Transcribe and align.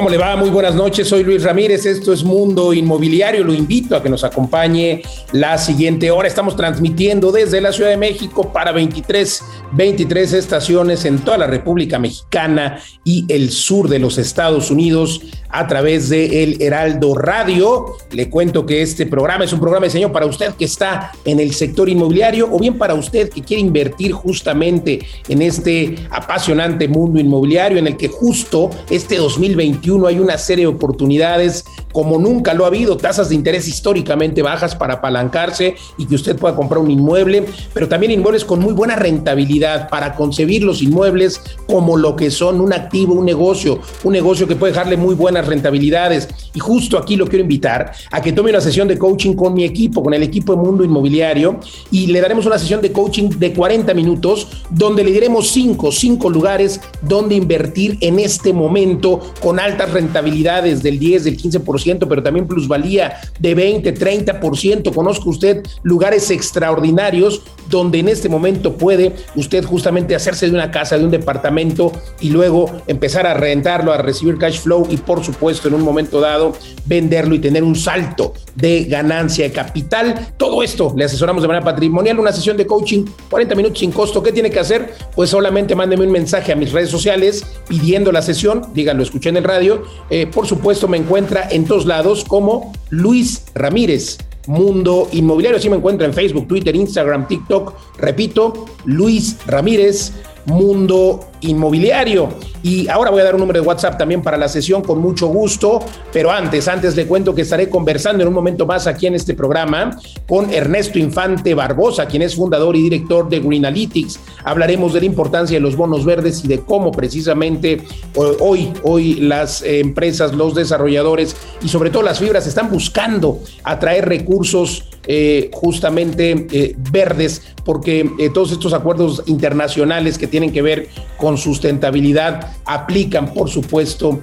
¿Cómo 0.00 0.08
le 0.08 0.16
va? 0.16 0.34
Muy 0.34 0.48
buenas 0.48 0.74
noches, 0.74 1.08
soy 1.08 1.22
Luis 1.22 1.42
Ramírez, 1.42 1.84
esto 1.84 2.14
es 2.14 2.24
Mundo 2.24 2.72
Inmobiliario, 2.72 3.44
lo 3.44 3.52
invito 3.52 3.94
a 3.94 4.02
que 4.02 4.08
nos 4.08 4.24
acompañe 4.24 5.02
la 5.32 5.58
siguiente 5.58 6.10
hora. 6.10 6.26
Estamos 6.26 6.56
transmitiendo 6.56 7.30
desde 7.30 7.60
la 7.60 7.70
Ciudad 7.70 7.90
de 7.90 7.98
México 7.98 8.50
para 8.50 8.72
23, 8.72 9.42
23 9.72 10.32
estaciones 10.32 11.04
en 11.04 11.18
toda 11.18 11.36
la 11.36 11.46
República 11.46 11.98
Mexicana 11.98 12.80
y 13.04 13.26
el 13.28 13.50
sur 13.50 13.90
de 13.90 13.98
los 13.98 14.16
Estados 14.16 14.70
Unidos 14.70 15.20
a 15.50 15.66
través 15.66 16.08
de 16.08 16.44
El 16.44 16.62
Heraldo 16.62 17.14
Radio. 17.14 17.96
Le 18.12 18.30
cuento 18.30 18.64
que 18.64 18.80
este 18.80 19.04
programa 19.04 19.44
es 19.44 19.52
un 19.52 19.60
programa 19.60 19.84
diseñado 19.84 20.14
para 20.14 20.24
usted 20.24 20.54
que 20.54 20.64
está 20.64 21.12
en 21.26 21.40
el 21.40 21.52
sector 21.52 21.90
inmobiliario 21.90 22.48
o 22.50 22.58
bien 22.58 22.78
para 22.78 22.94
usted 22.94 23.28
que 23.28 23.42
quiere 23.42 23.60
invertir 23.60 24.12
justamente 24.12 25.00
en 25.28 25.42
este 25.42 25.96
apasionante 26.10 26.88
mundo 26.88 27.20
inmobiliario 27.20 27.76
en 27.76 27.86
el 27.86 27.98
que 27.98 28.08
justo 28.08 28.70
este 28.88 29.16
2021 29.16 29.89
hay 30.06 30.18
una 30.18 30.38
serie 30.38 30.64
de 30.64 30.68
oportunidades 30.68 31.64
como 31.92 32.18
nunca 32.18 32.54
lo 32.54 32.64
ha 32.64 32.68
habido, 32.68 32.96
tasas 32.96 33.28
de 33.28 33.34
interés 33.34 33.68
históricamente 33.68 34.42
bajas 34.42 34.74
para 34.74 34.94
apalancarse 34.94 35.74
y 35.98 36.06
que 36.06 36.14
usted 36.14 36.36
pueda 36.36 36.54
comprar 36.54 36.78
un 36.80 36.90
inmueble, 36.90 37.46
pero 37.72 37.88
también 37.88 38.12
inmuebles 38.12 38.44
con 38.44 38.60
muy 38.60 38.72
buena 38.72 38.96
rentabilidad 38.96 39.88
para 39.88 40.14
concebir 40.14 40.62
los 40.62 40.82
inmuebles 40.82 41.40
como 41.66 41.96
lo 41.96 42.16
que 42.16 42.30
son 42.30 42.60
un 42.60 42.72
activo, 42.72 43.14
un 43.14 43.24
negocio, 43.24 43.80
un 44.04 44.12
negocio 44.12 44.46
que 44.46 44.56
puede 44.56 44.72
dejarle 44.72 44.96
muy 44.96 45.14
buenas 45.14 45.46
rentabilidades. 45.46 46.28
Y 46.54 46.60
justo 46.60 46.98
aquí 46.98 47.16
lo 47.16 47.26
quiero 47.26 47.42
invitar 47.42 47.92
a 48.10 48.20
que 48.20 48.32
tome 48.32 48.50
una 48.50 48.60
sesión 48.60 48.88
de 48.88 48.98
coaching 48.98 49.34
con 49.34 49.54
mi 49.54 49.64
equipo, 49.64 50.02
con 50.02 50.14
el 50.14 50.22
equipo 50.22 50.54
de 50.54 50.62
Mundo 50.62 50.84
Inmobiliario, 50.84 51.60
y 51.90 52.06
le 52.08 52.20
daremos 52.20 52.46
una 52.46 52.58
sesión 52.58 52.80
de 52.80 52.92
coaching 52.92 53.30
de 53.30 53.52
40 53.52 53.94
minutos 53.94 54.48
donde 54.70 55.04
le 55.04 55.12
diremos 55.12 55.48
cinco, 55.50 55.92
cinco 55.92 56.30
lugares 56.30 56.80
donde 57.02 57.34
invertir 57.34 57.98
en 58.00 58.18
este 58.18 58.52
momento 58.52 59.20
con 59.40 59.58
alta 59.58 59.86
rentabilidades 59.86 60.82
del 60.82 60.98
10, 60.98 61.24
del 61.24 61.36
15%, 61.36 61.79
pero 62.08 62.22
también 62.22 62.46
plusvalía 62.46 63.20
de 63.38 63.54
20, 63.54 63.94
30%. 63.94 64.94
Conozco 64.94 65.30
usted 65.30 65.62
lugares 65.82 66.30
extraordinarios 66.30 67.42
donde 67.68 68.00
en 68.00 68.08
este 68.08 68.28
momento 68.28 68.76
puede 68.76 69.14
usted 69.36 69.64
justamente 69.64 70.14
hacerse 70.14 70.46
de 70.46 70.52
una 70.52 70.70
casa, 70.70 70.98
de 70.98 71.04
un 71.04 71.10
departamento 71.10 71.92
y 72.20 72.30
luego 72.30 72.70
empezar 72.86 73.26
a 73.26 73.34
rentarlo, 73.34 73.92
a 73.92 73.98
recibir 73.98 74.38
cash 74.38 74.60
flow 74.60 74.86
y 74.90 74.96
por 74.96 75.24
supuesto 75.24 75.68
en 75.68 75.74
un 75.74 75.82
momento 75.82 76.20
dado 76.20 76.52
venderlo 76.86 77.34
y 77.34 77.38
tener 77.38 77.62
un 77.62 77.76
salto 77.76 78.34
de 78.54 78.84
ganancia 78.84 79.44
de 79.44 79.52
capital. 79.52 80.32
Todo 80.36 80.62
esto 80.62 80.92
le 80.96 81.04
asesoramos 81.04 81.42
de 81.42 81.48
manera 81.48 81.64
patrimonial, 81.64 82.18
una 82.18 82.32
sesión 82.32 82.56
de 82.56 82.66
coaching, 82.66 83.04
40 83.30 83.54
minutos 83.54 83.78
sin 83.78 83.92
costo. 83.92 84.22
¿Qué 84.22 84.32
tiene 84.32 84.50
que 84.50 84.58
hacer? 84.58 84.92
Pues 85.14 85.30
solamente 85.30 85.74
mándeme 85.74 86.04
un 86.04 86.12
mensaje 86.12 86.52
a 86.52 86.56
mis 86.56 86.72
redes 86.72 86.90
sociales 86.90 87.44
pidiendo 87.68 88.10
la 88.10 88.22
sesión, 88.22 88.62
díganlo, 88.74 89.02
escuché 89.02 89.28
en 89.28 89.36
el 89.36 89.44
radio 89.44 89.70
eh, 90.10 90.26
por 90.26 90.46
supuesto, 90.46 90.88
me 90.88 90.96
encuentra 90.96 91.48
en 91.50 91.64
lados 91.78 92.24
como 92.24 92.72
Luis 92.90 93.44
Ramírez. 93.54 94.18
Mundo 94.46 95.08
Inmobiliario, 95.12 95.58
así 95.58 95.68
me 95.70 95.76
encuentra 95.76 96.06
en 96.06 96.14
Facebook, 96.14 96.48
Twitter, 96.48 96.74
Instagram, 96.74 97.28
TikTok. 97.28 97.74
Repito, 97.98 98.66
Luis 98.84 99.36
Ramírez, 99.46 100.12
Mundo 100.46 101.20
Inmobiliario. 101.42 102.28
Y 102.62 102.88
ahora 102.88 103.10
voy 103.10 103.22
a 103.22 103.24
dar 103.24 103.34
un 103.34 103.40
número 103.40 103.60
de 103.60 103.66
WhatsApp 103.66 103.96
también 103.96 104.22
para 104.22 104.36
la 104.36 104.48
sesión 104.48 104.82
con 104.82 105.00
mucho 105.00 105.28
gusto, 105.28 105.80
pero 106.12 106.30
antes, 106.30 106.68
antes 106.68 106.94
le 106.94 107.06
cuento 107.06 107.34
que 107.34 107.42
estaré 107.42 107.70
conversando 107.70 108.22
en 108.22 108.28
un 108.28 108.34
momento 108.34 108.66
más 108.66 108.86
aquí 108.86 109.06
en 109.06 109.14
este 109.14 109.34
programa 109.34 109.98
con 110.28 110.52
Ernesto 110.52 110.98
Infante 110.98 111.54
Barbosa, 111.54 112.06
quien 112.06 112.22
es 112.22 112.36
fundador 112.36 112.76
y 112.76 112.82
director 112.82 113.28
de 113.28 113.40
Green 113.40 113.64
Analytics. 113.64 114.20
Hablaremos 114.44 114.92
de 114.92 115.00
la 115.00 115.06
importancia 115.06 115.56
de 115.56 115.60
los 115.60 115.76
bonos 115.76 116.04
verdes 116.04 116.44
y 116.44 116.48
de 116.48 116.60
cómo 116.60 116.92
precisamente 116.92 117.82
hoy, 118.14 118.70
hoy 118.82 119.14
las 119.14 119.62
empresas, 119.62 120.34
los 120.34 120.54
desarrolladores 120.54 121.34
y 121.62 121.68
sobre 121.68 121.90
todo 121.90 122.02
las 122.02 122.18
fibras 122.18 122.46
están 122.46 122.70
buscando 122.70 123.40
atraer 123.64 124.06
recursos 124.06 124.84
eh, 125.06 125.50
justamente 125.52 126.46
eh, 126.52 126.76
verdes, 126.92 127.42
porque 127.70 128.10
eh, 128.18 128.30
todos 128.30 128.50
estos 128.50 128.72
acuerdos 128.72 129.22
internacionales 129.26 130.18
que 130.18 130.26
tienen 130.26 130.52
que 130.52 130.60
ver 130.60 130.88
con 131.16 131.38
sustentabilidad 131.38 132.50
aplican, 132.64 133.32
por 133.32 133.48
supuesto, 133.48 134.18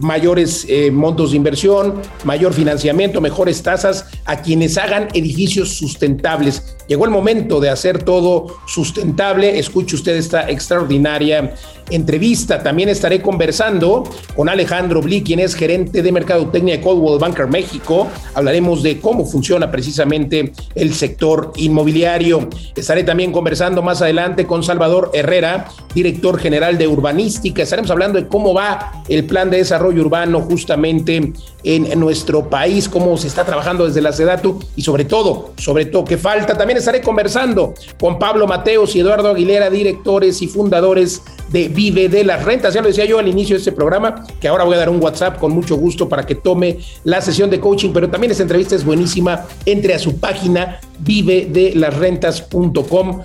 mayores 0.00 0.66
montos 0.92 1.32
de 1.32 1.36
inversión, 1.36 2.00
mayor 2.24 2.54
financiamiento, 2.54 3.20
mejores 3.20 3.62
tasas 3.62 4.06
a 4.24 4.40
quienes 4.40 4.78
hagan 4.78 5.08
edificios 5.12 5.76
sustentables. 5.76 6.76
Llegó 6.88 7.04
el 7.04 7.10
momento 7.10 7.60
de 7.60 7.68
hacer 7.68 8.02
todo 8.02 8.56
sustentable. 8.66 9.58
Escuche 9.58 9.96
usted 9.96 10.16
esta 10.16 10.48
extraordinaria 10.50 11.54
entrevista. 11.90 12.62
También 12.62 12.88
estaré 12.88 13.20
conversando 13.20 14.04
con 14.34 14.48
Alejandro 14.48 15.02
Bli, 15.02 15.22
quien 15.22 15.40
es 15.40 15.54
gerente 15.54 16.02
de 16.02 16.12
Mercadotecnia 16.12 16.76
de 16.76 16.82
Coldwell 16.82 17.18
Banker 17.18 17.46
México. 17.46 18.08
Hablaremos 18.34 18.82
de 18.82 19.00
cómo 19.00 19.24
funciona 19.24 19.70
precisamente 19.70 20.52
el 20.74 20.94
sector 20.94 21.52
inmobiliario. 21.56 22.48
Estaré 22.74 23.04
también 23.04 23.32
conversando 23.32 23.82
más 23.82 24.02
adelante 24.02 24.46
con 24.46 24.62
Salvador 24.62 25.10
Herrera, 25.14 25.68
director 25.94 26.38
general 26.38 26.78
de 26.78 26.88
Urbanística. 26.88 27.62
Estaremos 27.62 27.90
hablando 27.90 28.20
de 28.20 28.28
cómo 28.28 28.54
va 28.54 29.02
el 29.08 29.24
plan 29.24 29.50
de 29.50 29.58
desarrollo 29.58 30.02
urbano 30.02 30.40
justamente 30.40 31.32
en 31.64 31.98
nuestro 31.98 32.50
país, 32.50 32.88
cómo 32.88 33.16
se 33.16 33.26
está 33.26 33.44
trabajando 33.44 33.86
desde 33.86 34.02
la 34.02 34.12
SEDATU 34.12 34.60
y 34.76 34.82
sobre 34.82 35.04
todo, 35.04 35.52
sobre 35.56 35.86
todo, 35.86 36.04
qué 36.04 36.18
falta. 36.18 36.56
También 36.56 36.78
estaré 36.78 37.00
conversando 37.00 37.74
con 37.98 38.18
Pablo 38.18 38.46
Mateos 38.46 38.94
y 38.94 39.00
Eduardo 39.00 39.30
Aguilera, 39.30 39.70
directores 39.70 40.42
y 40.42 40.46
fundadores 40.46 41.22
de 41.50 41.68
Vive 41.68 42.08
de 42.08 42.24
las 42.24 42.44
Rentas. 42.44 42.74
Ya 42.74 42.82
lo 42.82 42.88
decía 42.88 43.04
yo 43.04 43.18
al 43.18 43.28
inicio 43.28 43.54
de 43.54 43.58
este 43.58 43.72
programa, 43.72 44.26
que 44.40 44.48
ahora 44.48 44.64
voy 44.64 44.74
a 44.74 44.78
dar 44.78 44.90
un 44.90 45.02
WhatsApp 45.02 45.38
con 45.38 45.52
mucho 45.52 45.76
gusto 45.76 46.08
para 46.08 46.26
que 46.26 46.34
tome 46.34 46.78
la 47.04 47.20
sesión 47.20 47.48
de 47.48 47.60
coaching, 47.60 47.90
pero 47.92 48.10
también 48.10 48.30
esta 48.30 48.42
entrevista 48.42 48.74
es 48.74 48.84
buenísima. 48.84 49.46
Entre 49.64 49.94
a 49.94 49.98
su 49.98 50.18
página 50.18 50.80
vivedelasrentas.com 51.00 53.22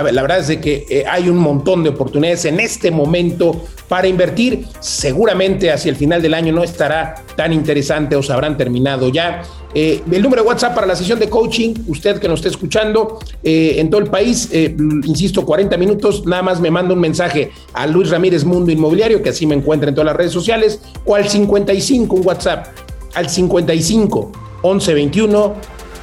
la 0.00 0.22
verdad 0.22 0.38
es 0.38 0.56
que 0.58 0.86
eh, 0.88 1.04
hay 1.08 1.28
un 1.28 1.36
montón 1.36 1.82
de 1.82 1.90
oportunidades 1.90 2.46
en 2.46 2.60
este 2.60 2.90
momento 2.90 3.62
para 3.88 4.08
invertir. 4.08 4.64
Seguramente 4.80 5.70
hacia 5.70 5.90
el 5.90 5.96
final 5.96 6.22
del 6.22 6.32
año 6.32 6.52
no 6.52 6.64
estará 6.64 7.16
tan 7.36 7.52
interesante 7.52 8.16
o 8.16 8.22
se 8.22 8.32
habrán 8.32 8.56
terminado 8.56 9.10
ya. 9.10 9.42
Eh, 9.74 10.02
el 10.10 10.22
número 10.22 10.42
de 10.42 10.48
WhatsApp 10.48 10.74
para 10.74 10.86
la 10.86 10.96
sesión 10.96 11.18
de 11.18 11.28
coaching, 11.28 11.74
usted 11.88 12.18
que 12.18 12.28
nos 12.28 12.40
esté 12.40 12.50
escuchando 12.50 13.18
eh, 13.42 13.76
en 13.78 13.90
todo 13.90 14.00
el 14.00 14.08
país, 14.08 14.50
insisto, 14.52 15.46
40 15.46 15.76
minutos, 15.78 16.26
nada 16.26 16.42
más 16.42 16.60
me 16.60 16.70
manda 16.70 16.92
un 16.92 17.00
mensaje 17.00 17.50
a 17.72 17.86
Luis 17.86 18.10
Ramírez 18.10 18.44
Mundo 18.44 18.70
Inmobiliario, 18.70 19.22
que 19.22 19.30
así 19.30 19.46
me 19.46 19.54
encuentra 19.54 19.88
en 19.88 19.94
todas 19.94 20.06
las 20.06 20.16
redes 20.16 20.32
sociales, 20.32 20.80
o 21.06 21.14
al 21.14 21.26
55, 21.26 22.16
un 22.16 22.26
WhatsApp, 22.26 22.66
al 23.14 23.28
55 23.28 24.32
11 24.62 24.94
21 24.94 25.54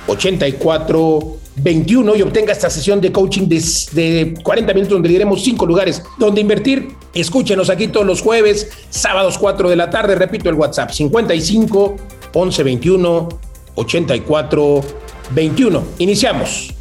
84 0.07 1.39
21 1.61 2.15
y 2.15 2.21
obtenga 2.21 2.53
esta 2.53 2.69
sesión 2.69 3.01
de 3.01 3.11
coaching 3.11 3.47
de, 3.47 4.33
40 4.43 4.73
minutos 4.73 4.93
donde 4.93 5.09
diremos 5.09 5.43
cinco 5.43 5.65
lugares 5.65 6.01
donde 6.17 6.41
invertir. 6.41 6.89
Escúchenos 7.13 7.69
aquí 7.69 7.87
todos 7.87 8.05
los 8.05 8.21
jueves, 8.21 8.69
sábados 8.89 9.37
4 9.37 9.69
de 9.69 9.75
la 9.75 9.89
tarde. 9.89 10.15
Repito 10.15 10.49
el 10.49 10.55
WhatsApp 10.55 10.91
55 10.91 11.95
11 12.33 12.63
21 12.63 13.29
84 13.75 14.81
21. 15.31 15.83
Iniciamos. 15.99 16.73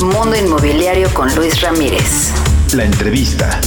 Mundo 0.00 0.36
Inmobiliario 0.36 1.08
con 1.12 1.34
Luis 1.34 1.60
Ramírez. 1.60 2.30
La 2.74 2.84
entrevista. 2.84 3.60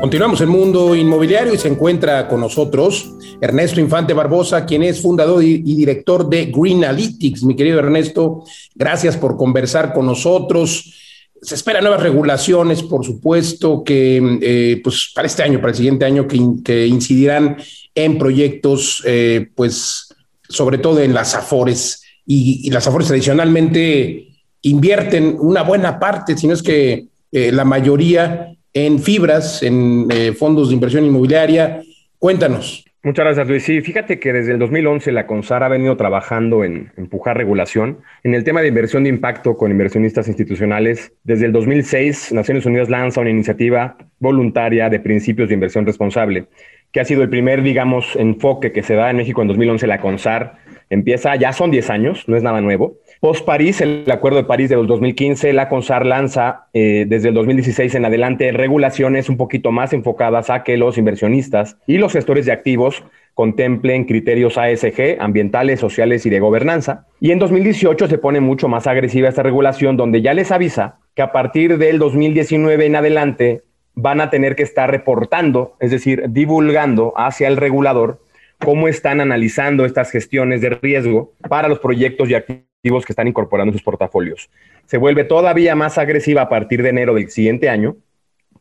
Continuamos 0.00 0.40
en 0.40 0.48
Mundo 0.48 0.96
Inmobiliario 0.96 1.54
y 1.54 1.58
se 1.58 1.68
encuentra 1.68 2.26
con 2.26 2.40
nosotros 2.40 3.12
Ernesto 3.42 3.80
Infante 3.80 4.14
Barbosa, 4.14 4.64
quien 4.64 4.84
es 4.84 5.00
fundador 5.02 5.42
y, 5.42 5.58
director 5.58 6.28
de 6.28 6.52
Green 6.54 6.84
Analytics. 6.84 7.42
Mi 7.42 7.56
querido 7.56 7.80
Ernesto, 7.80 8.44
gracias 8.72 9.16
por 9.16 9.36
conversar 9.36 9.92
con 9.92 10.06
nosotros. 10.06 10.94
Se 11.42 11.56
esperan 11.56 11.82
nuevas 11.82 12.04
regulaciones, 12.04 12.84
por 12.84 13.04
supuesto, 13.04 13.82
que 13.82 14.38
eh, 14.40 14.80
pues 14.84 15.10
para 15.12 15.26
este 15.26 15.42
año, 15.42 15.58
para 15.58 15.70
el 15.70 15.76
siguiente 15.76 16.04
año, 16.04 16.28
que, 16.28 16.86
incidirán 16.86 17.56
en 17.96 18.16
proyectos, 18.16 19.02
eh, 19.06 19.48
pues 19.56 20.14
sobre 20.48 20.78
todo 20.78 21.00
en 21.00 21.12
las 21.12 21.34
AFORES. 21.34 22.00
Y, 22.24 22.70
las 22.70 22.86
AFORES 22.86 23.08
tradicionalmente 23.08 24.28
invierten 24.62 25.36
una 25.40 25.64
buena 25.64 25.98
parte, 25.98 26.38
si 26.38 26.46
no 26.46 26.54
es 26.54 26.62
que 26.62 27.08
eh, 27.32 27.50
la 27.50 27.64
mayoría 27.64 28.54
en 28.72 29.02
fibras, 29.02 29.64
en 29.64 30.08
fondos 30.38 30.68
de 30.68 30.74
inversión 30.74 31.04
inmobiliaria. 31.04 31.82
Cuéntanos. 32.20 32.84
Muchas 33.04 33.24
gracias, 33.24 33.48
Luis. 33.48 33.64
Sí, 33.64 33.80
fíjate 33.80 34.20
que 34.20 34.32
desde 34.32 34.52
el 34.52 34.60
2011 34.60 35.10
la 35.10 35.26
CONSAR 35.26 35.64
ha 35.64 35.68
venido 35.68 35.96
trabajando 35.96 36.62
en 36.62 36.92
empujar 36.96 37.36
regulación 37.36 37.98
en 38.22 38.36
el 38.36 38.44
tema 38.44 38.62
de 38.62 38.68
inversión 38.68 39.02
de 39.02 39.08
impacto 39.08 39.56
con 39.56 39.72
inversionistas 39.72 40.28
institucionales. 40.28 41.12
Desde 41.24 41.46
el 41.46 41.52
2006, 41.52 42.32
Naciones 42.32 42.64
Unidas 42.64 42.88
lanza 42.88 43.20
una 43.20 43.30
iniciativa 43.30 43.96
voluntaria 44.20 44.88
de 44.88 45.00
principios 45.00 45.48
de 45.48 45.54
inversión 45.54 45.84
responsable, 45.84 46.46
que 46.92 47.00
ha 47.00 47.04
sido 47.04 47.24
el 47.24 47.28
primer, 47.28 47.64
digamos, 47.64 48.14
enfoque 48.14 48.70
que 48.70 48.84
se 48.84 48.94
da 48.94 49.10
en 49.10 49.16
México 49.16 49.42
en 49.42 49.48
2011. 49.48 49.84
La 49.88 50.00
CONSAR 50.00 50.58
empieza, 50.88 51.34
ya 51.34 51.52
son 51.52 51.72
10 51.72 51.90
años, 51.90 52.28
no 52.28 52.36
es 52.36 52.44
nada 52.44 52.60
nuevo. 52.60 52.98
Post 53.22 53.44
París, 53.44 53.80
el 53.80 54.04
Acuerdo 54.10 54.38
de 54.38 54.42
París 54.42 54.68
de 54.68 54.74
2015, 54.74 55.52
la 55.52 55.68
CONSAR 55.68 56.04
lanza 56.04 56.66
eh, 56.72 57.06
desde 57.06 57.28
el 57.28 57.34
2016 57.34 57.94
en 57.94 58.04
adelante 58.04 58.50
regulaciones 58.50 59.28
un 59.28 59.36
poquito 59.36 59.70
más 59.70 59.92
enfocadas 59.92 60.50
a 60.50 60.64
que 60.64 60.76
los 60.76 60.98
inversionistas 60.98 61.76
y 61.86 61.98
los 61.98 62.14
gestores 62.14 62.46
de 62.46 62.52
activos 62.52 63.04
contemplen 63.34 64.06
criterios 64.06 64.58
ASG, 64.58 65.18
ambientales, 65.20 65.78
sociales 65.78 66.26
y 66.26 66.30
de 66.30 66.40
gobernanza. 66.40 67.06
Y 67.20 67.30
en 67.30 67.38
2018 67.38 68.08
se 68.08 68.18
pone 68.18 68.40
mucho 68.40 68.66
más 68.66 68.88
agresiva 68.88 69.28
esta 69.28 69.44
regulación 69.44 69.96
donde 69.96 70.20
ya 70.20 70.34
les 70.34 70.50
avisa 70.50 70.98
que 71.14 71.22
a 71.22 71.30
partir 71.30 71.78
del 71.78 72.00
2019 72.00 72.86
en 72.86 72.96
adelante 72.96 73.62
van 73.94 74.20
a 74.20 74.30
tener 74.30 74.56
que 74.56 74.64
estar 74.64 74.90
reportando, 74.90 75.76
es 75.78 75.92
decir, 75.92 76.24
divulgando 76.30 77.12
hacia 77.16 77.46
el 77.46 77.56
regulador 77.56 78.18
cómo 78.58 78.88
están 78.88 79.20
analizando 79.20 79.84
estas 79.84 80.10
gestiones 80.10 80.60
de 80.60 80.70
riesgo 80.70 81.34
para 81.48 81.68
los 81.68 81.78
proyectos 81.78 82.28
y 82.28 82.34
activos 82.34 82.71
que 82.82 83.12
están 83.12 83.28
incorporando 83.28 83.70
en 83.70 83.74
sus 83.74 83.84
portafolios. 83.84 84.50
Se 84.86 84.98
vuelve 84.98 85.22
todavía 85.22 85.76
más 85.76 85.98
agresiva 85.98 86.42
a 86.42 86.48
partir 86.48 86.82
de 86.82 86.88
enero 86.88 87.14
del 87.14 87.30
siguiente 87.30 87.68
año, 87.68 87.96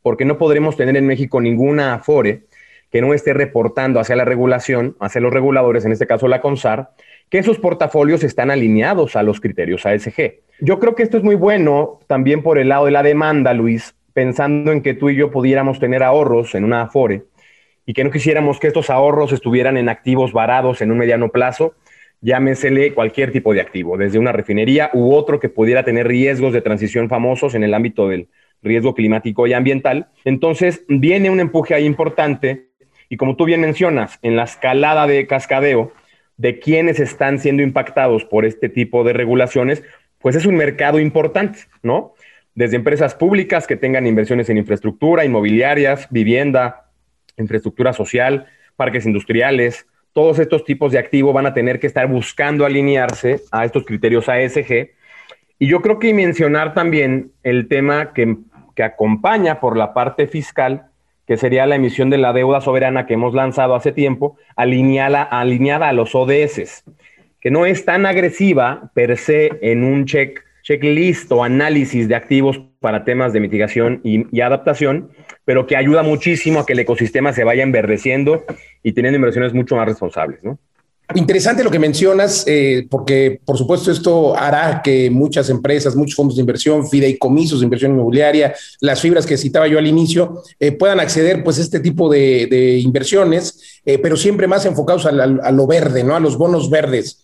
porque 0.03 0.25
no 0.25 0.38
podremos 0.38 0.77
tener 0.77 0.95
en 0.95 1.07
México 1.07 1.41
ninguna 1.41 1.95
Afore 1.95 2.44
que 2.91 3.01
no 3.01 3.15
esté 3.15 3.33
reportando 3.33 4.00
hacia 4.00 4.15
la 4.15 4.25
regulación, 4.25 4.95
hacia 5.00 5.21
los 5.21 5.33
reguladores, 5.33 5.85
en 5.85 5.91
este 5.91 6.06
caso 6.06 6.27
la 6.27 6.41
CONSAR, 6.41 6.91
que 7.29 7.41
sus 7.41 7.57
portafolios 7.57 8.23
están 8.23 8.51
alineados 8.51 9.15
a 9.15 9.23
los 9.23 9.39
criterios 9.39 9.85
ASG. 9.85 10.41
Yo 10.59 10.77
creo 10.77 10.94
que 10.94 11.01
esto 11.01 11.18
es 11.18 11.23
muy 11.23 11.35
bueno 11.35 12.00
también 12.06 12.44
por 12.44 12.59
el 12.59 12.69
lado 12.69 12.85
de 12.85 12.91
la 12.91 13.01
demanda, 13.01 13.53
Luis, 13.53 13.95
pensando 14.13 14.71
en 14.71 14.83
que 14.83 14.94
tú 14.94 15.09
y 15.09 15.15
yo 15.15 15.31
pudiéramos 15.31 15.79
tener 15.79 16.03
ahorros 16.03 16.53
en 16.53 16.63
una 16.63 16.83
Afore 16.83 17.23
y 17.88 17.94
que 17.94 18.03
no 18.03 18.12
quisiéramos 18.12 18.59
que 18.59 18.68
estos 18.68 18.89
ahorros 18.91 19.31
estuvieran 19.31 19.77
en 19.77 19.89
activos 19.89 20.31
varados 20.33 20.81
en 20.81 20.91
un 20.91 21.00
mediano 21.00 21.29
plazo, 21.29 21.73
llámesele 22.21 22.94
cualquier 22.94 23.31
tipo 23.31 23.53
de 23.53 23.62
activo, 23.62 23.97
desde 23.97 24.19
una 24.19 24.31
refinería 24.31 24.89
u 24.94 25.13
otro 25.13 25.39
que 25.39 25.50
pudiera 25.50 25.83
tener 25.83 26.07
riesgos 26.07 26.53
de 26.53 26.62
transición 26.62 27.09
famosos 27.09 27.56
en 27.56 27.63
el 27.63 27.73
ámbito 27.73 28.07
del 28.07 28.29
riesgo 28.62 28.94
climático 28.94 29.47
y 29.47 29.53
ambiental. 29.53 30.09
Entonces, 30.23 30.85
viene 30.88 31.29
un 31.29 31.39
empuje 31.39 31.73
ahí 31.73 31.85
importante 31.85 32.69
y 33.09 33.18
como 33.18 33.35
tú 33.35 33.45
bien 33.45 33.59
mencionas, 33.59 34.19
en 34.21 34.38
la 34.38 34.44
escalada 34.44 35.06
de 35.06 35.27
cascadeo 35.27 35.91
de 36.38 36.59
quienes 36.59 37.00
están 37.00 37.39
siendo 37.39 37.62
impactados 37.62 38.23
por 38.23 38.45
este 38.45 38.69
tipo 38.69 39.03
de 39.03 39.13
regulaciones, 39.13 39.83
pues 40.19 40.35
es 40.35 40.45
un 40.45 40.56
mercado 40.56 40.97
importante, 40.97 41.59
¿no? 41.83 42.13
Desde 42.56 42.77
empresas 42.77 43.13
públicas 43.13 43.68
que 43.68 43.75
tengan 43.75 44.07
inversiones 44.07 44.50
en 44.50 44.57
infraestructura, 44.57 45.25
inmobiliarias, 45.25 46.07
vivienda, 46.09 46.91
infraestructura 47.38 47.91
social, 47.94 48.47
parques 48.77 49.06
industriales, 49.06 49.88
todos 50.13 50.40
estos 50.40 50.63
tipos 50.66 50.92
de 50.92 51.00
activo 51.00 51.34
van 51.34 51.46
a 51.46 51.54
tener 51.54 51.80
que 51.80 51.88
estar 51.88 52.08
buscando 52.08 52.66
alinearse 52.66 53.42
a 53.52 53.66
estos 53.66 53.86
criterios 53.86 54.28
ASG. 54.28 54.92
Y 55.60 55.68
yo 55.68 55.81
creo 55.81 56.00
que 56.00 56.13
mencionar 56.13 56.74
también 56.74 57.31
el 57.44 57.68
tema 57.68 58.13
que, 58.13 58.38
acompaña 58.81 59.60
por 59.60 59.78
la 59.78 59.94
parte 59.94 60.25
fiscal, 60.25 60.88
que 61.28 61.38
sería 61.38 61.68
la 61.68 61.75
emisión 61.75 62.10
de 62.10 62.18
la 62.18 62.34
deuda 62.34 62.62
soberana 62.62 63.06
que 63.06 63.13
hemos 63.13 63.36
lanzado 63.36 63.75
hace 63.75 63.92
tiempo, 63.92 64.38
alineada, 64.56 65.22
alineada 65.22 65.90
a 65.90 65.94
los 65.94 66.16
ODS, 66.16 66.84
que 67.40 67.52
no 67.52 67.68
es 67.68 67.86
tan 67.86 68.07
agresiva 68.07 68.90
per 68.96 69.18
se 69.18 69.52
en 69.62 69.84
un 69.84 70.06
check, 70.06 70.44
checklist 70.64 71.31
o 71.31 71.44
análisis 71.44 72.07
de 72.07 72.16
activos 72.16 72.70
para 72.81 73.06
temas 73.06 73.31
de 73.31 73.39
mitigación 73.39 74.01
y 74.04 74.42
adaptación, 74.42 75.12
pero 75.45 75.68
que 75.68 75.78
ayuda 75.78 76.04
muchísimo 76.04 76.60
a 76.60 76.66
que 76.66 76.74
el 76.74 76.80
ecosistema 76.80 77.31
se 77.31 77.45
vaya 77.45 77.63
enverdeciendo 77.63 78.44
y 78.83 78.92
teniendo 78.92 79.18
inversiones 79.18 79.54
mucho 79.54 79.78
más 79.78 79.86
responsables, 79.86 80.44
¿no? 80.44 80.60
Interesante 81.16 81.63
lo 81.63 81.72
que 81.72 81.80
mencionas, 81.80 82.45
eh, 82.48 82.88
porque 82.89 83.42
por 83.44 83.57
supuesto 83.57 83.92
esto 83.92 84.38
hará 84.38 84.81
que 84.81 85.10
muchas 85.10 85.50
empresas, 85.50 85.95
muchos 85.95 86.16
fondos 86.16 86.36
de 86.36 86.42
inversión, 86.42 86.88
fideicomisos 86.88 87.60
de 87.60 87.66
inversión 87.66 87.92
inmobiliaria, 87.92 88.54
las 88.80 89.01
fibras 89.01 89.25
que 89.25 89.38
citaba 89.38 89.68
yo 89.68 89.78
al 89.78 89.88
inicio, 89.88 90.42
eh, 90.60 90.72
puedan 90.72 91.00
acceder 91.00 91.44
pues 91.44 91.60
a 91.60 91.62
este 91.62 91.80
tipo 91.80 92.10
de, 92.10 92.80
inversiones, 92.81 93.81
eh, 93.86 93.98
pero 93.98 94.16
siempre 94.16 94.48
más 94.48 94.66
enfocados 94.66 95.06
a, 95.06 95.12
lo 95.12 95.68
verde, 95.68 96.04
¿no? 96.04 96.16
A 96.16 96.19
los 96.19 96.38
bonos 96.38 96.69
verdes 96.69 97.24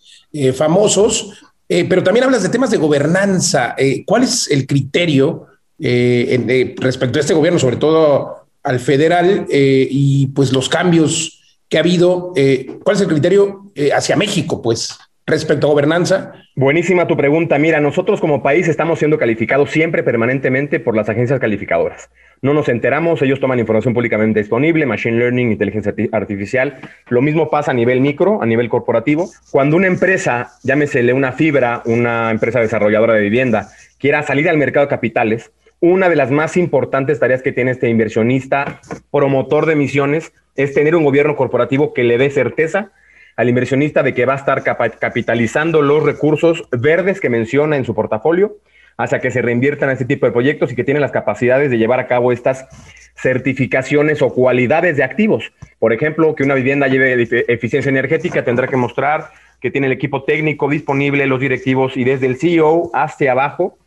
famosos. 0.54 1.42
Pero 1.68 2.02
también 2.02 2.24
hablas 2.24 2.42
de 2.42 2.48
temas 2.48 2.70
de 2.70 2.78
gobernanza. 2.78 3.76
¿Cuál 4.06 4.22
es 4.22 4.50
el 4.50 4.66
criterio 4.66 5.48
eh, 5.80 6.74
respecto 6.78 7.18
a 7.18 7.20
este 7.20 7.34
gobierno, 7.34 7.58
sobre 7.58 7.76
todo 7.76 8.48
al 8.62 8.80
federal, 8.80 9.46
eh, 9.48 9.86
y 9.88 10.26
pues 10.28 10.52
los 10.52 10.68
cambios 10.68 11.40
que 11.68 11.76
ha 11.76 11.80
habido, 11.80 12.32
eh, 12.34 12.78
¿cuál 12.82 12.96
es 12.96 13.02
el 13.02 13.08
criterio 13.08 13.70
hacia 13.94 14.16
México, 14.16 14.60
pues, 14.60 14.88
respecto 15.28 15.66
a 15.66 15.70
gobernanza? 15.70 16.32
Buenísima 16.56 17.06
tu 17.06 17.16
pregunta. 17.16 17.58
Mira, 17.58 17.80
nosotros 17.80 18.20
como 18.20 18.42
país 18.42 18.66
estamos 18.66 18.98
siendo 18.98 19.18
calificados 19.18 19.70
siempre 19.70 20.02
permanentemente 20.02 20.80
por 20.80 20.96
las 20.96 21.08
agencias 21.08 21.38
calificadoras. 21.38 22.10
No 22.40 22.54
nos 22.54 22.68
enteramos, 22.68 23.20
ellos 23.22 23.38
toman 23.38 23.58
información 23.58 23.94
públicamente 23.94 24.40
disponible, 24.40 24.86
machine 24.86 25.18
learning, 25.18 25.52
inteligencia 25.52 25.94
artificial. 26.12 26.78
Lo 27.08 27.20
mismo 27.20 27.50
pasa 27.50 27.72
a 27.72 27.74
nivel 27.74 28.00
micro, 28.00 28.42
a 28.42 28.46
nivel 28.46 28.68
corporativo. 28.68 29.28
Cuando 29.50 29.76
una 29.76 29.86
empresa, 29.86 30.52
llámesele 30.62 31.12
una 31.12 31.32
fibra, 31.32 31.82
una 31.84 32.30
empresa 32.30 32.60
desarrolladora 32.60 33.14
de 33.14 33.20
vivienda, 33.20 33.68
quiera 33.98 34.22
salir 34.22 34.48
al 34.48 34.56
mercado 34.56 34.86
de 34.86 34.90
capitales, 34.90 35.52
una 35.80 36.08
de 36.08 36.16
las 36.16 36.30
más 36.30 36.56
importantes 36.56 37.20
tareas 37.20 37.42
que 37.42 37.52
tiene 37.52 37.70
este 37.72 37.88
inversionista, 37.88 38.80
promotor 39.12 39.66
de 39.66 39.74
emisiones, 39.74 40.32
es 40.56 40.74
tener 40.74 40.96
un 40.96 41.04
gobierno 41.04 41.36
corporativo 41.36 41.94
que 41.94 42.02
le 42.02 42.18
dé 42.18 42.30
certeza 42.30 42.90
al 43.38 43.48
inversionista 43.48 44.02
de 44.02 44.14
que 44.14 44.26
va 44.26 44.32
a 44.32 44.36
estar 44.36 44.64
capitalizando 44.98 45.80
los 45.80 46.02
recursos 46.02 46.64
verdes 46.72 47.20
que 47.20 47.30
menciona 47.30 47.76
en 47.76 47.84
su 47.84 47.94
portafolio 47.94 48.56
hacia 48.96 49.20
que 49.20 49.30
se 49.30 49.42
reinviertan 49.42 49.88
a 49.88 49.92
este 49.92 50.06
tipo 50.06 50.26
de 50.26 50.32
proyectos 50.32 50.72
y 50.72 50.74
que 50.74 50.82
tiene 50.82 50.98
las 50.98 51.12
capacidades 51.12 51.70
de 51.70 51.78
llevar 51.78 52.00
a 52.00 52.08
cabo 52.08 52.32
estas 52.32 52.66
certificaciones 53.14 54.22
o 54.22 54.30
cualidades 54.30 54.96
de 54.96 55.04
activos. 55.04 55.52
Por 55.78 55.92
ejemplo, 55.92 56.34
que 56.34 56.42
una 56.42 56.56
vivienda 56.56 56.88
lleve 56.88 57.28
eficiencia 57.46 57.90
energética 57.90 58.44
tendrá 58.44 58.66
que 58.66 58.76
mostrar 58.76 59.30
que 59.60 59.70
tiene 59.70 59.86
el 59.86 59.92
equipo 59.92 60.24
técnico 60.24 60.68
disponible, 60.68 61.24
los 61.28 61.38
directivos 61.38 61.96
y 61.96 62.02
desde 62.02 62.26
el 62.26 62.38
CEO 62.38 62.90
hasta 62.92 63.30
abajo 63.30 63.78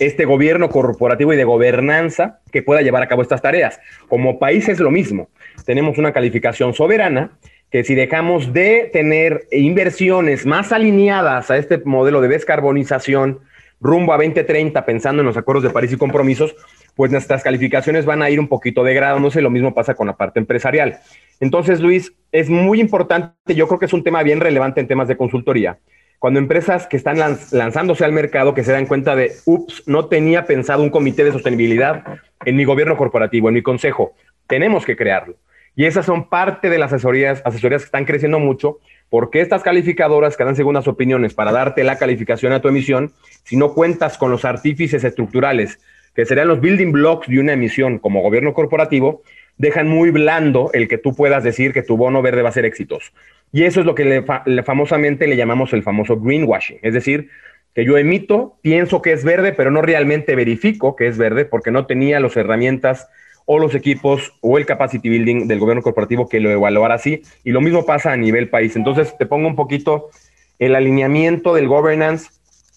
este 0.00 0.26
gobierno 0.26 0.68
corporativo 0.68 1.32
y 1.32 1.36
de 1.36 1.44
gobernanza 1.44 2.40
que 2.52 2.62
pueda 2.62 2.82
llevar 2.82 3.02
a 3.02 3.08
cabo 3.08 3.22
estas 3.22 3.40
tareas. 3.40 3.80
Como 4.06 4.38
país 4.38 4.68
es 4.68 4.80
lo 4.80 4.90
mismo. 4.90 5.30
Tenemos 5.64 5.96
una 5.96 6.12
calificación 6.12 6.74
soberana 6.74 7.32
que 7.70 7.84
si 7.84 7.94
dejamos 7.94 8.52
de 8.52 8.90
tener 8.92 9.46
inversiones 9.50 10.46
más 10.46 10.72
alineadas 10.72 11.50
a 11.50 11.58
este 11.58 11.78
modelo 11.84 12.20
de 12.20 12.28
descarbonización 12.28 13.40
rumbo 13.80 14.12
a 14.12 14.16
2030, 14.16 14.84
pensando 14.84 15.22
en 15.22 15.26
los 15.26 15.36
acuerdos 15.36 15.62
de 15.62 15.70
París 15.70 15.92
y 15.92 15.96
compromisos, 15.96 16.56
pues 16.96 17.12
nuestras 17.12 17.42
calificaciones 17.42 18.06
van 18.06 18.22
a 18.22 18.30
ir 18.30 18.40
un 18.40 18.48
poquito 18.48 18.82
de 18.82 18.94
grado. 18.94 19.20
No 19.20 19.30
sé, 19.30 19.40
lo 19.40 19.50
mismo 19.50 19.74
pasa 19.74 19.94
con 19.94 20.08
la 20.08 20.16
parte 20.16 20.40
empresarial. 20.40 20.98
Entonces, 21.40 21.80
Luis, 21.80 22.12
es 22.32 22.50
muy 22.50 22.80
importante, 22.80 23.54
yo 23.54 23.68
creo 23.68 23.78
que 23.78 23.86
es 23.86 23.92
un 23.92 24.02
tema 24.02 24.22
bien 24.22 24.40
relevante 24.40 24.80
en 24.80 24.88
temas 24.88 25.06
de 25.06 25.16
consultoría 25.16 25.78
cuando 26.18 26.40
empresas 26.40 26.86
que 26.86 26.96
están 26.96 27.18
lanzándose 27.18 28.04
al 28.04 28.12
mercado 28.12 28.54
que 28.54 28.64
se 28.64 28.72
dan 28.72 28.86
cuenta 28.86 29.14
de, 29.14 29.32
ups, 29.44 29.84
no 29.86 30.06
tenía 30.06 30.46
pensado 30.46 30.82
un 30.82 30.90
comité 30.90 31.24
de 31.24 31.32
sostenibilidad 31.32 32.02
en 32.44 32.56
mi 32.56 32.64
gobierno 32.64 32.96
corporativo, 32.96 33.48
en 33.48 33.54
mi 33.54 33.62
consejo, 33.62 34.14
tenemos 34.46 34.84
que 34.84 34.96
crearlo. 34.96 35.36
Y 35.78 35.84
esas 35.84 36.06
son 36.06 36.28
parte 36.28 36.70
de 36.70 36.76
las 36.76 36.92
asesorías, 36.92 37.40
asesorías 37.44 37.82
que 37.82 37.86
están 37.86 38.04
creciendo 38.04 38.40
mucho, 38.40 38.80
porque 39.10 39.40
estas 39.40 39.62
calificadoras 39.62 40.36
que 40.36 40.42
dan 40.42 40.56
segundas 40.56 40.88
opiniones 40.88 41.34
para 41.34 41.52
darte 41.52 41.84
la 41.84 41.98
calificación 41.98 42.52
a 42.52 42.60
tu 42.60 42.66
emisión, 42.66 43.12
si 43.44 43.56
no 43.56 43.74
cuentas 43.74 44.18
con 44.18 44.32
los 44.32 44.44
artífices 44.44 45.04
estructurales, 45.04 45.78
que 46.16 46.26
serían 46.26 46.48
los 46.48 46.60
building 46.60 46.90
blocks 46.90 47.28
de 47.28 47.38
una 47.38 47.52
emisión 47.52 48.00
como 48.00 48.22
gobierno 48.22 48.54
corporativo, 48.54 49.22
dejan 49.56 49.86
muy 49.86 50.10
blando 50.10 50.70
el 50.74 50.88
que 50.88 50.98
tú 50.98 51.14
puedas 51.14 51.44
decir 51.44 51.72
que 51.72 51.84
tu 51.84 51.96
bono 51.96 52.22
verde 52.22 52.42
va 52.42 52.48
a 52.48 52.52
ser 52.52 52.64
exitoso. 52.64 53.12
Y 53.52 53.62
eso 53.62 53.78
es 53.78 53.86
lo 53.86 53.94
que 53.94 54.04
le, 54.04 54.62
famosamente 54.64 55.28
le 55.28 55.36
llamamos 55.36 55.72
el 55.74 55.84
famoso 55.84 56.18
greenwashing, 56.18 56.80
es 56.82 56.92
decir, 56.92 57.28
que 57.76 57.84
yo 57.84 57.96
emito, 57.96 58.58
pienso 58.62 59.00
que 59.00 59.12
es 59.12 59.22
verde, 59.22 59.52
pero 59.52 59.70
no 59.70 59.80
realmente 59.80 60.34
verifico 60.34 60.96
que 60.96 61.06
es 61.06 61.18
verde 61.18 61.44
porque 61.44 61.70
no 61.70 61.86
tenía 61.86 62.18
las 62.18 62.36
herramientas 62.36 63.08
o 63.50 63.58
los 63.58 63.74
equipos 63.74 64.34
o 64.42 64.58
el 64.58 64.66
capacity 64.66 65.08
building 65.08 65.48
del 65.48 65.58
gobierno 65.58 65.82
corporativo 65.82 66.28
que 66.28 66.38
lo 66.38 66.50
evaluara 66.50 66.96
así. 66.96 67.22
Y 67.44 67.50
lo 67.52 67.62
mismo 67.62 67.86
pasa 67.86 68.12
a 68.12 68.16
nivel 68.16 68.50
país. 68.50 68.76
Entonces, 68.76 69.16
te 69.16 69.24
pongo 69.24 69.48
un 69.48 69.56
poquito 69.56 70.10
el 70.58 70.74
alineamiento 70.74 71.54
del 71.54 71.66
governance 71.66 72.28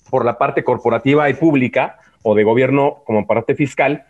por 0.09 0.23
la 0.23 0.37
parte 0.37 0.63
corporativa 0.63 1.29
y 1.29 1.33
pública 1.33 1.97
o 2.23 2.35
de 2.35 2.45
gobierno 2.45 3.03
como 3.05 3.27
parte 3.27 3.53
fiscal, 3.53 4.05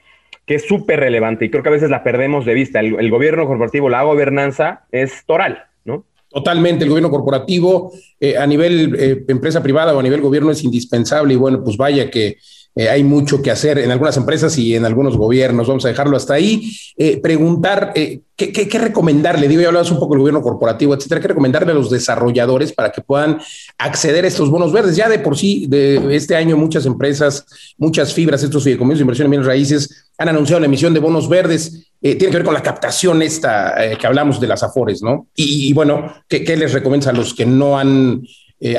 que 0.46 0.54
es 0.54 0.68
súper 0.68 1.00
relevante 1.00 1.46
y 1.46 1.50
creo 1.50 1.64
que 1.64 1.70
a 1.70 1.74
veces 1.74 1.90
la 1.90 2.04
perdemos 2.04 2.46
de 2.46 2.54
vista. 2.54 2.80
El, 2.80 3.10
gobierno 3.10 3.48
corporativo, 3.48 3.90
la 3.90 4.04
gobernanza 4.04 4.84
es 4.92 5.26
toral, 5.26 5.64
¿no? 5.84 6.06
Totalmente, 6.30 6.84
el 6.84 6.92
gobierno 6.92 7.10
corporativo 7.10 7.92
eh, 8.20 8.38
a 8.38 8.46
nivel 8.46 8.96
eh, 9.00 9.26
empresa 9.28 9.64
privada 9.64 9.96
o 9.96 10.00
a 10.00 10.04
nivel 10.04 10.22
gobierno 10.22 10.52
es 10.52 10.64
indispensable 10.64 11.34
y 11.34 11.38
bueno, 11.38 11.64
pues 11.64 11.76
vaya 11.76 12.12
que 12.12 12.38
eh, 12.74 12.90
hay 12.90 13.04
mucho 13.04 13.42
que 13.42 13.52
hacer 13.52 13.80
en 13.80 13.92
algunas 13.92 14.16
empresas 14.16 14.58
y 14.58 14.76
en 14.76 14.86
algunos 14.86 15.18
gobiernos. 15.18 15.68
Vamos 15.68 15.84
a 15.86 15.90
dejarlo 15.90 16.16
hasta 16.16 16.36
ahí. 16.36 16.72
Eh, 16.96 17.20
preguntar, 17.22 17.92
eh, 17.96 18.22
¿qué, 18.36 18.80
recomendarle? 18.80 19.50
Digo, 19.50 19.62
ya 19.62 19.68
hablabas 19.68 19.92
un 19.92 20.00
poco 20.00 20.14
del 20.14 20.22
gobierno 20.22 20.42
corporativo, 20.42 20.94
etcétera. 20.94 21.20
¿Qué 21.20 21.28
recomendarle 21.28 21.72
a 21.72 21.76
los 21.76 21.90
desarrolladores 21.90 22.72
para 22.72 22.92
que 22.92 23.02
puedan 23.02 23.40
acceder 23.78 24.24
a 24.24 24.28
estos 24.30 24.50
bonos 24.50 24.72
verdes? 24.72 24.96
Ya 24.96 25.10
de 25.10 25.20
por 25.20 25.38
sí, 25.38 25.66
de 25.68 26.16
este 26.16 26.36
año, 26.36 26.56
muchas 26.56 26.86
empresas, 26.86 27.46
muchas 27.78 28.14
fibras, 28.14 28.42
estos 28.42 28.64
fideicomisos 28.64 29.00
de 29.00 29.04
inversión 29.04 29.26
en 29.26 29.32
bienes 29.32 29.48
raíces 29.48 30.08
han 30.18 30.30
anunciado 30.30 30.62
la 30.62 30.68
emisión 30.68 30.94
de 30.94 31.02
bonos 31.02 31.28
verdes. 31.28 31.92
tiene 32.00 32.18
que 32.18 32.38
ver 32.38 32.44
con 32.44 32.54
la 32.54 32.64
captación 32.64 33.22
esta 33.22 33.76
que 34.00 34.08
hablamos 34.08 34.40
de 34.40 34.48
las 34.48 34.64
AFORES, 34.64 35.02
¿no? 35.02 35.28
Y, 35.36 35.68
y 35.68 35.74
bueno, 35.74 36.14
¿qué, 36.30 36.44
¿qué, 36.44 36.56
les 36.56 36.74
recomiendas 36.74 37.08
a 37.08 37.14
los 37.14 37.34
que 37.34 37.46
no 37.46 37.78
han 37.78 38.22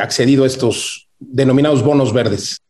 accedido 0.00 0.44
a 0.44 0.46
estos 0.46 1.08
denominados 1.18 1.82
bonos 1.82 2.12
verdes? 2.12 2.61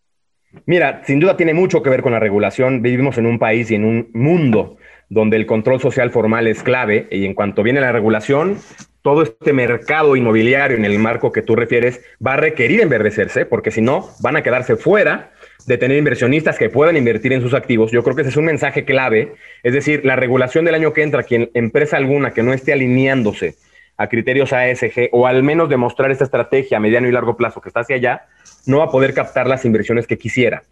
Mira, 0.67 1.03
sin 1.05 1.21
duda 1.21 1.37
tiene 1.37 1.55
mucho 1.55 1.83
que 1.83 1.91
ver 1.91 2.03
con 2.03 2.13
la 2.13 2.21
regulación. 2.21 2.83
Vivimos 2.83 3.19
en 3.19 3.27
un 3.27 3.39
país 3.39 3.71
y 3.71 3.75
en 3.75 3.85
un 3.85 4.11
mundo 4.13 4.77
donde 5.09 5.37
el 5.37 5.47
control 5.47 5.81
social 5.81 6.11
formal 6.11 6.47
es 6.47 6.63
clave 6.63 7.07
y 7.11 7.27
en 7.27 7.35
cuanto 7.35 7.63
viene 7.63 7.81
la 7.81 7.93
regulación, 7.93 8.59
todo 9.03 9.23
este 9.23 9.53
mercado 9.53 10.17
inmobiliario 10.17 10.77
en 10.77 10.85
el 10.85 10.99
marco 10.99 11.33
que 11.33 11.43
tú 11.43 11.57
refieres 11.57 12.01
va 12.25 12.35
a 12.35 12.37
requerir 12.37 12.81
enverdecerse, 12.81 13.45
porque 13.45 13.71
si 13.71 13.83
no, 13.83 14.09
van 14.21 14.37
a 14.37 14.43
quedarse 14.43 14.77
fuera 14.77 15.33
de 15.67 15.77
tener 15.77 15.99
inversionistas 15.99 16.59
que 16.59 16.71
puedan 16.71 16.97
invertir 16.97 17.33
en 17.33 17.43
sus 17.43 17.53
activos. 17.53 17.91
Yo 17.91 18.03
creo 18.03 18.17
que 18.17 18.23
ese 18.23 18.31
es 18.31 18.37
un 18.37 18.45
mensaje 18.45 18.85
clave. 18.85 19.35
Es 19.63 19.75
decir, 19.75 20.05
la 20.05 20.17
regulación 20.17 20.65
del 20.65 20.77
año 20.77 20.93
que 20.93 21.03
entra, 21.03 21.25
quien 21.25 21.51
empresa 21.55 21.97
alguna 21.97 22.33
que 22.33 22.43
no 22.43 22.53
esté 22.53 22.73
alineándose 22.73 23.57
a 24.03 24.09
criterios 24.09 24.53
ASG 24.53 25.09
o 25.13 25.27
al 25.27 25.43
menos 25.43 25.69
demostrar 25.69 26.11
esta 26.11 26.25
estrategia 26.25 26.77
a 26.77 26.81
mediano 26.81 27.09
y 27.09 27.13
largo 27.13 27.37
plazo 27.37 27.61
que 27.61 27.69
está 27.69 27.81
hacia 27.81 27.97
allá, 27.97 28.23
no 28.67 28.79
va 28.79 28.85
a 28.85 28.91
poder 28.91 29.15
captar 29.15 29.47
las 29.47 29.65
inversiones 29.65 30.07
que 30.07 30.19
quisiera. 30.19 30.63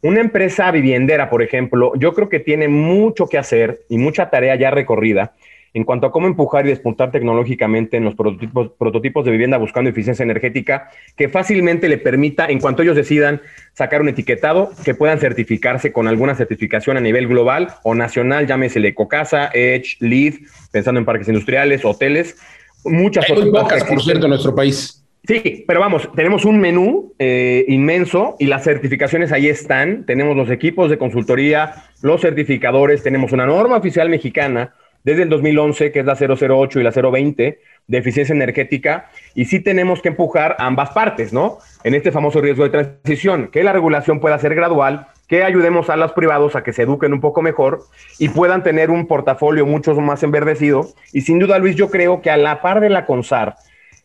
Una 0.00 0.20
empresa 0.20 0.70
viviendera, 0.70 1.28
por 1.28 1.42
ejemplo, 1.42 1.92
yo 1.96 2.14
creo 2.14 2.28
que 2.28 2.40
tiene 2.40 2.68
mucho 2.68 3.26
que 3.26 3.36
hacer 3.36 3.80
y 3.88 3.98
mucha 3.98 4.30
tarea 4.30 4.54
ya 4.54 4.70
recorrida 4.70 5.32
en 5.74 5.84
cuanto 5.84 6.06
a 6.06 6.12
cómo 6.12 6.26
empujar 6.26 6.66
y 6.66 6.70
despuntar 6.70 7.10
tecnológicamente 7.10 7.96
en 7.96 8.04
los 8.04 8.14
prototipos, 8.14 8.72
prototipos 8.78 9.24
de 9.24 9.30
vivienda 9.30 9.58
buscando 9.58 9.90
eficiencia 9.90 10.22
energética 10.22 10.90
que 11.16 11.28
fácilmente 11.28 11.88
le 11.88 11.98
permita, 11.98 12.46
en 12.46 12.58
cuanto 12.58 12.82
ellos 12.82 12.96
decidan 12.96 13.40
sacar 13.74 14.00
un 14.00 14.08
etiquetado, 14.08 14.70
que 14.84 14.94
puedan 14.94 15.18
certificarse 15.18 15.92
con 15.92 16.08
alguna 16.08 16.34
certificación 16.34 16.96
a 16.96 17.00
nivel 17.00 17.28
global 17.28 17.68
o 17.82 17.94
nacional, 17.94 18.46
llámese 18.46 18.80
Ecocasa, 18.86 19.50
Edge, 19.52 19.96
LEED, 20.00 20.34
pensando 20.72 20.98
en 20.98 21.04
parques 21.04 21.28
industriales, 21.28 21.84
hoteles, 21.84 22.38
muchas 22.84 23.28
Hay 23.30 23.42
muy 23.42 23.50
pocas, 23.50 23.84
por 23.84 24.02
cierto, 24.02 24.26
en 24.26 24.30
nuestro 24.30 24.54
país. 24.54 25.04
Sí, 25.26 25.64
pero 25.66 25.80
vamos, 25.80 26.08
tenemos 26.14 26.44
un 26.44 26.58
menú 26.58 27.12
eh, 27.18 27.64
inmenso 27.68 28.36
y 28.38 28.46
las 28.46 28.64
certificaciones 28.64 29.30
ahí 29.30 29.48
están. 29.48 30.06
Tenemos 30.06 30.36
los 30.36 30.50
equipos 30.50 30.88
de 30.88 30.96
consultoría, 30.96 31.84
los 32.00 32.22
certificadores, 32.22 33.02
tenemos 33.02 33.32
una 33.32 33.44
norma 33.44 33.76
oficial 33.76 34.08
mexicana 34.08 34.74
desde 35.04 35.22
el 35.24 35.28
2011, 35.28 35.92
que 35.92 36.00
es 36.00 36.06
la 36.06 36.16
008 36.16 36.80
y 36.80 36.82
la 36.82 36.90
020 36.90 37.60
de 37.86 37.98
eficiencia 37.98 38.34
energética, 38.34 39.10
y 39.34 39.46
sí 39.46 39.60
tenemos 39.60 40.02
que 40.02 40.08
empujar 40.08 40.56
a 40.58 40.66
ambas 40.66 40.90
partes, 40.90 41.32
¿no? 41.32 41.58
En 41.84 41.94
este 41.94 42.12
famoso 42.12 42.40
riesgo 42.40 42.64
de 42.64 42.70
transición, 42.70 43.48
que 43.48 43.62
la 43.62 43.72
regulación 43.72 44.20
pueda 44.20 44.38
ser 44.38 44.54
gradual, 44.54 45.08
que 45.28 45.44
ayudemos 45.44 45.90
a 45.90 45.96
los 45.96 46.12
privados 46.12 46.56
a 46.56 46.62
que 46.62 46.72
se 46.72 46.82
eduquen 46.82 47.12
un 47.12 47.20
poco 47.20 47.42
mejor 47.42 47.82
y 48.18 48.30
puedan 48.30 48.62
tener 48.62 48.90
un 48.90 49.06
portafolio 49.06 49.66
mucho 49.66 49.94
más 50.00 50.22
enverdecido. 50.22 50.88
Y 51.12 51.20
sin 51.20 51.38
duda, 51.38 51.58
Luis, 51.58 51.76
yo 51.76 51.90
creo 51.90 52.22
que 52.22 52.30
a 52.30 52.38
la 52.38 52.62
par 52.62 52.80
de 52.80 52.88
la 52.88 53.04
CONSAR, 53.04 53.54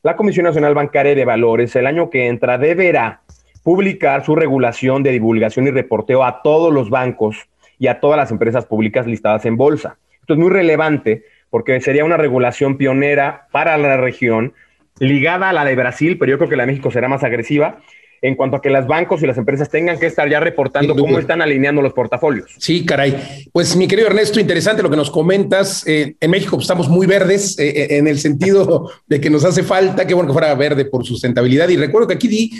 la 0.03 0.17
Comisión 0.17 0.45
Nacional 0.45 0.73
Bancaria 0.73 1.15
de 1.15 1.23
Valores 1.23 1.75
el 1.77 1.87
año 1.87 2.09
que 2.09 2.27
entra 2.27 2.57
deberá 2.57 3.21
publicar 3.63 4.25
su 4.25 4.35
regulación 4.35 5.01
de 5.01 5.11
divulgación 5.11 5.65
y 5.65 5.71
reporteo 5.71 6.25
a 6.25 6.41
todos 6.41 6.73
los 6.73 6.89
bancos 6.89 7.47
y 7.79 7.87
a 7.87 8.01
todas 8.01 8.17
las 8.17 8.29
empresas 8.29 8.65
públicas 8.65 9.07
listadas 9.07 9.45
en 9.45 9.55
bolsa. 9.55 9.97
Esto 10.19 10.33
es 10.33 10.39
muy 10.39 10.49
relevante 10.49 11.23
porque 11.49 11.79
sería 11.79 12.03
una 12.03 12.17
regulación 12.17 12.77
pionera 12.77 13.47
para 13.51 13.77
la 13.77 13.95
región, 13.95 14.53
ligada 14.99 15.49
a 15.49 15.53
la 15.53 15.63
de 15.63 15.75
Brasil, 15.75 16.17
pero 16.19 16.31
yo 16.31 16.37
creo 16.37 16.49
que 16.49 16.57
la 16.57 16.63
de 16.63 16.73
México 16.73 16.91
será 16.91 17.07
más 17.07 17.23
agresiva 17.23 17.79
en 18.23 18.35
cuanto 18.35 18.55
a 18.55 18.61
que 18.61 18.69
los 18.69 18.87
bancos 18.87 19.21
y 19.21 19.27
las 19.27 19.37
empresas 19.37 19.69
tengan 19.69 19.99
que 19.99 20.05
estar 20.05 20.29
ya 20.29 20.39
reportando 20.39 20.95
cómo 20.95 21.19
están 21.19 21.41
alineando 21.41 21.81
los 21.81 21.91
portafolios. 21.91 22.55
Sí, 22.57 22.85
caray. 22.85 23.49
Pues 23.51 23.75
mi 23.75 23.85
querido 23.85 24.07
Ernesto, 24.07 24.39
interesante 24.39 24.81
lo 24.81 24.89
que 24.89 24.95
nos 24.95 25.11
comentas. 25.11 25.85
Eh, 25.85 26.15
en 26.21 26.31
México 26.31 26.57
estamos 26.57 26.87
muy 26.87 27.05
verdes 27.05 27.59
eh, 27.59 27.67
eh, 27.67 27.97
en 27.97 28.07
el 28.07 28.17
sentido 28.19 28.89
de 29.07 29.19
que 29.19 29.29
nos 29.29 29.43
hace 29.43 29.61
falta, 29.61 30.07
que 30.07 30.13
bueno 30.13 30.29
que 30.29 30.33
fuera 30.33 30.55
verde 30.55 30.85
por 30.85 31.05
sustentabilidad. 31.05 31.67
Y 31.67 31.75
recuerdo 31.75 32.07
que 32.07 32.13
aquí 32.13 32.27
di 32.29 32.51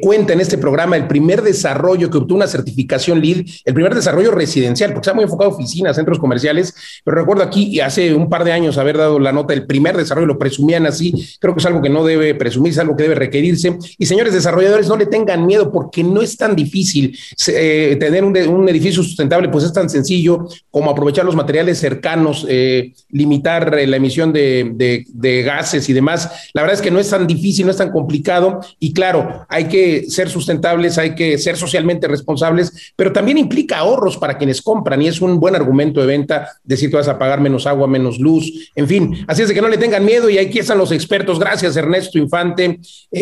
cuenta 0.00 0.32
en 0.32 0.40
este 0.40 0.56
programa 0.56 0.96
el 0.96 1.06
primer 1.06 1.42
desarrollo 1.42 2.08
que 2.08 2.16
obtuvo 2.16 2.36
una 2.36 2.46
certificación 2.46 3.20
LEED, 3.20 3.46
el 3.66 3.74
primer 3.74 3.94
desarrollo 3.94 4.30
residencial, 4.30 4.92
porque 4.92 5.04
está 5.04 5.14
muy 5.14 5.24
enfocado 5.24 5.50
a 5.50 5.54
oficinas, 5.54 5.94
centros 5.94 6.18
comerciales, 6.18 6.74
pero 7.04 7.18
recuerdo 7.18 7.42
aquí 7.42 7.80
hace 7.80 8.14
un 8.14 8.30
par 8.30 8.44
de 8.44 8.52
años 8.52 8.78
haber 8.78 8.96
dado 8.96 9.18
la 9.18 9.32
nota, 9.32 9.52
el 9.52 9.66
primer 9.66 9.94
desarrollo 9.94 10.26
lo 10.26 10.38
presumían 10.38 10.86
así. 10.86 11.36
Creo 11.38 11.54
que 11.54 11.60
es 11.60 11.66
algo 11.66 11.82
que 11.82 11.90
no 11.90 12.02
debe 12.02 12.34
presumirse, 12.34 12.80
algo 12.80 12.96
que 12.96 13.02
debe 13.02 13.14
requerirse. 13.14 13.76
Y 13.98 14.06
señores 14.06 14.32
desarrolladores, 14.32 14.88
no 14.88 14.96
tengan 15.06 15.46
miedo 15.46 15.70
porque 15.70 16.02
no 16.04 16.22
es 16.22 16.36
tan 16.36 16.54
difícil 16.54 17.16
eh, 17.48 17.96
tener 17.98 18.24
un, 18.24 18.68
edificio 18.68 19.02
sustentable, 19.02 19.48
pues 19.48 19.64
es 19.64 19.72
tan 19.72 19.90
sencillo 19.90 20.46
como 20.70 20.90
aprovechar 20.90 21.24
los 21.24 21.34
materiales 21.34 21.78
cercanos, 21.78 22.46
eh, 22.48 22.92
limitar 23.10 23.78
eh, 23.78 23.86
la 23.86 23.96
emisión 23.96 24.32
de, 24.32 25.42
gases 25.44 25.88
y 25.88 25.92
demás. 25.92 26.50
La 26.54 26.62
verdad 26.62 26.76
es 26.76 26.82
que 26.82 26.90
no 26.90 26.98
es 26.98 27.10
tan 27.10 27.26
difícil, 27.26 27.66
no 27.66 27.72
es 27.72 27.78
tan 27.78 27.90
complicado 27.90 28.60
y 28.78 28.92
claro, 28.92 29.46
hay 29.48 29.64
que 29.64 30.08
ser 30.08 30.28
sustentables, 30.28 30.98
hay 30.98 31.14
que 31.14 31.38
ser 31.38 31.56
socialmente 31.56 32.06
responsables, 32.08 32.92
pero 32.96 33.12
también 33.12 33.38
implica 33.38 33.78
ahorros 33.78 34.16
para 34.16 34.38
quienes 34.38 34.62
compran 34.62 35.02
y 35.02 35.08
es 35.08 35.20
un 35.20 35.40
buen 35.40 35.54
argumento 35.54 36.00
de 36.00 36.06
venta 36.06 36.48
decir 36.64 36.90
que 36.90 36.96
vas 36.96 37.08
a 37.08 37.18
pagar 37.18 37.40
menos 37.40 37.66
agua, 37.66 37.86
menos 37.86 38.18
luz, 38.18 38.70
en 38.74 38.86
fin, 38.86 39.24
así 39.26 39.42
es 39.42 39.48
de 39.48 39.54
que 39.54 39.62
no 39.62 39.68
le 39.68 39.78
tengan 39.78 40.04
miedo 40.04 40.28
y 40.30 40.38
aquí 40.38 40.58
están 40.58 40.78
los 40.78 40.92
expertos. 40.92 41.38
Gracias 41.38 41.76
Ernesto 41.76 42.18
Infante, 42.18 42.78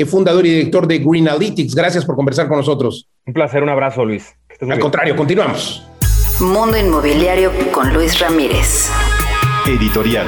fundador 0.06 0.46
y 0.46 0.50
director 0.50 0.86
de 0.86 0.98
Green 0.98 1.28
Gracias 1.74 2.04
por 2.04 2.16
conversar 2.16 2.48
con 2.48 2.58
nosotros. 2.58 3.08
Un 3.26 3.32
placer, 3.32 3.62
un 3.62 3.68
abrazo, 3.68 4.04
Luis. 4.04 4.36
Al 4.60 4.78
contrario, 4.78 5.16
continuamos. 5.16 5.86
Mundo 6.40 6.76
Inmobiliario 6.76 7.52
con 7.72 7.92
Luis 7.92 8.18
Ramírez. 8.18 8.90
Editorial. 9.66 10.26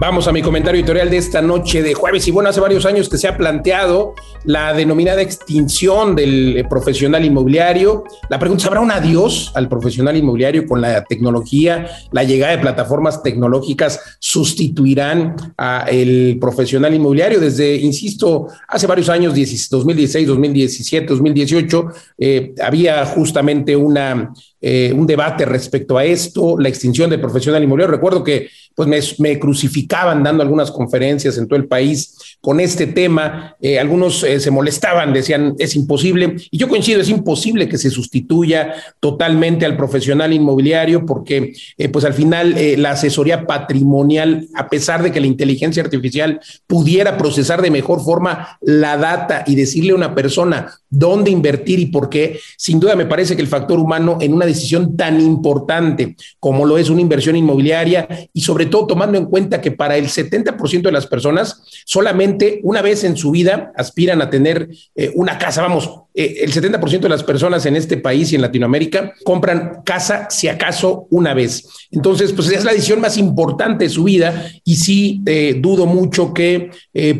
Vamos 0.00 0.28
a 0.28 0.32
mi 0.32 0.42
comentario 0.42 0.78
editorial 0.78 1.10
de 1.10 1.16
esta 1.16 1.42
noche 1.42 1.82
de 1.82 1.92
jueves. 1.92 2.28
Y 2.28 2.30
bueno, 2.30 2.50
hace 2.50 2.60
varios 2.60 2.86
años 2.86 3.08
que 3.08 3.18
se 3.18 3.26
ha 3.26 3.36
planteado 3.36 4.14
la 4.44 4.72
denominada 4.72 5.20
extinción 5.22 6.14
del 6.14 6.64
profesional 6.70 7.24
inmobiliario. 7.24 8.04
La 8.28 8.38
pregunta 8.38 8.62
es, 8.62 8.66
¿habrá 8.68 8.80
un 8.80 8.92
adiós 8.92 9.50
al 9.56 9.68
profesional 9.68 10.16
inmobiliario 10.16 10.68
con 10.68 10.80
la 10.80 11.02
tecnología? 11.02 11.88
¿La 12.12 12.22
llegada 12.22 12.52
de 12.52 12.62
plataformas 12.62 13.24
tecnológicas 13.24 14.00
sustituirán 14.20 15.34
al 15.56 16.36
profesional 16.40 16.94
inmobiliario? 16.94 17.40
Desde, 17.40 17.74
insisto, 17.74 18.46
hace 18.68 18.86
varios 18.86 19.08
años, 19.08 19.34
2016, 19.34 20.28
2017, 20.28 21.06
2018, 21.08 21.88
eh, 22.18 22.54
había 22.62 23.04
justamente 23.04 23.74
una, 23.74 24.32
eh, 24.60 24.92
un 24.92 25.06
debate 25.06 25.44
respecto 25.44 25.96
a 25.96 26.04
esto, 26.04 26.58
la 26.58 26.68
extinción 26.68 27.08
del 27.08 27.20
profesional 27.20 27.62
inmobiliario. 27.62 27.94
Recuerdo 27.94 28.24
que 28.24 28.48
pues 28.74 29.18
me, 29.18 29.38
crucificaban 29.38 30.22
dando 30.22 30.42
algunas 30.42 30.70
conferencias 30.70 31.38
en 31.38 31.46
todo 31.46 31.58
el 31.58 31.66
país 31.66 32.36
con 32.40 32.58
este 32.58 32.88
tema. 32.88 33.56
Eh, 33.60 33.78
algunos 33.78 34.24
eh, 34.24 34.40
se 34.40 34.50
molestaban, 34.50 35.12
decían 35.12 35.54
es 35.58 35.76
imposible. 35.76 36.36
Y 36.50 36.58
yo 36.58 36.68
coincido, 36.68 37.00
es 37.00 37.08
imposible 37.08 37.68
que 37.68 37.78
se 37.78 37.90
sustituya 37.90 38.74
totalmente 38.98 39.64
al 39.64 39.76
profesional 39.76 40.32
inmobiliario 40.32 41.06
porque 41.06 41.52
pues 41.92 42.04
al 42.04 42.14
final 42.14 42.54
la 42.78 42.92
asesoría 42.92 43.46
patrimonial, 43.46 44.48
a 44.54 44.68
pesar 44.68 45.02
de 45.02 45.12
que 45.12 45.20
la 45.20 45.26
inteligencia 45.26 45.82
artificial 45.82 46.40
pudiera 46.66 47.16
procesar 47.16 47.62
de 47.62 47.70
mejor 47.70 48.02
forma 48.02 48.58
la 48.60 48.96
data 48.96 49.44
y 49.46 49.54
decirle 49.54 49.92
a 49.92 49.96
una 49.96 50.14
persona 50.14 50.72
dónde 50.90 51.30
invertir 51.30 51.78
y 51.78 51.86
por 51.86 52.08
qué, 52.08 52.40
sin 52.56 52.80
duda 52.80 52.96
me 52.96 53.06
parece 53.06 53.36
que 53.36 53.42
el 53.42 53.48
factor 53.48 53.78
humano 53.78 54.18
en 54.20 54.32
una 54.32 54.46
decisión 54.48 54.96
tan 54.96 55.20
importante 55.20 56.16
como 56.40 56.66
lo 56.66 56.78
es 56.78 56.90
una 56.90 57.00
inversión 57.00 57.36
inmobiliaria 57.36 58.08
y 58.32 58.40
sobre 58.40 58.66
todo 58.66 58.86
tomando 58.86 59.16
en 59.18 59.26
cuenta 59.26 59.60
que 59.60 59.70
para 59.70 59.96
el 59.96 60.06
70% 60.06 60.82
de 60.82 60.92
las 60.92 61.06
personas 61.06 61.62
solamente 61.84 62.60
una 62.62 62.82
vez 62.82 63.04
en 63.04 63.16
su 63.16 63.30
vida 63.30 63.72
aspiran 63.76 64.20
a 64.22 64.30
tener 64.30 64.68
eh, 64.94 65.10
una 65.14 65.38
casa. 65.38 65.62
Vamos, 65.62 65.90
eh, 66.14 66.38
el 66.42 66.52
70% 66.52 67.00
de 67.00 67.08
las 67.08 67.22
personas 67.22 67.66
en 67.66 67.76
este 67.76 67.96
país 67.96 68.32
y 68.32 68.36
en 68.36 68.42
Latinoamérica 68.42 69.14
compran 69.24 69.82
casa 69.84 70.28
si 70.30 70.48
acaso 70.48 71.06
una 71.10 71.34
vez. 71.34 71.66
Entonces, 71.90 72.32
pues 72.32 72.50
es 72.50 72.64
la 72.64 72.72
decisión 72.72 73.00
más 73.00 73.16
importante 73.16 73.84
de 73.84 73.90
su 73.90 74.04
vida 74.04 74.50
y 74.64 74.76
sí 74.76 75.22
eh, 75.26 75.56
dudo 75.58 75.86
mucho 75.86 76.34
que 76.34 76.70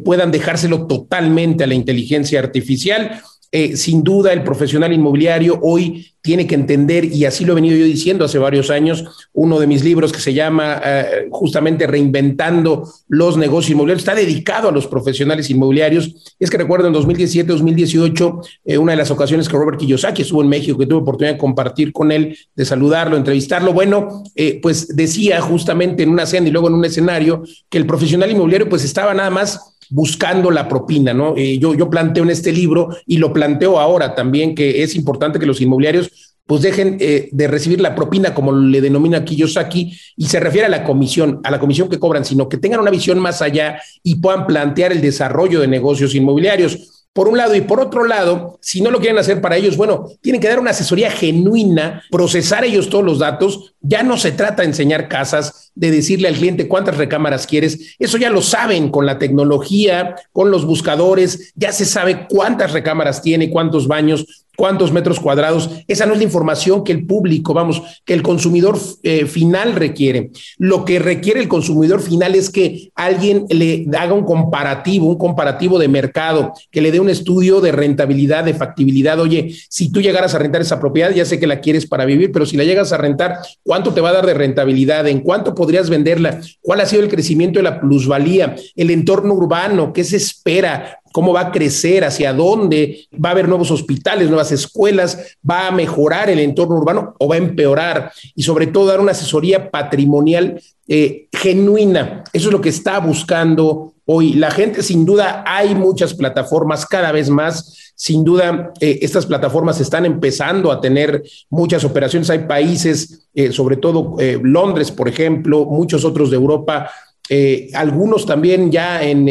puedan 0.05 0.33
dejárselo 0.33 0.87
totalmente 0.87 1.63
a 1.63 1.67
la 1.67 1.75
inteligencia 1.75 2.41
artificial. 2.41 3.23
Eh, 3.51 3.79
sin 3.79 4.05
duda 4.05 4.35
el 4.35 4.45
profesional 4.45 4.93
inmobiliario 4.93 5.59
hoy 5.63 6.13
tiene 6.21 6.47
que 6.47 6.55
entender, 6.55 7.07
y 7.07 7.25
así 7.25 7.47
lo 7.47 7.53
he 7.53 7.55
venido 7.55 7.79
yo 7.79 7.87
diciendo 7.87 8.27
hace 8.27 8.37
varios 8.37 8.69
años, 8.69 9.29
uno 9.33 9.59
de 9.59 9.67
mis 9.67 9.83
libros 9.83 10.13
que 10.13 10.21
se 10.21 10.35
llama 10.35 10.83
eh, 10.85 11.29
justamente 11.31 11.87
Reinventando 11.87 12.87
los 13.09 13.39
negocios 13.39 13.71
inmobiliarios, 13.71 14.03
está 14.03 14.15
dedicado 14.15 14.69
a 14.69 14.73
los 14.73 14.87
profesionales 14.87 15.49
inmobiliarios. 15.49 16.35
Es 16.39 16.51
que 16.51 16.59
recuerdo 16.59 16.89
en 16.89 16.93
2017, 16.93 17.51
2018, 17.51 18.41
eh, 18.67 18.77
una 18.77 18.93
de 18.93 18.99
las 18.99 19.11
ocasiones 19.11 19.49
que 19.49 19.57
Robert 19.57 19.79
Kiyosaki 19.79 20.23
estuvo 20.23 20.43
en 20.43 20.51
México, 20.51 20.77
que 20.77 20.85
tuve 20.85 21.01
oportunidad 21.01 21.33
de 21.33 21.39
compartir 21.39 21.93
con 21.93 22.13
él, 22.13 22.37
de 22.55 22.65
saludarlo, 22.67 23.17
entrevistarlo, 23.17 23.73
bueno, 23.73 24.25
pues 24.61 24.95
decía 24.95 25.41
justamente 25.41 26.03
en 26.03 26.11
una 26.11 26.27
cena 26.27 26.49
y 26.49 26.51
luego 26.51 26.69
en 26.69 26.75
un 26.75 26.85
escenario 26.85 27.43
que 27.71 27.79
el 27.79 27.87
profesional 27.87 28.31
inmobiliario 28.31 28.69
pues 28.69 28.85
estaba 28.85 29.15
nada 29.15 29.31
más 29.31 29.78
buscando 29.91 30.51
la 30.51 30.69
propina, 30.69 31.15
¿no? 31.15 31.35
Eh, 31.37 31.59
yo, 31.59 31.75
yo 31.75 31.91
planteo 31.91 32.25
en 32.25 32.31
este 32.31 32.53
libro 32.53 32.89
y 33.07 33.19
lo 33.19 33.33
planteo 33.33 33.79
ahora 33.79 34.15
también 34.15 34.55
que 34.55 34.83
es 34.83 34.95
importante 34.95 35.39
que 35.39 35.47
los 35.47 35.61
inmobiliarios 35.61 36.35
pues 36.49 36.63
dejen 36.63 36.97
eh, 36.99 37.29
de 37.31 37.47
recibir 37.47 37.79
la 37.79 37.95
propina, 37.95 38.33
como 38.33 38.53
le 38.53 38.81
denomina 38.81 39.23
Kiyosaki, 39.23 39.95
y 40.17 40.27
se 40.29 40.41
refiere 40.41 40.67
a 40.67 40.71
la 40.71 40.83
comisión, 40.83 41.41
a 41.45 41.51
la 41.51 41.61
comisión 41.61 41.91
que 41.91 41.99
cobran, 41.99 42.25
sino 42.25 42.49
que 42.49 42.57
tengan 42.57 42.81
una 42.81 42.91
visión 42.91 43.19
más 43.19 43.43
allá 43.43 43.79
y 44.03 44.15
puedan 44.15 44.47
plantear 44.47 44.91
el 44.91 45.03
desarrollo 45.03 45.61
de 45.61 45.69
negocios 45.69 46.15
inmobiliarios 46.15 46.98
por 47.13 47.27
un 47.29 47.37
lado, 47.37 47.55
y 47.57 47.63
por 47.63 47.81
otro 47.81 48.05
lado, 48.05 48.59
si 48.61 48.81
no 48.81 48.91
lo 48.91 49.01
quieren 49.01 49.19
hacer 49.19 49.41
para 49.41 49.57
ellos, 49.57 49.77
bueno, 49.77 50.07
tienen 50.21 50.41
que 50.41 50.49
dar 50.49 50.61
una 50.61 50.71
asesoría 50.71 51.11
genuina, 51.11 52.05
procesar 52.11 52.65
ellos 52.65 52.89
todos 52.89 53.05
los 53.05 53.19
datos. 53.19 53.75
Ya 53.81 54.03
no 54.03 54.17
se 54.17 54.31
trata 54.31 54.63
de 54.63 54.69
enseñar 54.69 55.09
casas, 55.09 55.73
de 55.75 55.91
decirle 55.91 56.29
al 56.29 56.37
cliente 56.37 56.69
cuántas 56.69 56.97
recámaras 56.97 57.47
quieres. 57.47 57.97
Eso 57.99 58.19
ya 58.19 58.31
lo 58.31 58.41
saben 58.41 58.91
con 58.91 59.05
la 59.05 59.19
tecnología, 59.19 60.15
con 60.33 60.51
los 60.51 60.65
buscadores, 60.65 61.53
ya 61.57 61.73
se 61.73 61.87
sabe 61.87 62.27
cuántas 62.29 62.73
recámaras 62.73 63.21
tiene, 63.21 63.51
cuántos 63.51 63.89
baños, 63.89 64.47
cuántos 64.59 64.91
metros 64.91 65.21
cuadrados. 65.21 65.71
Esa 65.87 66.05
no 66.05 66.15
es 66.15 66.19
la 66.19 66.25
información 66.25 66.83
que 66.83 66.91
el 66.91 67.07
público, 67.07 67.55
vamos, 67.55 67.81
que 68.05 68.13
el 68.13 68.25
consumidor 68.25 68.77
eh, 69.05 69.25
final 69.27 69.77
requiere. 69.77 70.33
Lo 70.59 70.85
que 70.85 70.99
requiere 70.99 71.39
el 71.39 71.47
consumidor 71.47 72.03
final 72.03 72.35
es 72.35 72.51
que 72.51 72.91
alguien 72.97 73.47
le 73.51 73.87
haga 73.97 74.15
un 74.15 74.25
comparativo, 74.25 75.07
un 75.07 75.17
comparativo 75.17 75.79
de 75.79 75.87
mercado, 75.87 76.53
que 76.73 76.81
le 76.81 76.91
dé 76.91 76.99
un 76.99 77.09
estudio 77.09 77.61
de 77.61 77.71
rentabilidad, 77.71 78.43
de 78.43 78.55
factibilidad. 78.55 79.21
Oye, 79.21 79.55
si 79.69 79.93
tú 79.93 80.03
llegaras 80.03 80.35
a 80.35 80.41
rentar 80.41 80.61
esa 80.61 80.81
propiedad, 80.81 81.13
ya 81.13 81.25
sé 81.25 81.39
que 81.39 81.47
la 81.47 81.61
quieres 81.61 81.87
para 81.87 82.05
vivir, 82.05 82.33
pero 82.33 82.45
si 82.45 82.57
la 82.57 82.65
llegas 82.65 82.93
a 82.93 82.97
rentar, 82.97 83.37
¿cuánto 83.63 83.95
te 83.95 84.01
va 84.01 84.09
a 84.09 84.15
dar 84.15 84.27
de 84.27 84.35
rentabilidad? 84.35 85.07
¿En 85.07 85.21
cuánto 85.21 85.55
podrías 85.55 85.89
venderla? 85.89 86.41
¿Cuál 86.61 86.81
ha 86.81 86.87
sido 86.87 87.05
el 87.05 87.09
crecimiento 87.09 87.61
de 87.61 87.63
la 87.63 87.81
plusvalía? 87.81 88.57
¿El 88.75 88.91
entorno 88.91 89.35
urbano? 89.35 89.93
¿Qué 89.93 90.03
se 90.03 90.17
espera? 90.17 90.99
Cómo 91.13 91.33
va 91.33 91.41
a 91.41 91.53
crecer, 91.53 92.05
hacia 92.05 92.33
dónde, 92.33 93.07
va 93.13 93.31
a 93.31 93.33
haber 93.33 93.49
nuevos 93.49 93.71
hospitales, 93.71 94.29
nuevas 94.29 94.53
escuelas, 94.53 95.37
va 95.49 95.69
a 95.69 95.73
mejorar 95.73 96.31
el 96.31 96.39
entorno 96.39 96.77
urbano 96.77 97.15
o 97.19 97.29
va 97.29 97.37
a 97.37 97.39
empeorar 97.39 98.13
y 98.35 98.43
sobre 98.43 98.67
todo 98.67 98.87
dar 98.87 99.01
una 99.01 99.13
asesoría 99.13 99.71
patrimonial 99.71 100.61
eh, 100.91 101.29
genuina. 101.33 102.25
Eso 102.33 102.49
es 102.49 102.53
lo 102.53 102.61
que 102.61 102.71
está 102.71 102.99
buscando 102.99 103.93
hoy 104.07 104.33
la 104.33 104.51
gente. 104.51 104.83
Sin 104.83 105.05
duda 105.05 105.45
hay 105.47 105.75
muchas 105.75 106.15
plataformas 106.15 106.87
cada 106.87 107.13
vez 107.13 107.29
más. 107.29 107.93
Sin 107.95 108.25
duda, 108.25 108.73
eh, 108.81 109.01
estas 109.03 109.27
plataformas 109.27 109.81
están 109.81 110.07
empezando 110.07 110.73
a 110.73 110.81
tener 110.81 111.23
muchas 111.51 111.85
operaciones. 111.85 112.31
Hay 112.31 112.47
países, 112.47 113.29
eh, 113.35 113.53
sobre 113.53 113.77
todo 113.77 114.17
Londres, 114.43 114.91
por 114.91 115.09
ejemplo, 115.09 115.67
muchos 115.67 116.07
otros 116.07 116.31
de 116.31 116.37
Europa, 116.37 116.91
eh, 117.29 117.71
algunos 117.75 118.25
también 118.25 118.71
ya 118.71 119.03
en 119.03 119.29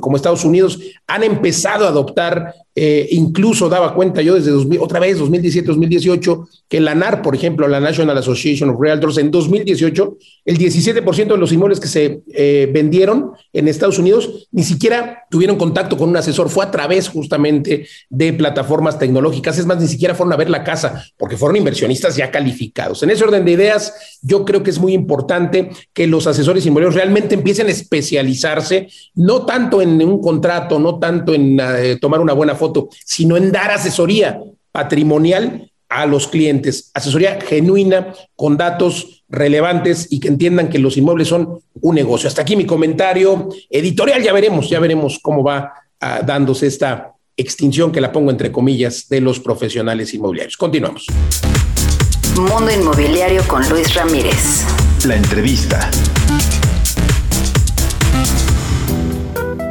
como 0.00 0.16
Estados 0.16 0.44
Unidos 0.44 0.78
han 1.06 1.24
empezado 1.24 1.84
a 1.84 1.88
adoptar 1.88 2.54
eh, 2.76 3.08
incluso 3.10 3.68
daba 3.68 3.94
cuenta 3.94 4.22
yo 4.22 4.36
desde 4.36 4.78
otra 4.78 5.00
vez 5.00 5.18
2017, 5.18 5.66
2018, 5.66 6.48
que 6.68 6.78
la 6.78 6.94
NAR, 6.94 7.20
por 7.20 7.34
ejemplo, 7.34 7.66
la 7.66 7.80
National 7.80 8.16
Association 8.16 8.70
of 8.70 8.80
Realtors, 8.80 9.18
en 9.18 9.32
2018, 9.32 10.16
el 10.44 10.56
17% 10.56 11.26
de 11.26 11.36
los 11.36 11.52
inmuebles 11.52 11.80
que 11.80 11.88
se 11.88 12.22
eh, 12.32 12.70
vendieron 12.72 13.32
en 13.52 13.66
Estados 13.66 13.98
Unidos 13.98 14.48
ni 14.52 14.62
siquiera 14.62 15.24
tuvieron 15.30 15.56
contacto 15.56 15.96
con 15.96 16.10
un 16.10 16.16
asesor, 16.16 16.48
fue 16.48 16.64
a 16.64 16.70
través 16.70 17.08
justamente 17.08 17.86
de 18.08 18.32
plataformas 18.32 18.98
tecnológicas, 18.98 19.58
es 19.58 19.66
más, 19.66 19.80
ni 19.80 19.88
siquiera 19.88 20.14
fueron 20.14 20.32
a 20.32 20.36
ver 20.36 20.48
la 20.48 20.62
casa, 20.62 21.04
porque 21.18 21.36
fueron 21.36 21.56
inversionistas 21.56 22.16
ya 22.16 22.30
calificados. 22.30 23.02
En 23.02 23.10
ese 23.10 23.24
orden 23.24 23.44
de 23.44 23.50
ideas, 23.50 24.18
yo 24.22 24.44
creo 24.44 24.62
que 24.62 24.70
es 24.70 24.78
muy 24.78 24.94
importante 24.94 25.70
que 25.92 26.06
los 26.06 26.26
asesores 26.28 26.64
inmobiliarios 26.66 26.94
realmente 26.94 27.34
empiecen 27.40 27.66
a 27.66 27.70
especializarse, 27.70 28.88
no 29.14 29.44
tanto 29.44 29.82
en 29.82 30.02
un 30.02 30.20
contrato, 30.20 30.78
no 30.78 30.98
tanto 30.98 31.34
en 31.34 31.58
eh, 31.60 31.98
tomar 32.00 32.20
una 32.20 32.32
buena 32.32 32.54
foto, 32.54 32.88
sino 33.04 33.36
en 33.36 33.50
dar 33.52 33.70
asesoría 33.70 34.40
patrimonial 34.72 35.70
a 35.88 36.06
los 36.06 36.28
clientes, 36.28 36.90
asesoría 36.94 37.40
genuina 37.40 38.14
con 38.36 38.56
datos 38.56 39.24
relevantes 39.28 40.06
y 40.10 40.20
que 40.20 40.28
entiendan 40.28 40.68
que 40.68 40.78
los 40.78 40.96
inmuebles 40.96 41.28
son 41.28 41.58
un 41.80 41.94
negocio. 41.94 42.28
Hasta 42.28 42.42
aquí 42.42 42.56
mi 42.56 42.64
comentario 42.64 43.48
editorial, 43.68 44.22
ya 44.22 44.32
veremos, 44.32 44.70
ya 44.70 44.78
veremos 44.78 45.18
cómo 45.20 45.42
va 45.42 45.72
ah, 46.00 46.20
dándose 46.24 46.68
esta 46.68 47.12
extinción 47.36 47.90
que 47.90 48.00
la 48.00 48.12
pongo 48.12 48.30
entre 48.30 48.52
comillas 48.52 49.08
de 49.08 49.20
los 49.20 49.40
profesionales 49.40 50.14
inmobiliarios. 50.14 50.56
Continuamos. 50.56 51.06
Mundo 52.36 52.70
Inmobiliario 52.70 53.42
con 53.48 53.68
Luis 53.68 53.94
Ramírez. 53.94 54.64
La 55.04 55.16
entrevista. 55.16 55.90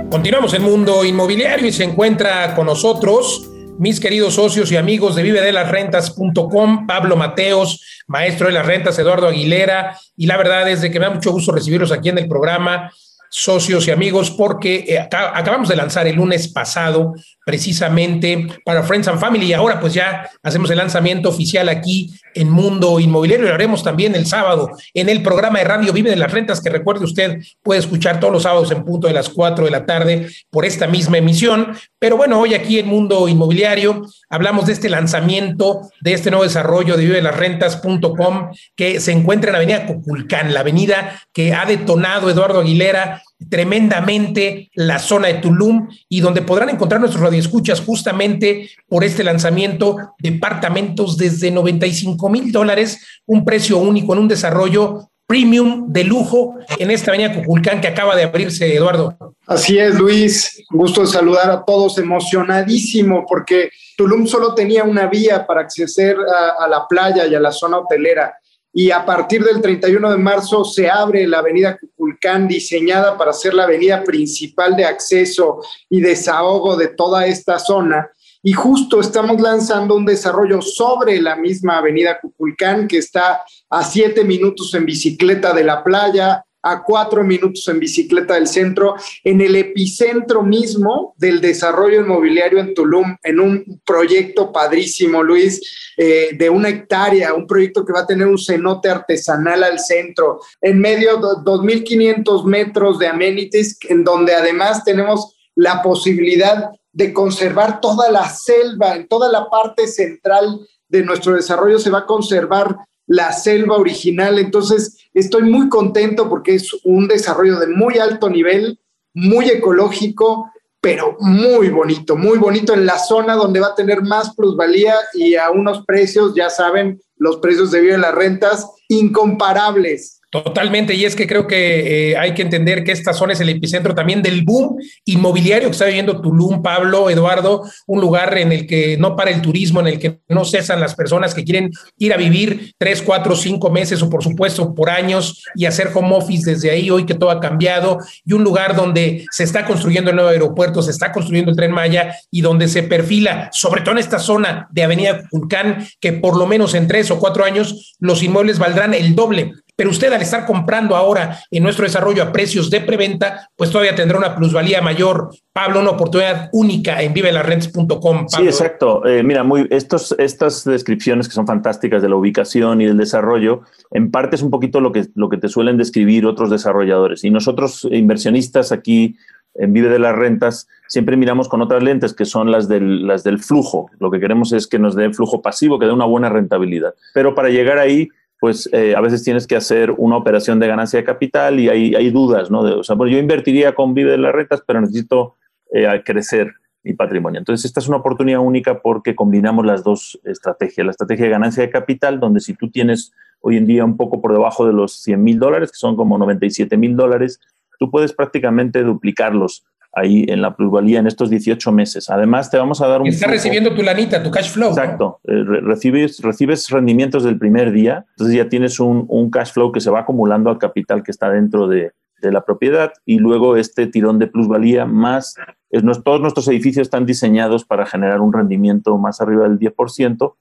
Continuamos 0.10 0.56
en 0.56 0.64
Mundo 0.64 1.06
Inmobiliario 1.06 1.68
y 1.68 1.72
se 1.72 1.84
encuentra 1.84 2.56
con 2.56 2.66
nosotros 2.66 3.48
mis 3.78 4.00
queridos 4.00 4.34
socios 4.34 4.72
y 4.72 4.76
amigos 4.76 5.16
de 5.16 5.22
vivedelasrentas.com, 5.22 6.88
Pablo 6.88 7.16
Mateos, 7.16 8.04
maestro 8.08 8.48
de 8.48 8.54
las 8.54 8.66
rentas, 8.66 8.98
Eduardo 8.98 9.28
Aguilera, 9.28 9.96
y 10.18 10.26
la 10.26 10.36
verdad 10.36 10.68
es 10.68 10.82
de 10.82 10.90
que 10.90 11.00
me 11.00 11.06
da 11.06 11.14
mucho 11.14 11.32
gusto 11.32 11.52
recibirlos 11.52 11.92
aquí 11.92 12.10
en 12.10 12.18
el 12.18 12.28
programa 12.28 12.92
socios 13.30 13.88
y 13.88 13.92
amigos, 13.92 14.32
porque 14.32 14.84
eh, 14.88 15.00
acabamos 15.00 15.70
de 15.70 15.76
lanzar 15.76 16.08
el 16.08 16.16
lunes 16.16 16.48
pasado 16.48 17.14
precisamente 17.50 18.46
para 18.64 18.84
Friends 18.84 19.08
and 19.08 19.20
Family 19.20 19.48
y 19.48 19.54
ahora 19.54 19.80
pues 19.80 19.92
ya 19.92 20.30
hacemos 20.44 20.70
el 20.70 20.78
lanzamiento 20.78 21.30
oficial 21.30 21.68
aquí 21.68 22.14
en 22.36 22.48
Mundo 22.48 23.00
Inmobiliario 23.00 23.48
lo 23.48 23.56
haremos 23.56 23.84
también 23.84 24.14
el 24.14 24.28
sábado 24.28 24.70
en 24.94 25.10
el 25.10 25.24
programa 25.24 25.58
de 25.58 25.66
Radio 25.66 25.92
Vive 25.92 26.12
de 26.12 26.16
las 26.16 26.32
Rentas 26.32 26.62
que 26.62 26.70
recuerde 26.70 27.06
usted 27.06 27.40
puede 27.64 27.80
escuchar 27.80 28.20
todos 28.20 28.32
los 28.32 28.44
sábados 28.44 28.70
en 28.70 28.86
punto 28.86 29.08
de 29.08 29.16
las 29.16 29.30
4 29.30 29.66
de 29.66 29.72
la 29.72 29.88
tarde 29.88 30.30
por 30.52 30.64
esta 30.64 30.86
misma 30.86 31.18
emisión. 31.18 31.76
Pero 31.98 32.18
bueno, 32.18 32.40
hoy 32.40 32.54
aquí 32.54 32.78
en 32.78 32.88
Mundo 32.88 33.28
Inmobiliario 33.28 34.04
hablamos 34.30 34.68
de 34.68 34.74
este 34.74 34.88
lanzamiento, 34.88 35.90
de 36.02 36.14
este 36.14 36.30
nuevo 36.30 36.44
desarrollo 36.44 36.98
de 36.98 37.06
vive 37.06 37.22
las 37.24 37.36
rentas.com 37.36 38.52
que 38.76 39.00
se 39.00 39.12
encuentra 39.12 39.50
en 39.50 39.54
la 39.54 39.58
avenida 39.58 39.88
Cuculcán, 39.88 40.54
la 40.54 40.60
avenida 40.60 41.20
que 41.34 41.56
ha 41.56 41.66
detonado 41.66 42.30
Eduardo 42.30 42.60
Aguilera 42.60 43.24
tremendamente 43.48 44.70
la 44.74 45.00
zona 45.00 45.28
de 45.30 45.36
Tulum 45.36 45.88
y 46.10 46.20
donde 46.20 46.42
podrán 46.42 46.70
encontrar 46.70 47.00
nuestros 47.00 47.24
radioescuchas 47.24 47.82
justamente 47.82 48.70
por 48.88 49.04
este 49.04 49.24
lanzamiento 49.24 49.98
departamentos 50.20 51.18
desde 51.18 51.52
95 51.52 52.30
mil 52.30 52.52
dólares, 52.52 53.22
un 53.26 53.46
precio 53.46 53.78
único 53.78 54.14
en 54.14 54.20
un 54.20 54.28
desarrollo 54.28 55.10
premium 55.26 55.94
de 55.94 56.04
lujo 56.04 56.56
en 56.80 56.90
esta 56.90 57.12
avenida 57.12 57.34
Cuculcán 57.34 57.80
que 57.80 57.88
acaba 57.88 58.16
de 58.16 58.24
abrirse, 58.24 58.76
Eduardo. 58.76 59.16
Así 59.46 59.78
es, 59.78 59.96
Luis. 59.96 60.64
Gusto 60.72 61.02
de 61.02 61.08
saludar 61.08 61.52
a 61.52 61.64
todos, 61.64 62.00
emocionadísimo 62.00 63.26
porque 63.28 63.70
Tulum 63.96 64.26
solo 64.26 64.56
tenía 64.56 64.84
una 64.84 65.06
vía 65.06 65.46
para 65.46 65.62
acceder 65.62 66.18
a, 66.18 66.64
a 66.64 66.68
la 66.68 66.88
playa 66.88 67.28
y 67.28 67.36
a 67.36 67.40
la 67.40 67.52
zona 67.52 67.78
hotelera 67.78 68.34
y 68.82 68.92
a 68.92 69.06
partir 69.06 69.44
del 69.44 69.62
31 69.62 70.10
de 70.10 70.18
marzo 70.18 70.64
se 70.64 70.90
abre 70.90 71.28
la 71.28 71.40
avenida 71.40 71.78
Cuculcán, 71.78 72.48
diseñada 72.48 73.18
para 73.18 73.34
ser 73.34 73.54
la 73.54 73.66
avenida 73.66 74.06
principal 74.06 74.74
de 74.74 74.86
acceso 74.86 75.60
y 75.90 76.00
desahogo 76.00 76.78
de 76.78 76.88
toda 76.88 77.26
esta 77.26 77.60
zona. 77.60 78.10
Y 78.42 78.54
justo 78.54 79.02
estamos 79.02 79.42
lanzando 79.42 79.96
un 79.96 80.06
desarrollo 80.06 80.62
sobre 80.62 81.22
la 81.22 81.36
misma 81.36 81.80
avenida 81.80 82.22
Cuculcán, 82.22 82.88
que 82.88 83.00
está 83.00 83.42
a 83.70 83.84
siete 83.84 84.24
minutos 84.24 84.74
en 84.74 84.86
bicicleta 84.86 85.52
de 85.52 85.66
la 85.66 85.84
playa, 85.84 86.46
a 86.62 86.84
cuatro 86.84 87.24
minutos 87.24 87.68
en 87.68 87.80
bicicleta 87.80 88.36
del 88.36 88.48
centro, 88.48 88.96
en 89.24 89.42
el 89.42 89.56
epicentro 89.56 90.44
mismo 90.44 91.14
del 91.18 91.42
desarrollo 91.42 92.02
inmobiliario 92.02 92.60
en 92.60 92.74
Tulum, 92.74 93.16
en 93.24 93.40
un 93.40 93.82
proyecto 93.86 94.52
padrísimo, 94.52 95.24
Luis, 95.24 95.94
eh, 95.98 96.32
de 96.38 96.50
una 96.50 96.70
hectárea, 96.70 97.34
un 97.34 97.48
proyecto 97.48 97.86
que 97.86 97.94
va 97.94 98.02
a 98.02 98.08
tener 98.08 98.28
un 98.28 98.38
cenote 98.38 98.90
artesanal 98.90 99.64
al 99.64 99.80
centro, 99.80 100.40
en 100.62 100.80
medio 100.80 101.18
de 101.18 101.44
2.500 101.44 102.46
metros 102.46 103.00
de 103.00 103.08
amenities, 103.08 103.78
en 103.88 104.04
donde 104.04 104.34
además 104.34 104.84
tenemos 104.84 105.36
la 105.56 105.82
posibilidad 105.82 106.70
de 106.92 107.14
conservar 107.14 107.80
toda 107.82 108.12
la 108.12 108.28
selva, 108.30 108.96
en 108.96 109.08
toda 109.08 109.32
la 109.32 109.50
parte 109.50 109.88
central 109.88 110.60
de 110.88 111.04
nuestro 111.04 111.36
desarrollo 111.36 111.80
se 111.80 111.92
va 111.92 112.00
a 112.00 112.06
conservar 112.06 112.76
la 113.10 113.34
selva 113.34 113.76
original. 113.76 114.40
Entonces, 114.40 114.98
estoy 115.14 115.44
muy 115.44 115.68
contento 115.68 116.30
porque 116.30 116.56
es 116.56 116.72
un 116.84 117.08
desarrollo 117.08 117.60
de 117.60 117.68
muy 117.68 117.98
alto 117.98 118.30
nivel, 118.30 118.80
muy 119.14 119.50
ecológico, 119.50 120.50
pero 120.80 121.18
muy 121.20 121.70
bonito, 121.70 122.16
muy 122.16 122.38
bonito 122.38 122.74
en 122.74 122.86
la 122.86 123.00
zona 123.00 123.36
donde 123.36 123.60
va 123.60 123.68
a 123.68 123.76
tener 123.76 124.04
más 124.04 124.34
plusvalía 124.36 124.96
y 125.14 125.36
a 125.36 125.50
unos 125.50 125.84
precios, 125.86 126.34
ya 126.36 126.50
saben, 126.50 127.02
los 127.18 127.38
precios 127.38 127.72
de 127.72 127.82
vida 127.82 127.94
de 127.94 128.00
las 128.00 128.16
rentas 128.16 128.70
incomparables. 128.88 130.19
Totalmente, 130.32 130.94
y 130.94 131.06
es 131.06 131.16
que 131.16 131.26
creo 131.26 131.48
que 131.48 132.12
eh, 132.12 132.18
hay 132.18 132.36
que 132.36 132.44
entender 132.44 132.84
que 132.84 132.92
esta 132.92 133.14
zona 133.14 133.34
es 133.34 133.40
el 133.40 133.50
epicentro 133.50 133.96
también 133.96 134.22
del 134.22 134.44
boom 134.44 134.78
inmobiliario 135.06 135.70
que 135.70 135.72
está 135.72 135.86
viviendo 135.86 136.22
Tulum, 136.22 136.62
Pablo, 136.62 137.10
Eduardo, 137.10 137.64
un 137.88 138.00
lugar 138.00 138.38
en 138.38 138.52
el 138.52 138.68
que 138.68 138.96
no 138.98 139.16
para 139.16 139.32
el 139.32 139.42
turismo, 139.42 139.80
en 139.80 139.88
el 139.88 139.98
que 139.98 140.20
no 140.30 140.46
cesan 140.46 140.80
las 140.82 140.94
personas 140.94 141.34
que 141.34 141.44
quieren 141.44 141.72
ir 141.98 142.14
a 142.14 142.18
vivir 142.18 142.76
tres, 142.78 143.02
cuatro, 143.02 143.36
cinco 143.36 143.72
meses 143.72 144.04
o 144.04 144.10
por 144.12 144.22
supuesto 144.22 144.76
por 144.76 144.92
años 144.92 145.44
y 145.56 145.66
hacer 145.66 145.90
home 145.96 146.16
office 146.16 146.52
desde 146.52 146.70
ahí, 146.70 146.92
hoy 146.92 147.08
que 147.08 147.16
todo 147.16 147.32
ha 147.32 147.40
cambiado, 147.40 147.98
y 148.24 148.34
un 148.34 148.44
lugar 148.44 148.76
donde 148.76 149.26
se 149.32 149.44
está 149.44 149.66
construyendo 149.66 150.12
el 150.12 150.16
nuevo 150.16 150.30
aeropuerto, 150.30 150.84
se 150.84 150.92
está 150.92 151.12
construyendo 151.12 151.50
el 151.50 151.58
tren 151.58 151.72
Maya 151.72 152.16
y 152.30 152.42
donde 152.42 152.68
se 152.68 152.84
perfila, 152.84 153.50
sobre 153.52 153.82
todo 153.82 153.94
en 153.94 153.98
esta 153.98 154.20
zona 154.20 154.68
de 154.70 154.84
Avenida 154.84 155.24
Vulcán, 155.32 155.88
que 156.00 156.14
por 156.14 156.38
lo 156.38 156.46
menos 156.46 156.76
en 156.76 156.88
tres 156.88 157.10
o 157.10 157.18
cuatro 157.18 157.46
años 157.46 157.96
los 158.00 158.22
inmuebles 158.22 158.60
valdrán 158.60 158.94
el 158.94 159.16
doble 159.16 159.54
pero 159.80 159.92
usted 159.92 160.12
al 160.12 160.22
estar 160.22 160.46
comprando 160.46 160.94
ahora 160.94 161.40
en 161.50 161.64
nuestro 161.64 161.86
desarrollo 161.86 162.22
a 162.22 162.34
precios 162.34 162.70
de 162.70 162.82
preventa, 162.82 163.50
pues 163.56 163.72
todavía 163.72 163.96
tendrá 163.96 164.18
una 164.18 164.36
plusvalía 164.36 164.82
mayor. 164.82 165.30
Pablo, 165.54 165.80
una 165.80 165.92
oportunidad 165.92 166.50
única 166.52 167.02
en 167.02 167.14
vivelarrents.com. 167.14 168.28
Sí, 168.28 168.42
exacto. 168.42 169.08
Eh, 169.08 169.24
mira, 169.24 169.46
muy, 169.46 169.68
estos, 169.70 170.14
estas 170.20 170.66
descripciones 170.66 171.30
que 171.30 171.34
son 171.34 171.48
fantásticas 171.48 172.02
de 172.02 172.10
la 172.10 172.18
ubicación 172.18 172.82
y 172.82 172.88
del 172.88 172.98
desarrollo, 172.98 173.62
en 173.92 174.12
parte 174.12 174.36
es 174.36 174.42
un 174.42 174.50
poquito 174.50 174.82
lo 174.82 174.92
que, 174.92 175.06
lo 175.16 175.30
que 175.30 175.38
te 175.38 175.48
suelen 175.48 175.78
describir 175.78 176.26
otros 176.26 176.50
desarrolladores. 176.50 177.24
Y 177.24 177.30
nosotros, 177.30 177.88
inversionistas 177.90 178.74
aquí 178.74 179.16
en 179.56 179.72
Vive 179.72 179.88
de 179.88 180.00
las 180.00 180.14
Rentas, 180.14 180.68
siempre 180.90 181.16
miramos 181.16 181.48
con 181.48 181.62
otras 181.62 181.82
lentes 181.82 182.14
que 182.14 182.26
son 182.26 182.52
las 182.52 182.68
del, 182.68 183.08
las 183.08 183.24
del 183.24 183.40
flujo. 183.40 183.90
Lo 183.98 184.12
que 184.12 184.20
queremos 184.20 184.52
es 184.52 184.68
que 184.68 184.78
nos 184.78 184.94
dé 184.94 185.14
flujo 185.14 185.42
pasivo, 185.42 185.80
que 185.80 185.86
dé 185.86 185.94
una 185.94 186.06
buena 186.06 186.28
rentabilidad. 186.28 186.96
Pero 187.14 187.34
para 187.34 187.48
llegar 187.48 187.78
ahí 187.78 188.10
pues 188.40 188.70
eh, 188.72 188.96
a 188.96 189.02
veces 189.02 189.24
tienes 189.24 189.46
que 189.46 189.56
hacer 189.56 189.92
una 189.92 190.16
operación 190.18 190.60
de 190.60 190.68
ganancia 190.68 191.00
de 191.00 191.04
capital 191.04 191.60
y 191.60 191.70
hay, 191.70 191.96
hay 191.96 192.10
dudas, 192.10 192.50
¿no? 192.50 192.62
o 192.62 192.84
sea, 192.84 192.96
yo 192.98 193.18
invertiría 193.18 193.76
con 193.76 193.94
Vive 193.94 194.12
de 194.12 194.18
las 194.18 194.34
Rentas, 194.34 194.64
pero 194.66 194.80
necesito 194.80 195.36
eh, 195.74 196.02
crecer 196.06 196.54
mi 196.84 196.94
patrimonio. 196.94 197.40
Entonces, 197.40 197.66
esta 197.66 197.82
es 197.82 197.88
una 197.88 197.98
oportunidad 197.98 198.40
única 198.40 198.82
porque 198.82 199.16
combinamos 199.16 199.66
las 199.66 199.84
dos 199.84 200.20
estrategias. 200.24 200.86
La 200.86 200.92
estrategia 200.92 201.26
de 201.26 201.32
ganancia 201.32 201.64
de 201.64 201.70
capital, 201.70 202.20
donde 202.20 202.40
si 202.40 202.54
tú 202.54 202.72
tienes 202.72 203.12
hoy 203.42 203.58
en 203.58 203.66
día 203.66 203.84
un 203.84 203.98
poco 203.98 204.22
por 204.22 204.32
debajo 204.32 204.66
de 204.66 204.74
los 204.74 205.02
100 205.02 205.22
mil 205.22 205.40
dólares, 205.40 205.72
que 205.72 205.78
son 205.78 205.96
como 205.96 206.18
97 206.18 206.78
mil 206.78 206.96
dólares, 206.96 207.40
tú 207.80 207.92
puedes 207.92 208.14
prácticamente 208.14 208.84
duplicarlos 208.84 209.66
ahí 209.94 210.26
en 210.28 210.42
la 210.42 210.56
plusvalía 210.56 211.00
en 211.00 211.08
estos 211.08 211.30
18 211.30 211.72
meses. 211.72 212.10
Además, 212.10 212.52
te 212.52 212.58
vamos 212.58 212.82
a 212.82 212.88
dar 212.88 213.02
un... 213.02 213.08
Estás 213.08 213.30
recibiendo 213.30 213.74
tu 213.74 213.82
lanita, 213.82 214.22
tu 214.22 214.32
cash 214.32 214.52
flow. 214.52 214.70
Exacto. 214.70 215.20
Eh, 215.24 215.44
recibes, 215.62 216.20
recibes 216.22 216.70
rendimientos 216.70 217.24
del 217.24 217.38
primer 217.38 217.72
día, 217.72 218.06
entonces 218.12 218.36
ya 218.36 218.50
tienes 218.50 218.80
un, 218.80 219.06
un, 219.08 219.32
cash 219.32 219.54
flow 219.54 219.72
que 219.72 219.82
se 219.82 219.90
va 219.90 220.02
acumulando 220.02 220.50
al 220.50 220.58
capital 220.58 221.04
que 221.04 221.12
está 221.12 221.30
dentro 221.30 221.68
de, 221.68 221.92
de 222.22 222.32
la 222.32 222.46
propiedad 222.46 222.94
y 223.06 223.18
luego 223.18 223.56
este 223.56 223.88
tirón 223.88 224.20
de 224.20 224.28
plusvalía 224.28 224.86
más... 224.86 225.36
Es, 225.72 225.84
todos 226.04 226.22
nuestros 226.22 226.48
edificios 226.48 226.88
están 226.88 227.06
diseñados 227.06 227.66
para 227.66 227.86
generar 227.86 228.22
un 228.22 228.34
rendimiento 228.34 228.98
más 228.98 229.22
arriba 229.22 229.48
del 229.48 229.60
10%. 229.60 230.34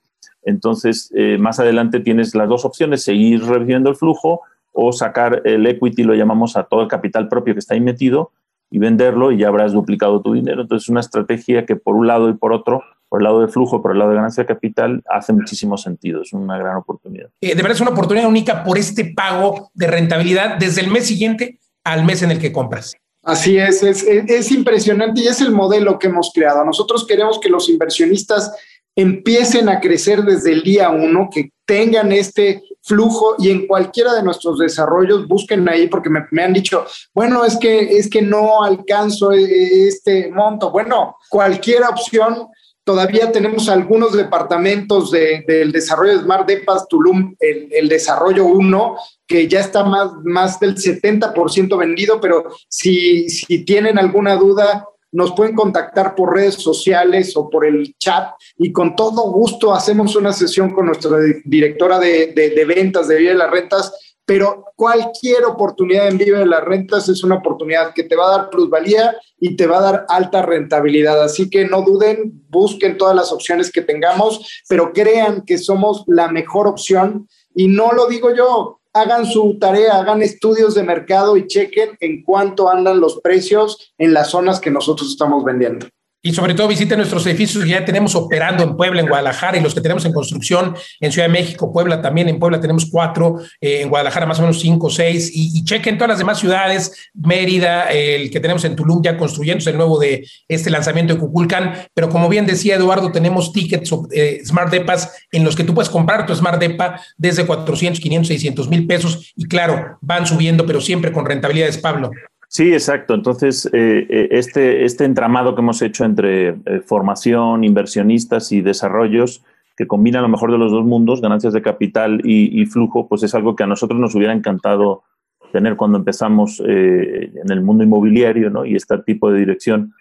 Entonces, 0.42 1.12
eh, 1.14 1.36
más 1.38 1.60
adelante 1.60 2.00
tienes 2.00 2.34
las 2.34 2.48
dos 2.48 2.64
opciones, 2.64 3.02
seguir 3.02 3.44
reviviendo 3.44 3.90
el 3.90 3.96
flujo 3.96 4.42
o 4.72 4.92
sacar 4.92 5.42
el 5.44 5.66
equity, 5.66 6.04
lo 6.04 6.14
llamamos 6.14 6.56
a 6.56 6.64
todo 6.64 6.82
el 6.82 6.88
capital 6.88 7.28
propio 7.28 7.54
que 7.54 7.60
está 7.60 7.74
ahí 7.74 7.80
metido, 7.80 8.30
y 8.70 8.78
venderlo 8.78 9.32
y 9.32 9.38
ya 9.38 9.48
habrás 9.48 9.72
duplicado 9.72 10.20
tu 10.22 10.34
dinero. 10.34 10.62
Entonces, 10.62 10.86
es 10.86 10.88
una 10.90 11.00
estrategia 11.00 11.64
que 11.64 11.76
por 11.76 11.94
un 11.94 12.06
lado 12.06 12.28
y 12.28 12.34
por 12.34 12.52
otro, 12.52 12.82
por 13.08 13.20
el 13.20 13.24
lado 13.24 13.40
de 13.40 13.48
flujo, 13.48 13.80
por 13.80 13.92
el 13.92 13.98
lado 13.98 14.10
de 14.10 14.16
ganancia 14.16 14.42
de 14.42 14.46
capital, 14.46 15.02
hace 15.08 15.32
muchísimo 15.32 15.76
sentido. 15.76 16.22
Es 16.22 16.32
una 16.32 16.58
gran 16.58 16.76
oportunidad. 16.76 17.30
Eh, 17.40 17.54
de 17.54 17.62
verdad 17.62 17.72
es 17.72 17.80
una 17.80 17.90
oportunidad 17.90 18.28
única 18.28 18.64
por 18.64 18.78
este 18.78 19.12
pago 19.14 19.70
de 19.74 19.86
rentabilidad 19.86 20.58
desde 20.58 20.82
el 20.82 20.90
mes 20.90 21.06
siguiente 21.06 21.58
al 21.84 22.04
mes 22.04 22.22
en 22.22 22.30
el 22.30 22.38
que 22.38 22.52
compras. 22.52 22.94
Así 23.22 23.58
es, 23.58 23.82
es, 23.82 24.04
es 24.04 24.52
impresionante 24.52 25.20
y 25.20 25.26
es 25.26 25.40
el 25.40 25.52
modelo 25.52 25.98
que 25.98 26.06
hemos 26.06 26.30
creado. 26.34 26.64
Nosotros 26.64 27.06
queremos 27.06 27.40
que 27.40 27.48
los 27.48 27.68
inversionistas 27.68 28.54
empiecen 28.94 29.68
a 29.68 29.80
crecer 29.80 30.22
desde 30.22 30.52
el 30.52 30.62
día 30.62 30.90
uno, 30.90 31.28
que 31.32 31.50
tengan 31.64 32.10
este 32.10 32.62
flujo 32.82 33.36
y 33.38 33.50
en 33.50 33.66
cualquiera 33.66 34.14
de 34.14 34.22
nuestros 34.22 34.58
desarrollos 34.58 35.28
busquen 35.28 35.68
ahí 35.68 35.88
porque 35.88 36.10
me, 36.10 36.42
han 36.42 36.52
dicho, 36.52 36.86
bueno, 37.14 37.44
es 37.44 37.56
que, 37.56 37.98
es 37.98 38.08
que 38.08 38.22
no 38.22 38.62
alcanzo 38.62 39.32
e, 39.32 39.42
e, 39.42 39.88
este 39.88 40.30
monto. 40.30 40.70
Bueno, 40.70 41.16
cualquier 41.28 41.84
opción. 41.84 42.48
Todavía 42.84 43.30
tenemos 43.30 43.68
algunos 43.68 44.14
departamentos 44.14 45.10
del 45.10 45.72
desarrollo 45.72 46.16
de 46.16 46.22
Smart 46.22 46.48
Depas 46.48 46.88
Tulum, 46.88 47.34
el, 47.38 47.68
el 47.70 47.86
desarrollo 47.86 48.46
1, 48.46 48.96
que 49.26 49.46
ya 49.46 49.60
está 49.60 49.84
más, 49.84 50.10
más 50.24 50.58
del 50.58 50.74
70% 50.74 51.76
vendido, 51.76 52.18
pero 52.18 52.44
si, 52.66 53.28
si 53.28 53.62
tienen 53.66 53.98
alguna 53.98 54.36
duda, 54.36 54.88
nos 55.12 55.32
pueden 55.32 55.54
contactar 55.54 56.14
por 56.14 56.34
redes 56.34 56.54
sociales 56.54 57.36
o 57.36 57.48
por 57.48 57.66
el 57.66 57.94
chat 57.98 58.30
y 58.58 58.72
con 58.72 58.96
todo 58.96 59.30
gusto 59.30 59.72
hacemos 59.72 60.16
una 60.16 60.32
sesión 60.32 60.70
con 60.74 60.86
nuestra 60.86 61.16
directora 61.44 61.98
de, 61.98 62.64
ventas 62.66 63.06
de 63.06 63.16
Vive 63.16 63.30
de 63.30 63.38
las 63.38 63.50
Rentas, 63.50 64.16
pero 64.26 64.64
cualquier 64.74 65.44
oportunidad 65.44 66.08
en 66.08 66.18
Vive 66.18 66.40
de 66.40 66.46
las 66.46 66.64
Rentas 66.64 67.08
es 67.08 67.22
una 67.22 67.36
oportunidad 67.36 67.94
que 67.94 68.02
te 68.02 68.16
va 68.16 68.26
a 68.26 68.38
dar 68.38 68.50
plusvalía 68.50 69.16
y 69.38 69.56
te 69.56 69.68
va 69.68 69.78
a 69.78 69.92
dar 69.92 70.06
alta 70.08 70.42
rentabilidad. 70.42 71.22
Así 71.22 71.48
que 71.48 71.66
no 71.66 71.82
duden, 71.82 72.44
busquen 72.50 72.98
todas 72.98 73.14
las 73.14 73.32
opciones 73.32 73.70
que 73.70 73.80
tengamos, 73.80 74.64
pero 74.68 74.92
crean 74.92 75.42
que 75.46 75.56
somos 75.56 76.02
la 76.08 76.28
mejor 76.28 76.66
opción 76.66 77.28
y 77.54 77.68
no 77.68 77.92
lo 77.92 78.06
digo 78.08 78.34
yo, 78.34 78.80
hagan 78.92 79.24
su 79.24 79.56
tarea, 79.60 79.98
hagan 79.98 80.22
estudios 80.22 80.74
de 80.74 80.82
mercado 80.82 81.36
y 81.36 81.46
chequen 81.46 81.96
en 82.00 82.24
cuánto 82.24 82.68
andan 82.68 83.00
los 83.00 83.20
precios 83.20 83.94
en 83.98 84.12
las 84.12 84.30
zonas 84.30 84.58
que 84.58 84.70
nosotros 84.70 85.10
estamos 85.10 85.44
vendiendo. 85.44 85.86
Y 86.28 86.34
sobre 86.34 86.52
todo 86.52 86.68
visiten 86.68 86.98
nuestros 86.98 87.26
edificios 87.26 87.64
que 87.64 87.70
ya 87.70 87.86
tenemos 87.86 88.14
operando 88.14 88.62
en 88.62 88.76
Puebla, 88.76 89.00
en 89.00 89.08
Guadalajara 89.08 89.56
y 89.56 89.62
los 89.62 89.74
que 89.74 89.80
tenemos 89.80 90.04
en 90.04 90.12
construcción 90.12 90.76
en 91.00 91.10
Ciudad 91.10 91.26
de 91.26 91.32
México, 91.32 91.72
Puebla 91.72 92.02
también. 92.02 92.28
En 92.28 92.38
Puebla 92.38 92.60
tenemos 92.60 92.84
cuatro, 92.84 93.36
eh, 93.62 93.80
en 93.80 93.88
Guadalajara 93.88 94.26
más 94.26 94.38
o 94.38 94.42
menos 94.42 94.60
cinco, 94.60 94.90
seis. 94.90 95.30
Y, 95.32 95.64
chequen 95.64 95.96
todas 95.96 96.10
las 96.10 96.18
demás 96.18 96.38
ciudades, 96.38 96.92
Mérida, 97.14 97.90
el 97.90 98.30
que 98.30 98.40
tenemos 98.40 98.62
en 98.66 98.76
Tulum 98.76 99.00
ya 99.02 99.16
construyéndose 99.16 99.70
el 99.70 99.78
nuevo 99.78 99.98
de 99.98 100.28
este 100.48 100.68
lanzamiento 100.68 101.14
de 101.14 101.18
Cuculcán. 101.18 101.86
Pero 101.94 102.10
como 102.10 102.28
bien 102.28 102.44
decía 102.44 102.74
Eduardo, 102.74 103.10
tenemos 103.10 103.54
tickets 103.54 103.90
eh, 104.12 104.42
Smart 104.44 104.70
Depas 104.70 105.10
en 105.32 105.44
los 105.44 105.56
que 105.56 105.64
tú 105.64 105.72
puedes 105.72 105.88
comprar 105.88 106.26
tu 106.26 106.34
Smart 106.34 106.60
Depa 106.60 107.00
desde 107.16 107.46
400, 107.46 108.02
500, 108.02 108.28
600 108.28 108.68
mil 108.68 108.86
pesos. 108.86 109.32
Y 109.34 109.46
claro, 109.46 109.96
van 110.02 110.26
subiendo, 110.26 110.66
pero 110.66 110.82
siempre 110.82 111.10
con 111.10 111.24
rentabilidades, 111.24 111.78
Pablo. 111.78 112.10
Sí, 112.48 112.72
exacto. 112.72 113.14
Entonces, 113.14 113.66
eh, 113.74 114.06
eh, 114.08 114.28
este, 114.32 114.84
este 114.86 115.04
entramado 115.04 115.54
que 115.54 115.60
hemos 115.60 115.82
hecho 115.82 116.06
entre 116.06 116.48
eh, 116.48 116.80
formación, 116.84 117.62
inversionistas 117.62 118.52
y 118.52 118.62
desarrollos, 118.62 119.44
que 119.76 119.86
combina 119.86 120.22
lo 120.22 120.28
mejor 120.28 120.50
de 120.50 120.58
los 120.58 120.72
dos 120.72 120.84
mundos, 120.84 121.20
ganancias 121.20 121.52
de 121.52 121.62
capital 121.62 122.22
y, 122.24 122.64
flujo, 122.66 123.06
pues 123.06 123.22
es 123.22 123.34
algo 123.34 123.54
que 123.54 123.62
a 123.64 123.68
nosotros 123.68 124.00
nos 124.00 124.14
hubiera 124.14 124.32
encantado 124.32 125.04
tener 125.52 125.76
cuando 125.76 125.98
empezamos 125.98 126.60
en 126.60 127.48
el 127.48 127.60
mundo 127.62 127.84
inmobiliario 127.84 128.50
¿no? 128.50 128.64
y 128.64 128.74
este 128.74 128.98
tipo 128.98 129.30
de 129.30 129.38
dirección. 129.38 129.94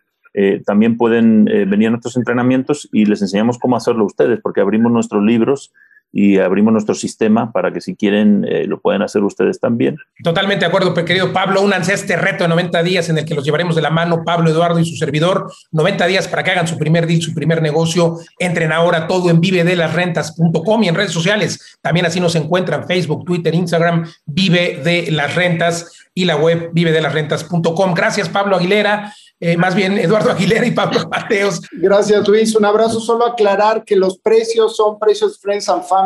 también 0.66 0.98
pueden 0.98 1.46
venir 1.46 1.90
a 1.90 1.92
nuestros 1.92 2.18
entrenamientos 2.18 2.90
y 2.92 3.06
les 3.06 3.22
enseñamos 3.22 3.60
cómo 3.60 3.76
hacerlo 3.76 4.06
ustedes, 4.06 4.40
porque 4.42 4.62
abrimos 4.62 4.92
nuestros 4.92 5.24
libros 5.24 5.72
y 6.12 6.40
abrimos 6.40 6.72
nuestro 6.74 6.96
sistema 6.96 7.52
para 7.52 7.72
que 7.72 7.82
si 7.82 7.96
quieren 7.96 8.46
eh, 8.50 8.66
lo 8.66 8.80
pueden 8.80 9.02
hacer 9.02 9.24
ustedes 9.24 9.60
también. 9.60 9.98
Totalmente 10.24 10.62
de 10.62 10.68
acuerdo, 10.68 10.94
querido 10.94 11.34
Pablo. 11.34 11.62
Únanse 11.62 11.92
a 11.92 11.96
este 11.96 12.16
reto 12.16 12.44
de 12.44 12.48
90 12.50 12.84
días 12.84 13.10
en 13.10 13.18
el 13.18 13.26
que 13.26 13.36
los 13.36 13.44
llevaremos 13.44 13.76
de 13.76 13.82
la 13.82 13.90
mano, 13.90 14.24
Pablo, 14.26 14.50
Eduardo 14.50 14.80
y 14.80 14.86
su 14.86 14.96
servidor. 14.96 15.52
90 15.72 16.08
días 16.08 16.28
para 16.28 16.44
que 16.44 16.52
hagan 16.52 16.68
su 16.68 16.78
primer 16.78 17.08
deal, 17.08 17.22
su 17.22 17.34
primer 17.34 17.62
negocio. 17.62 18.18
Entren 18.40 18.72
ahora 18.72 19.08
todo 19.08 19.30
en 19.30 19.42
vivedelasrentas.com 19.42 20.84
y 20.84 20.88
en 20.88 20.96
redes 20.96 21.12
sociales. 21.12 21.78
También 21.82 22.06
así 22.06 22.20
nos 22.20 22.36
encuentran 22.36 22.88
Facebook, 22.88 23.26
Twitter, 23.26 23.54
Instagram, 23.54 24.08
Vive 24.26 24.82
de 24.84 25.12
las 25.12 25.36
Rentas 25.36 25.92
y 26.14 26.26
la 26.26 26.36
web 26.36 26.72
vivedelasrentas.com. 26.74 27.94
Gracias, 27.94 28.30
Pablo 28.30 28.56
Aguilera. 28.56 29.14
Eh, 29.40 29.56
más 29.56 29.76
bien 29.76 30.00
Eduardo 30.00 30.32
Aguilera 30.32 30.66
y 30.66 30.72
Pablo 30.72 31.08
Mateos. 31.10 31.62
Gracias, 31.72 32.28
Luis. 32.28 32.56
Un 32.56 32.66
abrazo. 32.66 33.00
Solo 33.00 33.26
aclarar 33.26 33.84
que 33.84 33.96
los 33.96 34.18
precios 34.18 34.76
son 34.76 34.98
precios 34.98 35.40
Friends 35.40 35.70
and 35.70 35.84
Family, 35.84 35.97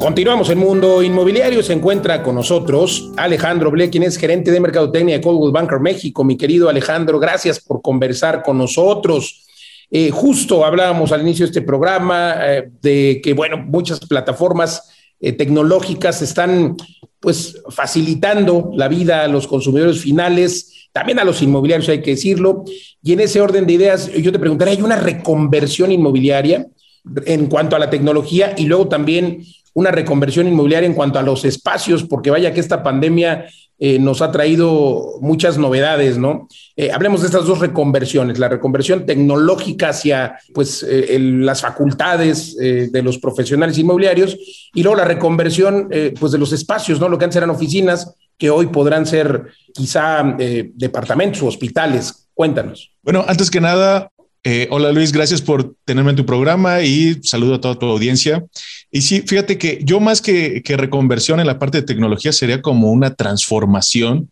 Continuamos 0.00 0.48
en 0.48 0.56
Mundo 0.56 1.02
Inmobiliario. 1.02 1.62
Se 1.62 1.74
encuentra 1.74 2.22
con 2.22 2.34
nosotros 2.34 3.10
Alejandro 3.18 3.70
Ble, 3.70 3.90
quien 3.90 4.02
es 4.02 4.16
gerente 4.16 4.50
de 4.50 4.58
Mercadotecnia 4.58 5.16
de 5.16 5.20
Coldwell 5.20 5.52
Banker 5.52 5.78
México. 5.78 6.24
Mi 6.24 6.38
querido 6.38 6.70
Alejandro, 6.70 7.20
gracias 7.20 7.60
por 7.60 7.82
conversar 7.82 8.42
con 8.42 8.56
nosotros. 8.56 9.46
Eh, 9.90 10.10
justo 10.10 10.64
hablábamos 10.64 11.12
al 11.12 11.20
inicio 11.20 11.44
de 11.44 11.50
este 11.50 11.60
programa 11.60 12.34
eh, 12.40 12.70
de 12.80 13.20
que, 13.22 13.34
bueno, 13.34 13.58
muchas 13.58 14.00
plataformas 14.00 14.90
eh, 15.20 15.32
tecnológicas 15.32 16.22
están 16.22 16.78
pues 17.20 17.62
facilitando 17.68 18.70
la 18.74 18.88
vida 18.88 19.24
a 19.24 19.28
los 19.28 19.46
consumidores 19.46 20.00
finales, 20.00 20.88
también 20.92 21.18
a 21.18 21.24
los 21.24 21.42
inmobiliarios, 21.42 21.90
hay 21.90 22.00
que 22.00 22.12
decirlo. 22.12 22.64
Y 23.02 23.12
en 23.12 23.20
ese 23.20 23.42
orden 23.42 23.66
de 23.66 23.74
ideas, 23.74 24.10
yo 24.14 24.32
te 24.32 24.38
preguntaría, 24.38 24.72
¿hay 24.72 24.82
una 24.82 24.96
reconversión 24.96 25.92
inmobiliaria 25.92 26.66
en 27.26 27.46
cuanto 27.46 27.76
a 27.76 27.78
la 27.78 27.90
tecnología 27.90 28.54
y 28.56 28.64
luego 28.64 28.88
también 28.88 29.42
una 29.74 29.90
reconversión 29.90 30.48
inmobiliaria 30.48 30.86
en 30.86 30.94
cuanto 30.94 31.18
a 31.18 31.22
los 31.22 31.44
espacios, 31.44 32.04
porque 32.04 32.30
vaya 32.30 32.52
que 32.52 32.60
esta 32.60 32.82
pandemia 32.82 33.46
eh, 33.82 33.98
nos 33.98 34.20
ha 34.20 34.30
traído 34.30 35.14
muchas 35.22 35.56
novedades, 35.56 36.18
¿no? 36.18 36.48
Eh, 36.76 36.92
hablemos 36.92 37.22
de 37.22 37.28
estas 37.28 37.46
dos 37.46 37.60
reconversiones, 37.60 38.38
la 38.38 38.50
reconversión 38.50 39.06
tecnológica 39.06 39.88
hacia 39.88 40.38
pues, 40.52 40.82
eh, 40.82 41.18
las 41.18 41.62
facultades 41.62 42.56
de 42.56 43.02
los 43.02 43.16
profesionales 43.16 43.78
inmobiliarios 43.78 44.36
y 44.74 44.82
luego 44.82 44.98
la 44.98 45.06
reconversión 45.06 45.88
pues, 46.18 46.30
de 46.30 46.38
los 46.38 46.52
espacios, 46.52 47.00
¿no? 47.00 47.08
Lo 47.08 47.16
que 47.16 47.24
antes 47.24 47.38
eran 47.38 47.48
oficinas, 47.48 48.14
que 48.36 48.50
hoy 48.50 48.66
podrán 48.66 49.06
ser 49.06 49.46
quizá 49.72 50.36
departamentos 50.74 51.42
o 51.42 51.46
hospitales. 51.46 52.28
Cuéntanos. 52.34 52.92
Bueno, 53.02 53.24
antes 53.26 53.50
que 53.50 53.60
nada, 53.60 54.09
eh, 54.42 54.68
hola 54.70 54.90
Luis, 54.92 55.12
gracias 55.12 55.42
por 55.42 55.74
tenerme 55.84 56.10
en 56.10 56.16
tu 56.16 56.24
programa 56.24 56.80
y 56.82 57.20
saludo 57.22 57.56
a 57.56 57.60
toda 57.60 57.78
tu 57.78 57.86
audiencia. 57.86 58.44
Y 58.90 59.02
sí, 59.02 59.22
fíjate 59.26 59.58
que 59.58 59.80
yo 59.82 60.00
más 60.00 60.22
que, 60.22 60.62
reconversión 60.66 61.40
en 61.40 61.46
la 61.46 61.58
parte 61.58 61.78
de 61.78 61.86
tecnología 61.86 62.32
sería 62.32 62.62
como 62.62 62.90
una 62.90 63.14
transformación 63.14 64.30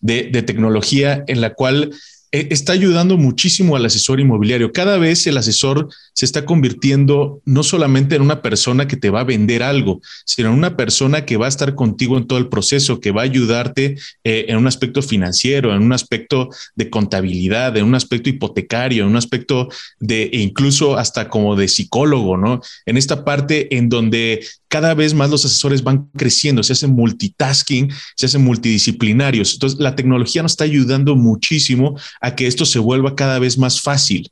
de, 0.00 0.24
tecnología 0.42 1.24
en 1.28 1.40
la 1.40 1.54
cual 1.54 1.92
está 2.32 2.72
ayudando 2.72 3.16
muchísimo 3.16 3.76
al 3.76 3.86
asesor 3.86 4.20
inmobiliario. 4.20 4.72
Cada 4.72 4.98
vez 4.98 5.26
el 5.26 5.38
asesor 5.38 5.88
se 6.12 6.24
está 6.24 6.44
convirtiendo 6.44 7.40
no 7.44 7.62
solamente 7.62 8.16
en 8.16 8.22
una 8.22 8.42
persona 8.42 8.88
que 8.88 8.96
te 8.96 9.10
va 9.10 9.20
a 9.20 9.24
vender 9.24 9.62
algo, 9.62 10.00
sino 10.24 10.48
en 10.48 10.54
una 10.54 10.76
persona 10.76 11.24
que 11.24 11.36
va 11.36 11.46
a 11.46 11.50
estar 11.50 11.74
contigo 11.74 12.16
en 12.16 12.26
todo 12.26 12.38
el 12.38 12.48
proceso, 12.48 13.00
que 13.00 13.10
va 13.10 13.22
a 13.22 13.24
ayudarte 13.24 13.96
eh, 14.24 14.46
en 14.48 14.56
un 14.56 14.66
aspecto 14.66 15.02
financiero, 15.02 15.74
en 15.74 15.82
un 15.82 15.92
aspecto 15.92 16.50
de 16.74 16.90
contabilidad, 16.90 17.76
en 17.76 17.84
un 17.84 17.94
aspecto 17.94 18.30
hipotecario, 18.30 19.04
en 19.04 19.10
un 19.10 19.16
aspecto 19.16 19.68
de 20.00 20.24
e 20.24 20.40
incluso 20.40 20.96
hasta 20.96 21.28
como 21.28 21.56
de 21.56 21.68
psicólogo, 21.68 22.36
¿no? 22.36 22.60
En 22.86 22.96
esta 22.96 23.24
parte 23.24 23.76
en 23.76 23.88
donde 23.88 24.40
cada 24.68 24.94
vez 24.94 25.14
más 25.14 25.30
los 25.30 25.44
asesores 25.44 25.82
van 25.82 26.08
creciendo, 26.16 26.62
se 26.62 26.72
hacen 26.72 26.90
multitasking, 26.90 27.92
se 28.16 28.26
hacen 28.26 28.44
multidisciplinarios. 28.44 29.54
Entonces, 29.54 29.78
la 29.78 29.94
tecnología 29.94 30.42
nos 30.42 30.52
está 30.52 30.64
ayudando 30.64 31.16
muchísimo 31.16 31.98
a 32.20 32.34
que 32.34 32.46
esto 32.46 32.66
se 32.66 32.78
vuelva 32.78 33.14
cada 33.14 33.38
vez 33.38 33.58
más 33.58 33.80
fácil. 33.80 34.30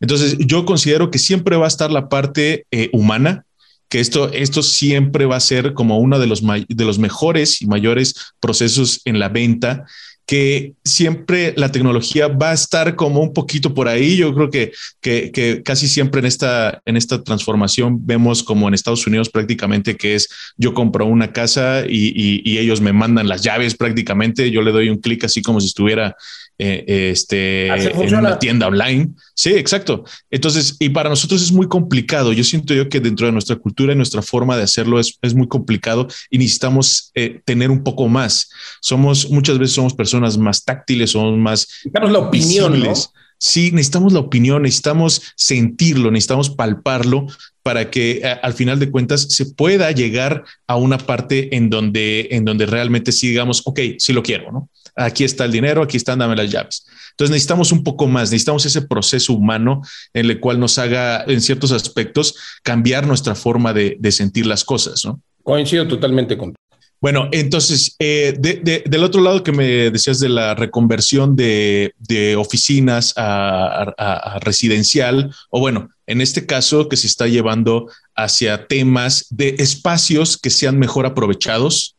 Entonces, 0.00 0.36
yo 0.38 0.64
considero 0.64 1.10
que 1.10 1.18
siempre 1.18 1.56
va 1.56 1.66
a 1.66 1.68
estar 1.68 1.90
la 1.90 2.08
parte 2.08 2.66
eh, 2.70 2.90
humana, 2.92 3.44
que 3.88 4.00
esto, 4.00 4.32
esto 4.32 4.62
siempre 4.62 5.26
va 5.26 5.36
a 5.36 5.40
ser 5.40 5.72
como 5.72 5.98
uno 5.98 6.18
de 6.18 6.26
los, 6.26 6.42
de 6.42 6.84
los 6.84 6.98
mejores 6.98 7.62
y 7.62 7.66
mayores 7.66 8.32
procesos 8.40 9.00
en 9.04 9.20
la 9.20 9.28
venta 9.28 9.84
que 10.26 10.74
siempre 10.84 11.54
la 11.56 11.70
tecnología 11.70 12.26
va 12.26 12.50
a 12.50 12.54
estar 12.54 12.96
como 12.96 13.20
un 13.20 13.32
poquito 13.32 13.72
por 13.72 13.86
ahí. 13.86 14.16
Yo 14.16 14.34
creo 14.34 14.50
que, 14.50 14.72
que, 15.00 15.62
casi 15.64 15.86
siempre 15.86 16.18
en 16.18 16.26
esta, 16.26 16.82
en 16.84 16.96
esta 16.96 17.22
transformación 17.22 18.04
vemos 18.04 18.42
como 18.42 18.66
en 18.66 18.74
Estados 18.74 19.06
Unidos 19.06 19.30
prácticamente 19.30 19.96
que 19.96 20.16
es 20.16 20.28
yo 20.56 20.74
compro 20.74 21.06
una 21.06 21.32
casa 21.32 21.84
y, 21.88 22.42
y 22.44 22.58
ellos 22.58 22.80
me 22.80 22.92
mandan 22.92 23.28
las 23.28 23.42
llaves 23.42 23.76
prácticamente. 23.76 24.50
Yo 24.50 24.62
le 24.62 24.72
doy 24.72 24.88
un 24.88 24.98
clic 24.98 25.24
así 25.24 25.42
como 25.42 25.60
si 25.60 25.68
estuviera 25.68 26.16
eh, 26.58 27.10
este, 27.10 27.68
en 27.68 28.14
una 28.14 28.38
tienda 28.38 28.66
online. 28.66 29.10
Sí, 29.34 29.50
exacto. 29.50 30.04
Entonces, 30.30 30.76
y 30.78 30.88
para 30.88 31.10
nosotros 31.10 31.42
es 31.42 31.52
muy 31.52 31.68
complicado. 31.68 32.32
Yo 32.32 32.44
siento 32.44 32.72
yo 32.72 32.88
que 32.88 33.00
dentro 33.00 33.26
de 33.26 33.32
nuestra 33.32 33.56
cultura 33.56 33.92
y 33.92 33.96
nuestra 33.96 34.22
forma 34.22 34.56
de 34.56 34.62
hacerlo 34.62 34.98
es, 34.98 35.18
es 35.20 35.34
muy 35.34 35.48
complicado 35.48 36.08
y 36.30 36.38
necesitamos 36.38 37.10
eh, 37.14 37.40
tener 37.44 37.70
un 37.70 37.82
poco 37.82 38.08
más. 38.08 38.48
Somos, 38.80 39.30
muchas 39.30 39.58
veces 39.58 39.74
somos 39.74 39.94
personas 39.94 40.38
más 40.38 40.64
táctiles, 40.64 41.10
somos 41.10 41.36
más... 41.36 41.68
Necesitamos 41.84 42.12
la 42.12 42.18
opinión, 42.20 42.80
¿no? 42.80 42.94
Sí, 43.38 43.70
necesitamos 43.70 44.12
la 44.12 44.20
opinión, 44.20 44.62
necesitamos 44.62 45.22
sentirlo, 45.36 46.10
necesitamos 46.10 46.50
palparlo 46.50 47.26
para 47.62 47.90
que 47.90 48.22
al 48.42 48.54
final 48.54 48.78
de 48.78 48.90
cuentas 48.90 49.22
se 49.30 49.46
pueda 49.46 49.90
llegar 49.90 50.44
a 50.66 50.76
una 50.76 50.98
parte 50.98 51.54
en 51.56 51.68
donde, 51.68 52.28
en 52.30 52.44
donde 52.44 52.64
realmente 52.64 53.12
sí 53.12 53.28
digamos, 53.28 53.62
ok, 53.64 53.80
sí 53.98 54.12
lo 54.12 54.22
quiero, 54.22 54.52
¿no? 54.52 54.70
Aquí 54.94 55.24
está 55.24 55.44
el 55.44 55.52
dinero, 55.52 55.82
aquí 55.82 55.96
están, 55.96 56.20
dame 56.20 56.36
las 56.36 56.50
llaves. 56.50 56.86
Entonces 57.10 57.32
necesitamos 57.32 57.72
un 57.72 57.82
poco 57.82 58.06
más, 58.06 58.30
necesitamos 58.30 58.64
ese 58.66 58.82
proceso 58.82 59.32
humano 59.32 59.82
en 60.14 60.30
el 60.30 60.38
cual 60.38 60.60
nos 60.60 60.78
haga, 60.78 61.24
en 61.26 61.40
ciertos 61.40 61.72
aspectos, 61.72 62.36
cambiar 62.62 63.06
nuestra 63.06 63.34
forma 63.34 63.72
de, 63.72 63.98
sentir 64.12 64.46
las 64.46 64.64
cosas, 64.64 65.04
¿no? 65.04 65.20
Coincido 65.42 65.88
totalmente 65.88 66.38
con 66.38 66.54
bueno, 67.00 67.28
entonces, 67.32 67.94
eh, 67.98 68.34
del 68.38 69.04
otro 69.04 69.20
lado 69.20 69.42
que 69.42 69.52
me 69.52 69.90
decías 69.90 70.18
de 70.18 70.28
la 70.28 70.54
reconversión 70.54 71.36
de, 71.36 71.92
oficinas 72.38 73.12
a, 73.16 74.38
residencial, 74.40 75.34
o 75.50 75.60
bueno, 75.60 75.90
en 76.06 76.20
este 76.20 76.46
caso 76.46 76.88
que 76.88 76.96
se 76.96 77.06
está 77.06 77.26
llevando 77.26 77.90
hacia 78.14 78.66
temas 78.66 79.26
de 79.30 79.56
espacios 79.58 80.38
que 80.38 80.50
sean 80.50 80.78
mejor 80.78 81.04
aprovechados. 81.04 81.96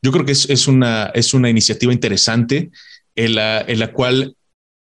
Yo 0.00 0.12
creo 0.12 0.24
que 0.24 0.32
es, 0.32 0.68
una, 0.68 1.06
es 1.14 1.34
una 1.34 1.50
iniciativa 1.50 1.92
interesante 1.92 2.70
en 3.16 3.34
la, 3.34 3.60
en 3.60 3.80
la 3.80 3.92
cual 3.92 4.34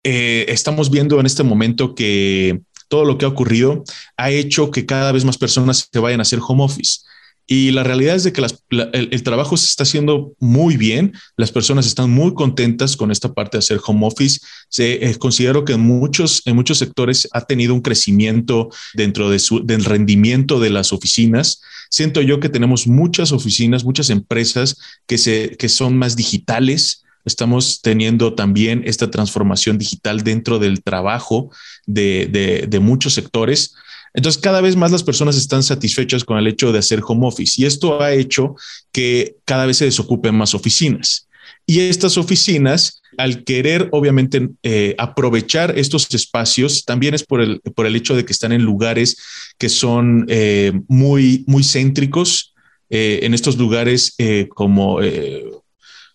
eh, 0.04 0.46
estamos 0.48 0.90
viendo 0.90 1.20
en 1.20 1.26
este 1.26 1.44
momento 1.44 1.96
que 1.96 2.62
todo 2.88 3.06
lo 3.06 3.18
que 3.18 3.26
ha 3.26 3.30
ocurrido 3.30 3.84
ha 4.18 4.32
hecho 4.32 4.72
que 4.72 4.86
cada 4.86 5.12
vez 5.12 5.26
más 5.26 5.38
personas 5.38 5.90
se 5.92 6.00
vayan 6.00 6.20
a 6.20 6.24
hacer 6.24 6.40
home 6.46 6.64
office. 6.64 7.02
Y 7.52 7.72
la 7.72 7.84
realidad 7.84 8.16
es 8.16 8.24
de 8.24 8.32
que 8.32 8.46
el, 8.70 9.24
trabajo 9.24 9.58
se 9.58 9.66
está 9.66 9.82
haciendo 9.82 10.36
muy 10.38 10.78
bien, 10.78 11.14
las 11.36 11.52
personas 11.52 11.88
están 11.88 12.12
muy 12.12 12.36
contentas 12.36 12.96
con 12.96 13.10
esta 13.10 13.34
parte 13.34 13.58
de 13.58 13.60
hacer 13.60 13.80
home 13.84 14.06
office. 14.06 14.40
Se, 14.70 15.04
eh, 15.04 15.16
considero 15.16 15.66
que 15.66 15.74
en 15.74 15.80
muchos, 15.80 16.44
en 16.46 16.56
muchos 16.56 16.78
sectores 16.78 17.28
ha 17.34 17.42
tenido 17.42 17.74
un 17.74 17.82
crecimiento 17.82 18.70
dentro 18.94 19.32
de 19.32 19.40
su, 19.40 19.66
del 19.66 19.84
rendimiento 19.84 20.60
de 20.60 20.70
las 20.70 20.94
oficinas. 20.94 21.60
Siento 21.90 22.22
yo 22.22 22.40
que 22.40 22.50
tenemos 22.50 22.86
muchas 22.86 23.32
oficinas, 23.32 23.84
muchas 23.84 24.12
empresas 24.12 24.78
que, 25.08 25.18
se, 25.18 25.58
que 25.58 25.70
son 25.70 25.98
más 25.98 26.16
digitales, 26.16 27.04
estamos 27.26 27.82
teniendo 27.82 28.36
también 28.36 28.84
esta 28.86 29.10
transformación 29.10 29.80
digital 29.80 30.22
dentro 30.24 30.60
del 30.60 30.84
trabajo 30.84 31.50
de, 31.88 32.30
de, 32.32 32.68
de, 32.68 32.80
muchos 32.80 33.16
sectores. 33.16 33.74
Entonces, 34.14 34.42
cada 34.42 34.62
vez 34.62 34.76
más 34.76 34.92
las 34.92 35.04
personas 35.04 35.38
están 35.38 35.64
satisfechas 35.64 36.24
con 36.24 36.38
el 36.38 36.48
hecho 36.48 36.72
de 36.72 36.80
hacer 36.80 37.02
home 37.06 37.28
office 37.28 37.62
y 37.62 37.66
esto 37.66 38.02
ha 38.02 38.14
hecho 38.14 38.56
que 38.92 39.36
cada 39.46 39.66
vez 39.66 39.78
se 39.78 39.86
desocupen 39.86 40.36
más 40.36 40.54
oficinas. 40.54 41.28
Y 41.66 41.82
estas 41.82 42.18
oficinas, 42.18 43.02
al 43.18 43.44
querer 43.44 43.90
obviamente 43.92 44.50
eh, 44.64 44.96
aprovechar 44.98 45.78
estos 45.78 46.12
espacios, 46.14 46.84
también 46.86 47.14
es 47.14 47.24
por 47.24 47.42
el, 47.42 47.60
por 47.76 47.86
el 47.86 47.96
hecho 47.96 48.16
de 48.16 48.26
que 48.26 48.34
están 48.34 48.52
en 48.52 48.64
lugares 48.64 49.18
que 49.58 49.70
son 49.70 50.26
eh, 50.30 50.72
muy, 50.88 51.44
muy 51.48 51.64
céntricos, 51.64 52.56
eh, 52.90 53.20
en 53.22 53.36
estos 53.36 53.56
lugares 53.56 54.16
como, 54.56 55.00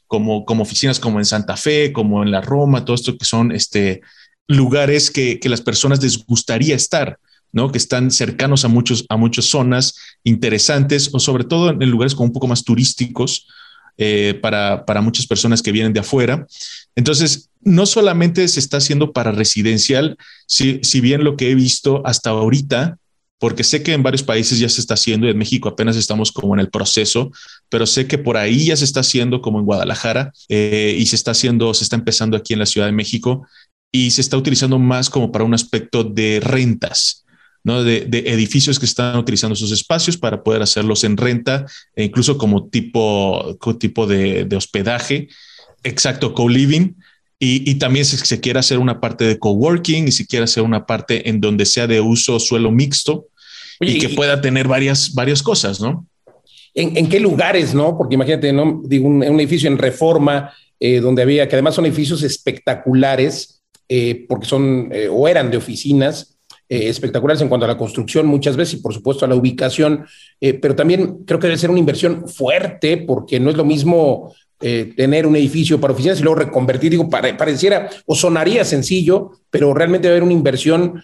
como, 0.09 0.45
como 0.45 0.63
oficinas 0.65 0.99
como 0.99 1.21
en 1.21 1.25
Santa 1.25 1.57
Fe, 1.57 1.93
como 1.93 2.25
en 2.25 2.33
la 2.33 2.41
Roma, 2.41 2.85
todo 2.85 2.97
esto 2.97 3.17
que 3.17 3.25
son 3.25 3.53
este, 3.53 4.01
lugares 4.49 5.09
que, 5.09 5.39
que 5.39 5.49
las 5.49 5.61
personas 5.61 6.03
les 6.03 6.25
gustaría 6.27 6.75
estar. 6.75 7.19
Que 7.71 7.79
están 7.79 8.11
cercanos 8.11 8.65
a, 8.65 8.69
muchos, 8.69 9.07
a 9.09 9.17
muchas 9.17 9.47
zonas 9.47 9.95
interesantes 10.25 11.11
o 11.13 11.21
sobre 11.21 11.45
todo 11.45 11.71
en 11.71 11.91
lugares 11.91 12.15
como 12.15 12.27
un 12.27 12.33
poco 12.33 12.49
más 12.49 12.65
turísticos 12.65 13.47
eh, 13.97 14.39
para, 14.43 14.85
para 14.85 15.01
muchas 15.01 15.27
personas 15.27 15.63
que 15.63 15.73
vienen 15.73 15.93
de 15.93 16.01
afuera. 16.01 16.47
Entonces, 16.97 17.51
no 17.63 17.87
solamente 17.87 18.47
se 18.49 18.61
está 18.61 18.79
haciendo 18.79 19.13
para 19.13 19.33
residencial, 19.33 20.17
si, 20.47 20.81
si 20.83 21.01
bien 21.01 21.25
lo 21.25 21.37
que 21.37 21.51
he 21.51 21.55
visto 21.55 22.03
hasta 22.05 22.31
ahorita, 22.31 22.99
porque 23.39 23.65
sé 23.65 23.83
que 23.83 23.93
en 23.93 24.03
varios 24.03 24.23
países 24.23 24.59
ya 24.59 24.69
se 24.69 24.81
está 24.81 24.95
haciendo, 24.95 25.29
en 25.29 25.37
México 25.37 25.69
apenas 25.69 25.97
estamos 25.97 26.33
como 26.33 26.55
en 26.55 26.61
el 26.61 26.71
proceso, 26.71 27.31
pero 27.69 27.87
sé 27.87 28.07
que 28.07 28.19
por 28.19 28.37
ahí 28.37 28.67
ya 28.67 28.77
se 28.77 28.85
está 28.85 29.01
haciendo 29.01 29.43
como 29.43 29.59
en 29.59 29.65
Guadalajara 29.65 30.33
eh, 30.49 30.97
y 30.99 31.07
se 31.07 31.17
está 31.17 31.33
haciendo, 31.33 31.75
se 31.75 31.85
está 31.85 31.97
empezando 31.97 32.37
aquí 32.37 32.53
en 32.53 32.61
la 32.61 32.67
Ciudad 32.67 32.87
de 32.87 32.93
México 32.93 33.47
y 33.93 34.11
se 34.11 34.21
está 34.21 34.37
utilizando 34.37 34.79
más 34.79 35.11
como 35.11 35.31
para 35.31 35.45
un 35.45 35.55
aspecto 35.55 36.05
de 36.05 36.41
rentas. 36.41 37.24
¿No? 37.65 37.83
De, 37.83 38.07
edificios 38.27 38.79
que 38.79 38.87
están 38.87 39.19
utilizando 39.19 39.55
esos 39.55 39.73
espacios 39.73 40.17
para 40.17 40.43
poder 40.43 40.63
hacerlos 40.63 41.03
en 41.03 41.17
renta 41.17 41.67
e 41.97 42.05
incluso 42.05 42.39
como 42.39 42.69
tipo, 42.69 43.59
tipo 43.81 44.07
de, 44.07 44.45
de 44.45 44.57
hospedaje, 44.57 45.29
exacto, 45.83 46.35
co-living, 46.35 46.95
y, 47.47 47.75
también 47.75 48.07
si 48.07 48.17
se 48.17 48.41
quiere 48.41 48.59
hacer 48.59 48.79
una 48.79 49.01
parte 49.01 49.25
de 49.25 49.39
coworking 49.39 50.09
y 50.09 50.13
si 50.13 50.27
quiere 50.27 50.45
hacer 50.45 50.63
una 50.63 50.87
parte 50.87 51.29
en 51.29 51.41
donde 51.41 51.67
sea 51.67 51.87
de 51.87 52.01
uso 52.01 52.41
suelo 52.41 52.71
mixto 52.71 53.27
y 53.81 53.99
que 53.99 54.09
pueda 54.09 54.41
tener 54.41 54.67
varias, 54.67 55.13
varias 55.13 55.43
cosas, 55.43 55.79
¿no? 55.79 56.07
¿En, 56.75 57.07
qué 57.09 57.21
lugares, 57.21 57.75
no? 57.75 57.99
Porque 57.99 58.15
imagínate, 58.15 58.53
¿no? 58.53 58.81
Digo, 58.85 59.09
un, 59.09 59.23
edificio 59.23 59.69
en 59.69 59.77
reforma, 59.77 60.53
eh, 60.81 61.01
donde 61.01 61.23
había, 61.23 61.47
que 61.47 61.57
además 61.57 61.75
son 61.75 61.85
edificios 61.85 62.23
espectaculares, 62.23 63.63
eh, 63.89 64.25
porque 64.27 64.47
son 64.47 64.89
eh, 64.93 65.09
o 65.11 65.29
eran 65.29 65.51
de 65.51 65.59
oficinas, 65.59 66.34
espectaculares 66.75 67.43
en 67.43 67.49
cuanto 67.49 67.65
a 67.65 67.69
la 67.69 67.79
construcción 67.79 68.27
muchas 68.27 68.57
veces 68.57 68.75
y 68.75 68.83
por 68.83 68.93
supuesto 68.93 69.25
a 69.25 69.29
la 69.29 69.35
ubicación, 69.35 70.05
pero 70.39 70.75
también 70.75 71.25
creo 71.25 71.39
que 71.39 71.47
debe 71.47 71.59
ser 71.59 71.71
una 71.71 71.79
inversión 71.79 72.29
fuerte 72.29 72.99
porque 72.99 73.41
no 73.41 73.51
es 73.51 73.57
lo 73.57 73.65
mismo 73.65 74.35
tener 74.59 75.27
un 75.27 75.37
edificio 75.37 75.81
para 75.81 75.93
oficinas 75.93 76.21
y 76.21 76.23
luego 76.23 76.41
reconvertir, 76.41 76.91
digo, 76.91 77.09
pareciera 77.11 77.91
o 78.07 78.15
sonaría 78.15 78.65
sencillo, 78.65 79.33
pero 79.51 79.75
realmente 79.75 80.09
debe 80.09 80.17
haber 80.17 80.25
una 80.25 80.33
inversión 80.33 81.03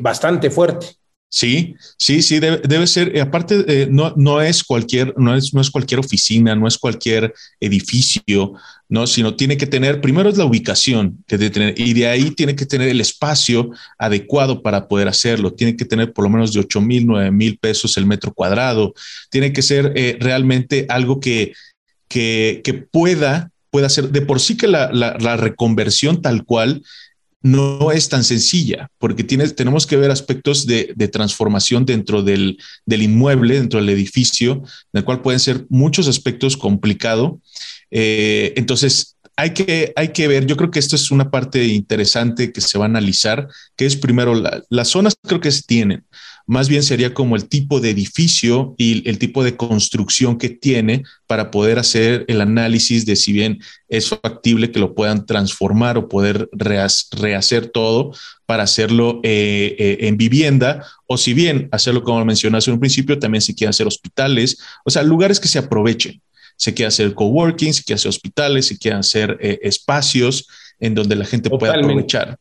bastante 0.00 0.50
fuerte. 0.50 0.86
Sí, 1.32 1.76
sí, 1.96 2.22
sí, 2.22 2.40
debe, 2.40 2.86
ser. 2.88 3.16
Eh, 3.16 3.20
aparte, 3.20 3.64
eh, 3.68 3.86
no, 3.88 4.12
no 4.16 4.40
es 4.40 4.64
cualquier, 4.64 5.14
no 5.16 5.36
es, 5.36 5.54
no 5.54 5.60
es 5.60 5.70
cualquier 5.70 6.00
oficina, 6.00 6.56
no 6.56 6.66
es 6.66 6.76
cualquier 6.76 7.32
edificio, 7.60 8.54
no, 8.88 9.06
sino 9.06 9.36
tiene 9.36 9.56
que 9.56 9.68
tener, 9.68 10.00
primero 10.00 10.28
es 10.28 10.36
la 10.36 10.44
ubicación 10.44 11.22
que 11.28 11.38
debe 11.38 11.50
tener, 11.50 11.80
y 11.80 11.92
de 11.92 12.08
ahí 12.08 12.32
tiene 12.32 12.56
que 12.56 12.66
tener 12.66 12.88
el 12.88 13.00
espacio 13.00 13.70
adecuado 13.96 14.60
para 14.60 14.88
poder 14.88 15.06
hacerlo. 15.06 15.54
Tiene 15.54 15.76
que 15.76 15.84
tener 15.84 16.12
por 16.12 16.24
lo 16.24 16.30
menos 16.30 16.52
de 16.52 16.58
8 16.60 16.80
mil, 16.80 17.06
9 17.06 17.30
mil 17.30 17.58
pesos 17.58 17.96
el 17.96 18.06
metro 18.06 18.34
cuadrado. 18.34 18.92
Tiene 19.30 19.52
que 19.52 19.62
ser 19.62 19.92
eh, 19.94 20.16
realmente 20.18 20.86
algo 20.88 21.20
que, 21.20 21.52
que, 22.08 22.88
pueda, 22.90 23.52
pueda 23.70 23.88
ser 23.88 24.08
de 24.08 24.22
por 24.22 24.40
sí 24.40 24.56
que 24.56 24.66
la, 24.66 24.90
la 24.92 25.36
reconversión 25.36 26.22
tal 26.22 26.44
cual 26.44 26.82
no 27.42 27.90
es 27.90 28.08
tan 28.08 28.22
sencilla, 28.22 28.90
porque 28.98 29.24
tenemos 29.24 29.86
que 29.86 29.96
ver 29.96 30.10
aspectos 30.10 30.66
de, 30.66 30.94
transformación 31.10 31.86
dentro 31.86 32.22
del, 32.22 32.58
inmueble, 32.86 33.54
dentro 33.54 33.80
del 33.80 33.88
edificio, 33.88 34.62
en 34.92 34.98
el 34.98 35.04
cual 35.04 35.22
pueden 35.22 35.40
ser 35.40 35.66
muchos 35.70 36.06
aspectos 36.06 36.56
complicados. 36.56 37.32
Eh, 37.90 38.52
entonces, 38.56 39.16
hay 39.40 39.54
que, 39.54 39.92
hay 39.96 40.08
que 40.08 40.28
ver, 40.28 40.44
yo 40.44 40.56
creo 40.56 40.70
que 40.70 40.78
esto 40.78 40.96
es 40.96 41.10
una 41.10 41.30
parte 41.30 41.64
interesante 41.64 42.52
que 42.52 42.60
se 42.60 42.78
va 42.78 42.84
a 42.84 42.88
analizar, 42.88 43.48
que 43.74 43.86
es 43.86 43.96
primero 43.96 44.34
las 44.68 44.88
zonas 44.88 45.16
creo 45.22 45.40
que 45.40 45.50
se 45.50 45.62
tienen, 45.62 46.04
más 46.46 46.68
bien 46.68 46.82
sería 46.82 47.14
como 47.14 47.36
el 47.36 47.48
tipo 47.48 47.80
de 47.80 47.88
edificio 47.88 48.74
y 48.76 49.08
el 49.08 49.18
tipo 49.18 49.42
de 49.42 49.56
construcción 49.56 50.36
que 50.36 50.50
tiene 50.50 51.04
para 51.26 51.50
poder 51.50 51.78
hacer 51.78 52.26
el 52.28 52.42
análisis 52.42 53.06
de 53.06 53.16
si 53.16 53.32
bien 53.32 53.60
es 53.88 54.10
factible 54.10 54.70
que 54.70 54.80
lo 54.80 54.94
puedan 54.94 55.24
transformar 55.24 55.96
o 55.96 56.08
poder 56.08 56.50
rehacer 56.52 57.68
todo 57.68 58.12
para 58.44 58.64
hacerlo 58.64 59.20
eh, 59.22 59.74
eh, 59.78 59.98
en 60.08 60.18
vivienda 60.18 60.84
o 61.06 61.16
si 61.16 61.32
bien 61.32 61.68
hacerlo 61.72 62.02
como 62.02 62.24
mencionaste 62.26 62.70
en 62.70 62.74
un 62.74 62.80
principio, 62.80 63.18
también 63.18 63.40
se 63.40 63.54
quiere 63.54 63.70
hacer 63.70 63.86
hospitales, 63.86 64.58
o 64.84 64.90
sea, 64.90 65.02
lugares 65.02 65.40
que 65.40 65.48
se 65.48 65.60
aprovechen. 65.60 66.20
Se 66.60 66.74
quiere 66.74 66.88
hacer 66.88 67.14
coworking, 67.14 67.72
se 67.72 67.82
quiere 67.82 67.96
hacer 67.96 68.10
hospitales, 68.10 68.66
se 68.66 68.78
quieren 68.78 69.00
hacer 69.00 69.38
eh, 69.40 69.58
espacios 69.62 70.46
en 70.78 70.94
donde 70.94 71.16
la 71.16 71.24
gente 71.24 71.48
pueda 71.48 71.74
aprovechar. 71.74 72.38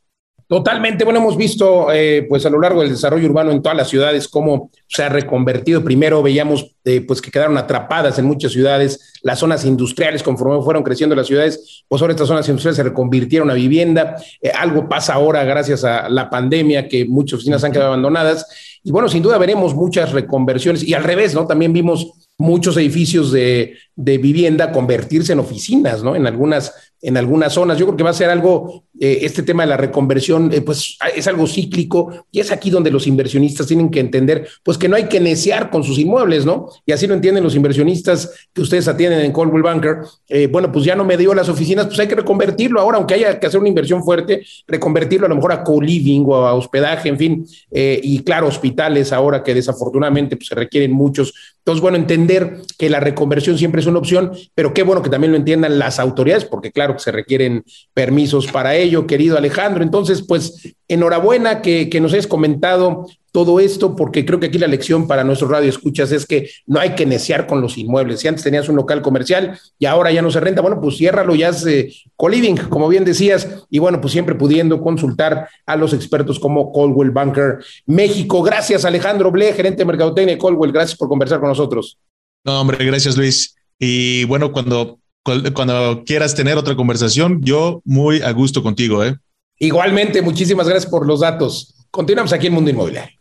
Totalmente. 0.49 1.03
Bueno, 1.03 1.19
hemos 1.19 1.37
visto 1.37 1.93
eh, 1.93 2.25
pues 2.27 2.43
a 2.43 2.49
lo 2.49 2.59
largo 2.59 2.81
del 2.81 2.89
desarrollo 2.89 3.27
urbano 3.27 3.51
en 3.51 3.61
todas 3.61 3.77
las 3.77 3.87
ciudades 3.87 4.27
cómo 4.27 4.71
se 4.87 5.03
ha 5.03 5.09
reconvertido. 5.09 5.83
Primero 5.83 6.23
veíamos 6.23 6.75
eh, 6.85 7.01
pues 7.01 7.21
que 7.21 7.29
quedaron 7.29 7.55
atrapadas 7.55 8.17
en 8.17 8.25
muchas 8.25 8.53
ciudades 8.53 9.13
las 9.21 9.37
zonas 9.37 9.63
industriales 9.63 10.23
conforme 10.23 10.63
fueron 10.63 10.81
creciendo 10.81 11.15
las 11.15 11.27
ciudades. 11.27 11.83
Pues 11.87 12.01
ahora 12.01 12.13
estas 12.13 12.29
zonas 12.29 12.49
industriales 12.49 12.77
se 12.77 12.83
reconvirtieron 12.83 13.51
a 13.51 13.53
vivienda. 13.53 14.15
Eh, 14.41 14.49
algo 14.49 14.89
pasa 14.89 15.13
ahora 15.13 15.43
gracias 15.43 15.83
a 15.83 16.09
la 16.09 16.31
pandemia 16.31 16.87
que 16.87 17.05
muchas 17.05 17.35
oficinas 17.35 17.63
han 17.63 17.71
quedado 17.71 17.89
abandonadas. 17.89 18.47
Y 18.83 18.91
bueno, 18.91 19.09
sin 19.09 19.23
duda 19.23 19.37
veremos 19.37 19.75
muchas 19.75 20.11
reconversiones 20.11 20.83
y 20.83 20.93
al 20.93 21.03
revés, 21.03 21.33
¿no? 21.33 21.45
También 21.45 21.73
vimos 21.73 22.11
muchos 22.37 22.77
edificios 22.77 23.31
de, 23.31 23.77
de 23.95 24.17
vivienda 24.17 24.71
convertirse 24.71 25.33
en 25.33 25.39
oficinas, 25.39 26.03
¿no? 26.03 26.15
En 26.15 26.25
algunas 26.25 26.73
en 27.01 27.17
algunas 27.17 27.53
zonas. 27.53 27.77
Yo 27.77 27.85
creo 27.85 27.97
que 27.97 28.03
va 28.03 28.09
a 28.09 28.13
ser 28.13 28.29
algo, 28.29 28.83
eh, 29.01 29.19
este 29.21 29.43
tema 29.43 29.63
de 29.63 29.69
la 29.69 29.77
reconversión, 29.77 30.51
eh, 30.53 30.61
pues 30.61 30.97
es 31.15 31.27
algo 31.27 31.47
cíclico 31.47 32.25
y 32.31 32.41
es 32.41 32.51
aquí 32.51 32.69
donde 32.69 32.91
los 32.91 33.07
inversionistas 33.07 33.65
tienen 33.65 33.89
que 33.89 34.01
entender, 34.01 34.47
pues 34.61 34.77
que 34.77 34.89
no 34.89 34.97
hay 34.97 35.05
que 35.05 35.19
neciar 35.19 35.69
con 35.69 35.83
sus 35.83 35.97
inmuebles, 35.97 36.45
¿no? 36.45 36.69
Y 36.85 36.91
así 36.91 37.07
lo 37.07 37.13
entienden 37.13 37.43
los 37.43 37.55
inversionistas 37.55 38.29
que 38.53 38.61
ustedes 38.61 38.87
atienden 38.89 39.21
en 39.21 39.31
Coldwell 39.31 39.63
Banker. 39.63 39.97
Eh, 40.27 40.47
bueno, 40.47 40.69
pues 40.71 40.83
ya 40.83 40.95
no 40.95 41.05
me 41.05 41.15
dio 41.15 41.33
las 41.33 41.47
oficinas, 41.47 41.87
pues 41.87 41.97
hay 41.99 42.07
que 42.07 42.15
reconvertirlo 42.15 42.81
ahora, 42.81 42.97
aunque 42.97 43.13
haya 43.13 43.39
que 43.39 43.47
hacer 43.47 43.59
una 43.59 43.69
inversión 43.69 44.03
fuerte, 44.03 44.45
reconvertirlo 44.67 45.27
a 45.27 45.29
lo 45.29 45.35
mejor 45.35 45.53
a 45.53 45.63
co-living 45.63 46.25
o 46.27 46.35
a 46.35 46.53
hospedaje, 46.53 47.07
en 47.07 47.17
fin, 47.17 47.45
y 47.71 48.19
claro, 48.23 48.47
hospitales 48.47 49.13
ahora 49.13 49.43
que 49.43 49.53
desafortunadamente 49.53 50.35
pues, 50.35 50.47
se 50.47 50.55
requieren 50.55 50.91
muchos. 50.91 51.33
Entonces, 51.59 51.81
bueno, 51.81 51.97
entender 51.97 52.57
que 52.79 52.89
la 52.89 52.99
reconversión 52.99 53.57
siempre 53.57 53.81
es 53.81 53.85
una 53.85 53.99
opción, 53.99 54.31
pero 54.55 54.73
qué 54.73 54.81
bueno 54.81 55.03
que 55.03 55.09
también 55.09 55.31
lo 55.31 55.37
entiendan 55.37 55.77
las 55.77 55.99
autoridades, 55.99 56.45
porque 56.45 56.71
claro, 56.71 56.95
que 56.95 56.99
se 56.99 57.11
requieren 57.11 57.63
permisos 57.93 58.47
para 58.47 58.75
ello, 58.75 58.88
querido 59.07 59.37
Alejandro. 59.37 59.83
Entonces, 59.83 60.21
pues 60.21 60.75
enhorabuena 60.87 61.61
que, 61.61 61.89
nos 62.01 62.13
hayas 62.13 62.27
comentado 62.27 63.07
todo 63.31 63.59
esto, 63.59 63.95
porque 63.95 64.25
creo 64.25 64.39
que 64.39 64.47
aquí 64.47 64.57
la 64.57 64.67
lección 64.67 65.07
para 65.07 65.23
nuestro 65.23 65.47
radio 65.47 65.69
escuchas 65.69 66.11
es 66.11 66.25
que 66.25 66.49
no 66.65 66.79
hay 66.79 66.95
que 66.95 67.05
neciar 67.05 67.45
con 67.45 67.61
los 67.61 67.77
inmuebles. 67.77 68.21
Si 68.21 68.27
antes 68.27 68.43
tenías 68.43 68.67
un 68.69 68.75
local 68.75 69.01
comercial 69.01 69.59
y 69.77 69.85
ahora 69.85 70.11
ya 70.11 70.21
no 70.21 70.31
se 70.31 70.39
renta, 70.39 70.61
bueno, 70.61 70.81
pues 70.81 70.97
ciérralo, 70.97 71.35
ya 71.35 71.49
hace 71.49 71.93
co-living, 72.15 72.55
como 72.55 72.87
bien 72.89 73.05
decías, 73.05 73.47
y 73.69 73.77
bueno, 73.77 74.01
pues 74.01 74.13
siempre 74.13 74.35
pudiendo 74.35 74.81
consultar 74.81 75.47
a 75.65 75.75
los 75.75 75.93
expertos 75.93 76.39
como 76.39 76.71
Coldwell 76.71 77.11
Banker 77.11 77.59
México. 77.85 78.41
Gracias, 78.41 78.83
Alejandro 78.83 79.31
Ble, 79.31 79.53
gerente 79.53 79.79
de 79.79 79.85
Mercadotecnia 79.85 80.35
de 80.35 80.39
Coldwell. 80.39 80.71
Gracias 80.71 80.97
por 80.97 81.07
conversar 81.07 81.39
con 81.39 81.49
nosotros. 81.49 81.99
No, 82.43 82.61
hombre, 82.61 82.83
gracias, 82.83 83.15
Luis. 83.15 83.55
Y 83.77 84.23
bueno, 84.25 84.51
cuando 84.51 84.99
cuando 85.23 86.03
quieras 86.05 86.35
tener 86.35 86.57
otra 86.57 86.75
conversación, 86.75 87.41
yo 87.41 87.81
muy 87.85 88.21
a 88.21 88.31
gusto 88.31 88.63
contigo. 88.63 89.03
¿eh? 89.03 89.15
Igualmente, 89.59 90.21
muchísimas 90.21 90.67
gracias 90.67 90.89
por 90.89 91.05
los 91.05 91.19
datos. 91.19 91.75
Continuamos 91.91 92.33
aquí 92.33 92.47
en 92.47 92.53
Mundo 92.53 92.69
Inmobiliario. 92.69 93.17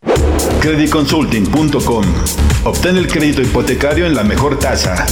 Creditconsulting.com. 0.61 2.05
Obtén 2.65 2.97
el 2.97 3.07
crédito 3.07 3.43
hipotecario 3.43 4.07
en 4.07 4.15
la 4.15 4.25
mejor 4.25 4.59
tasa. 4.59 5.07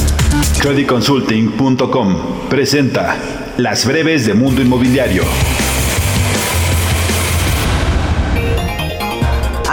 Creditconsulting.com 0.61 2.49
presenta 2.49 3.17
las 3.57 3.87
breves 3.87 4.27
de 4.27 4.35
Mundo 4.35 4.61
Inmobiliario. 4.61 5.23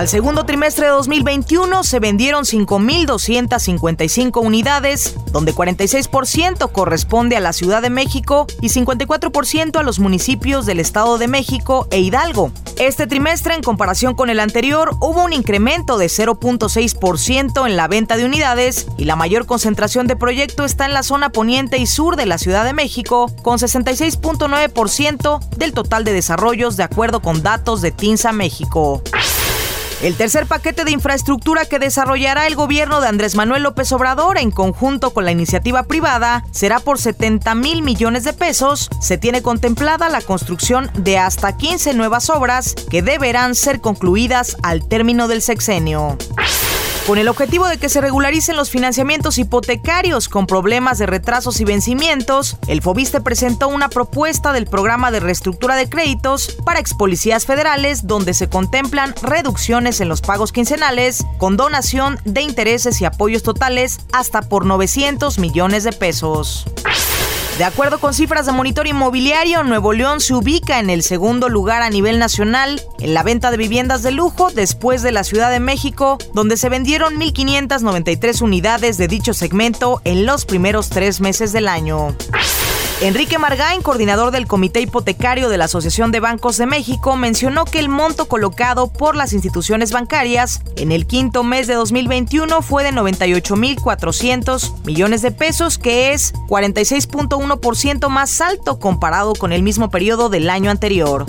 Al 0.04 0.10
segundo 0.10 0.46
trimestre 0.46 0.88
de 0.88 0.92
2021 0.92 1.86
se 1.86 2.02
vendieron 2.02 2.44
5.255 2.44 4.46
unidades, 4.46 5.16
donde 5.32 5.56
46% 5.56 6.74
corresponde 6.74 7.38
a 7.38 7.40
la 7.40 7.54
Ciudad 7.54 7.82
de 7.82 7.90
México 7.90 8.46
y 8.60 8.68
54% 8.68 9.78
a 9.78 9.84
los 9.84 10.00
municipios 10.00 10.66
del 10.66 10.82
Estado 10.82 11.18
de 11.18 11.30
México 11.30 11.88
e 11.90 12.02
Hidalgo. 12.02 12.52
Este 12.78 13.08
trimestre, 13.08 13.56
en 13.56 13.64
comparación 13.64 14.14
con 14.14 14.30
el 14.30 14.42
anterior, 14.42 14.94
hubo 15.00 15.24
un 15.24 15.32
incremento 15.32 15.98
de 15.98 16.08
0.6% 16.08 17.66
en 17.66 17.78
la 17.78 17.88
venta 17.88 18.18
de 18.18 18.26
unidades 18.26 18.88
y 18.98 19.06
la 19.06 19.16
mayor 19.16 19.46
concentración 19.46 20.08
de 20.08 20.18
proyecto 20.18 20.66
está 20.66 20.86
en 20.86 20.92
la 20.92 21.04
zona 21.04 21.30
poniente 21.30 21.78
y 21.78 21.88
sur 21.88 22.18
de 22.18 22.26
la 22.26 22.38
Ciudad 22.38 22.66
de 22.66 22.74
México, 22.74 23.32
con 23.42 23.58
66.9% 23.58 25.40
del 25.56 25.72
total 25.72 26.04
de 26.04 26.12
desarrollos 26.12 26.76
de 26.76 26.84
acuerdo 26.84 27.22
con 27.22 27.42
datos 27.42 27.82
de 27.82 27.92
TINSA 27.92 28.34
México. 28.34 29.02
El 30.04 30.18
tercer 30.18 30.48
paquete 30.48 30.84
de 30.84 30.92
infraestructura 30.92 31.64
que 31.66 31.80
desarrollará 31.80 32.46
el 32.46 32.56
gobierno 32.56 33.00
de 33.00 33.08
Andrés 33.08 33.36
Manuel 33.36 33.64
López 33.64 33.90
Obrador 33.94 34.38
en 34.38 34.52
conjunto 34.52 35.14
con 35.14 35.24
la 35.24 35.32
iniciativa 35.32 35.84
privada 35.84 36.44
será 36.52 36.82
por 36.82 37.00
70 37.00 37.56
mil 37.56 37.84
millones 37.84 38.26
de 38.26 38.34
pesos. 38.34 38.90
Se 39.00 39.18
tiene 39.18 39.42
contemplada 39.42 40.10
la 40.10 40.20
construcción 40.20 40.92
de 40.94 41.20
hasta 41.20 41.56
15 41.56 41.94
nuevas 41.94 42.30
obras 42.30 42.76
que 42.92 43.02
deberán 43.02 43.56
ser 43.56 43.80
concluidas 43.80 44.58
al 44.62 44.86
término 44.86 45.30
del 45.30 45.42
sexenio. 45.42 46.18
Con 47.08 47.18
el 47.18 47.28
objetivo 47.28 47.68
de 47.68 47.78
que 47.78 47.90
se 47.90 48.00
regularicen 48.00 48.56
los 48.56 48.70
financiamientos 48.70 49.38
hipotecarios 49.38 50.30
con 50.30 50.48
problemas 50.48 51.00
de 51.00 51.06
retrasos 51.06 51.60
y 51.60 51.66
vencimientos, 51.66 52.56
el 52.68 52.82
Fobiste 52.82 53.20
presentó 53.20 53.68
una 53.68 53.90
propuesta 53.90 54.54
del 54.54 54.68
programa 54.68 55.12
de 55.12 55.20
reestructura 55.20 55.76
de 55.76 55.90
créditos 55.90 56.56
para 56.64 56.80
expolicías 56.80 57.46
federales 57.46 58.08
donde 58.08 58.34
se 58.34 58.48
contemplan 58.48 59.14
reducciones 59.22 60.00
en 60.00 60.08
los 60.08 60.22
pagos 60.22 60.54
quincenales 60.54 61.26
con 61.40 61.58
donación 61.58 62.20
de 62.24 62.42
intereses 62.42 63.02
y 63.02 63.06
apoyos 63.06 63.44
totales 63.44 64.00
hasta 64.14 64.42
por 64.42 64.66
900 64.66 65.40
millones 65.40 65.84
de 65.84 65.92
pesos. 65.92 66.66
De 67.58 67.66
acuerdo 67.66 68.00
con 68.00 68.16
cifras 68.16 68.48
de 68.48 68.52
monitor 68.52 68.88
inmobiliario, 68.88 69.62
Nuevo 69.62 69.94
León 69.94 70.22
se 70.22 70.34
ubica 70.34 70.80
en 70.80 70.90
el 70.90 71.04
segundo 71.04 71.50
lugar 71.50 71.84
a 71.84 71.90
nivel 71.92 72.18
nacional 72.18 72.82
en 73.00 73.14
la 73.14 73.22
venta 73.22 73.52
de 73.52 73.58
viviendas 73.58 74.02
de 74.02 74.10
lujo 74.10 74.50
después 74.50 75.04
de 75.04 75.12
la 75.12 75.24
Ciudad 75.24 75.52
de 75.52 75.60
México, 75.60 76.18
donde 76.34 76.58
se 76.58 76.70
vendieron 76.70 77.20
1.593 77.20 78.42
unidades 78.42 78.98
de 78.98 79.08
dicho 79.08 79.36
segmento 79.36 80.02
en 80.04 80.26
los 80.26 80.46
primeros 80.46 80.90
tres 80.90 81.22
meses 81.22 81.54
del 81.54 81.68
año. 81.68 82.16
Enrique 83.04 83.38
Margain, 83.38 83.82
coordinador 83.82 84.32
del 84.32 84.48
Comité 84.48 84.80
Hipotecario 84.80 85.50
de 85.50 85.58
la 85.58 85.66
Asociación 85.66 86.14
de 86.14 86.22
Bancos 86.22 86.56
de 86.56 86.66
México, 86.66 87.18
mencionó 87.18 87.66
que 87.66 87.80
el 87.80 87.90
monto 87.90 88.30
colocado 88.30 88.88
por 88.88 89.18
las 89.18 89.34
instituciones 89.34 89.92
bancarias 89.92 90.62
en 90.78 90.94
el 90.94 91.06
quinto 91.06 91.44
mes 91.44 91.68
de 91.68 91.74
2021 91.74 92.62
fue 92.62 92.82
de 92.86 92.94
98.400 92.94 94.86
millones 94.86 95.22
de 95.22 95.32
pesos, 95.32 95.78
que 95.78 96.14
es 96.14 96.34
46.1% 96.48 98.08
más 98.08 98.40
alto 98.40 98.80
comparado 98.80 99.34
con 99.34 99.52
el 99.52 99.64
mismo 99.64 99.90
periodo 99.92 100.30
del 100.30 100.50
año 100.50 100.72
anterior. 100.72 101.26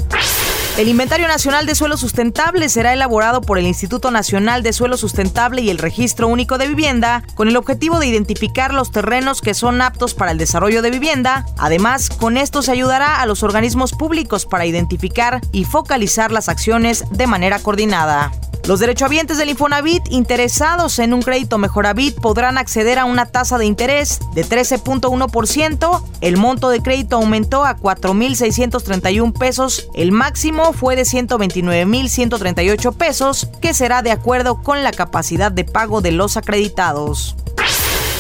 El 0.77 0.89
Inventario 0.89 1.29
Nacional 1.29 1.66
de 1.66 1.77
Suelo 1.77 1.97
Sustentable 1.97 2.68
será 2.68 2.93
elaborado 2.93 3.41
por 3.41 3.59
el 3.59 3.66
Instituto 3.66 4.11
Nacional 4.11 4.64
de 4.64 4.72
Suelo 4.72 4.97
Sustentable 4.97 5.62
y 5.62 5.70
el 5.70 5.79
Registro 5.79 6.27
Único 6.27 6.59
de 6.59 6.66
Vivienda 6.66 7.22
con 7.37 7.47
el 7.47 7.57
objetivo 7.57 8.01
de 8.01 8.09
identificar 8.09 8.75
los 8.75 8.91
terrenos 8.91 9.41
que 9.41 9.55
son 9.55 9.81
aptos 9.81 10.14
para 10.14 10.33
el 10.33 10.39
desarrollo 10.39 10.83
de 10.83 10.91
vivienda. 10.91 11.47
Además, 11.59 12.11
con 12.11 12.37
esto 12.37 12.61
se 12.61 12.72
ayudará 12.72 13.20
a 13.20 13.27
los 13.27 13.45
organismos 13.45 13.93
públicos 13.93 14.47
para 14.47 14.66
identificar 14.66 15.41
y 15.53 15.64
focalizar 15.64 16.33
las 16.33 16.49
acciones 16.49 17.05
de 17.09 17.29
manera 17.29 17.61
coordinada. 17.61 18.33
Los 18.66 18.81
derechohabientes 18.81 19.37
del 19.37 19.51
Infonavit 19.51 20.11
interesados 20.11 20.99
en 20.99 21.12
un 21.12 21.20
crédito 21.20 21.59
Mejoravit 21.59 22.18
podrán 22.18 22.57
acceder 22.57 22.99
a 22.99 23.05
una 23.05 23.27
tasa 23.27 23.59
de 23.59 23.66
interés 23.66 24.20
de 24.33 24.43
13.1%. 24.43 26.03
El 26.22 26.39
monto 26.39 26.70
de 26.70 26.81
crédito 26.81 27.16
aumentó 27.16 27.66
a 27.66 27.77
4.631 27.77 29.39
pesos. 29.39 29.87
El 29.95 30.12
máximo 30.12 30.64
fue 30.73 30.97
de 30.97 31.03
129.138 31.03 32.95
pesos, 32.95 33.49
que 33.61 33.75
será 33.75 34.03
de 34.03 34.11
acuerdo 34.11 34.62
con 34.62 34.83
la 34.83 34.93
capacidad 34.93 35.53
de 35.53 35.65
pago 35.65 36.01
de 36.01 36.12
los 36.12 36.37
acreditados. 36.37 37.37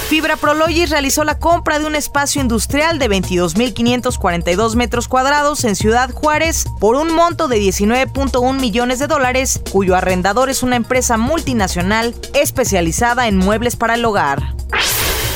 Fibra 0.08 0.36
Prologis 0.36 0.90
realizó 0.90 1.24
la 1.24 1.38
compra 1.38 1.78
de 1.78 1.86
un 1.86 1.96
espacio 1.96 2.42
industrial 2.42 2.98
de 2.98 3.08
22.542 3.08 4.76
metros 4.76 5.08
cuadrados 5.08 5.64
en 5.64 5.74
Ciudad 5.74 6.10
Juárez 6.10 6.66
por 6.78 6.94
un 6.96 7.12
monto 7.14 7.48
de 7.48 7.58
19.1 7.58 8.60
millones 8.60 8.98
de 8.98 9.06
dólares, 9.06 9.60
cuyo 9.72 9.96
arrendador 9.96 10.50
es 10.50 10.62
una 10.62 10.76
empresa 10.76 11.16
multinacional 11.16 12.14
especializada 12.34 13.28
en 13.28 13.38
muebles 13.38 13.76
para 13.76 13.94
el 13.94 14.04
hogar. 14.04 14.54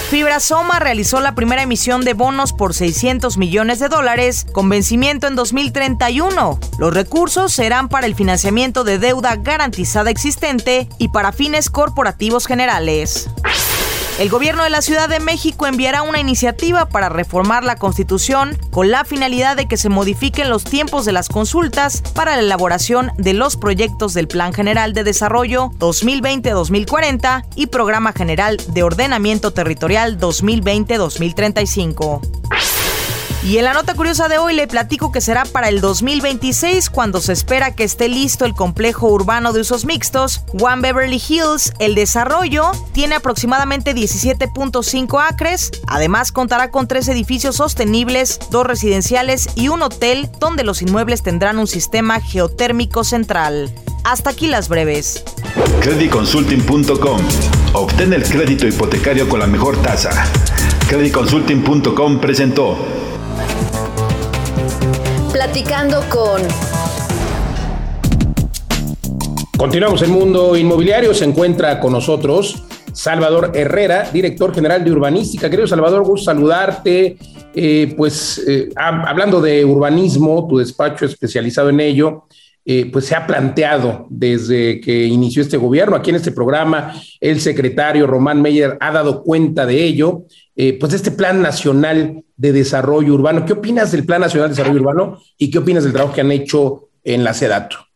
Fibra 0.08 0.40
Soma 0.40 0.78
realizó 0.78 1.20
la 1.20 1.34
primera 1.34 1.60
emisión 1.60 2.02
de 2.02 2.14
bonos 2.14 2.54
por 2.54 2.72
600 2.72 3.36
millones 3.36 3.78
de 3.78 3.88
dólares 3.88 4.46
con 4.52 4.70
vencimiento 4.70 5.26
en 5.26 5.36
2031. 5.36 6.58
Los 6.78 6.94
recursos 6.94 7.52
serán 7.52 7.90
para 7.90 8.06
el 8.06 8.14
financiamiento 8.14 8.84
de 8.84 8.98
deuda 8.98 9.36
garantizada 9.36 10.08
existente 10.08 10.88
y 10.96 11.08
para 11.08 11.32
fines 11.32 11.68
corporativos 11.68 12.46
generales. 12.46 13.28
El 14.18 14.28
gobierno 14.30 14.64
de 14.64 14.70
la 14.70 14.82
Ciudad 14.82 15.08
de 15.08 15.20
México 15.20 15.68
enviará 15.68 16.02
una 16.02 16.18
iniciativa 16.18 16.88
para 16.88 17.08
reformar 17.08 17.62
la 17.62 17.76
Constitución 17.76 18.58
con 18.72 18.90
la 18.90 19.04
finalidad 19.04 19.56
de 19.56 19.68
que 19.68 19.76
se 19.76 19.90
modifiquen 19.90 20.50
los 20.50 20.64
tiempos 20.64 21.04
de 21.04 21.12
las 21.12 21.28
consultas 21.28 22.02
para 22.14 22.34
la 22.34 22.42
elaboración 22.42 23.12
de 23.16 23.32
los 23.32 23.56
proyectos 23.56 24.14
del 24.14 24.26
Plan 24.26 24.52
General 24.52 24.92
de 24.92 25.04
Desarrollo 25.04 25.70
2020-2040 25.78 27.44
y 27.54 27.68
Programa 27.68 28.12
General 28.12 28.56
de 28.66 28.82
Ordenamiento 28.82 29.52
Territorial 29.52 30.18
2020-2035. 30.18 32.77
Y 33.44 33.56
en 33.56 33.64
la 33.64 33.72
nota 33.72 33.94
curiosa 33.94 34.28
de 34.28 34.36
hoy 34.36 34.52
le 34.52 34.66
platico 34.66 35.12
que 35.12 35.20
será 35.20 35.44
para 35.44 35.68
el 35.68 35.80
2026 35.80 36.90
cuando 36.90 37.20
se 37.20 37.32
espera 37.32 37.74
que 37.74 37.84
esté 37.84 38.08
listo 38.08 38.44
el 38.44 38.52
complejo 38.52 39.08
urbano 39.08 39.52
de 39.52 39.60
usos 39.60 39.84
mixtos 39.84 40.42
One 40.60 40.82
Beverly 40.82 41.22
Hills. 41.26 41.72
El 41.78 41.94
desarrollo 41.94 42.72
tiene 42.92 43.14
aproximadamente 43.14 43.94
17.5 43.94 45.22
acres. 45.22 45.70
Además 45.86 46.32
contará 46.32 46.72
con 46.72 46.88
tres 46.88 47.08
edificios 47.08 47.56
sostenibles, 47.56 48.40
dos 48.50 48.66
residenciales 48.66 49.48
y 49.54 49.68
un 49.68 49.82
hotel 49.82 50.28
donde 50.40 50.64
los 50.64 50.82
inmuebles 50.82 51.22
tendrán 51.22 51.58
un 51.58 51.68
sistema 51.68 52.20
geotérmico 52.20 53.04
central. 53.04 53.72
Hasta 54.02 54.30
aquí 54.30 54.48
las 54.48 54.68
breves. 54.68 55.22
Creditconsulting.com. 55.80 57.20
Obtén 57.74 58.12
el 58.12 58.24
crédito 58.24 58.66
hipotecario 58.66 59.28
con 59.28 59.38
la 59.38 59.46
mejor 59.46 59.80
tasa. 59.80 60.10
Creditconsulting.com 60.88 62.20
presentó. 62.20 63.07
Platicando 65.32 66.00
con... 66.08 66.42
Continuamos 69.56 70.02
el 70.02 70.08
mundo 70.08 70.56
inmobiliario. 70.56 71.12
Se 71.12 71.24
encuentra 71.24 71.80
con 71.80 71.92
nosotros 71.92 72.64
Salvador 72.92 73.52
Herrera, 73.54 74.08
director 74.12 74.54
general 74.54 74.84
de 74.84 74.90
Urbanística. 74.90 75.50
Querido 75.50 75.68
Salvador, 75.68 76.04
gusto 76.04 76.26
saludarte. 76.26 77.18
Eh, 77.54 77.94
pues 77.96 78.42
eh, 78.46 78.70
hablando 78.76 79.40
de 79.40 79.64
urbanismo, 79.64 80.46
tu 80.48 80.58
despacho 80.58 81.06
especializado 81.06 81.70
en 81.70 81.80
ello, 81.80 82.24
eh, 82.70 82.88
pues 82.92 83.06
se 83.06 83.16
ha 83.16 83.26
planteado 83.26 84.06
desde 84.10 84.80
que 84.80 85.06
inició 85.06 85.42
este 85.42 85.56
gobierno. 85.56 85.96
Aquí 85.96 86.10
en 86.10 86.16
este 86.16 86.30
programa, 86.30 86.94
el 87.18 87.40
secretario 87.40 88.06
Román 88.06 88.42
Meyer 88.42 88.76
ha 88.78 88.92
dado 88.92 89.22
cuenta 89.24 89.66
de 89.66 89.82
ello, 89.82 90.24
pues 90.78 90.92
este 90.92 91.12
Plan 91.12 91.40
Nacional 91.40 92.24
de 92.36 92.52
Desarrollo 92.52 93.14
Urbano. 93.14 93.46
¿Qué 93.46 93.54
opinas 93.54 93.90
del 93.92 94.04
Plan 94.04 94.20
Nacional 94.20 94.50
de 94.50 94.56
Desarrollo 94.56 94.80
Urbano 94.80 95.20
y 95.38 95.50
qué 95.50 95.58
opinas 95.58 95.84
del 95.84 95.92
trabajo 95.92 96.14
que 96.14 96.20
han 96.20 96.32
hecho 96.32 96.90
en 97.04 97.24
la 97.24 97.32
SEDATO? 97.32 97.88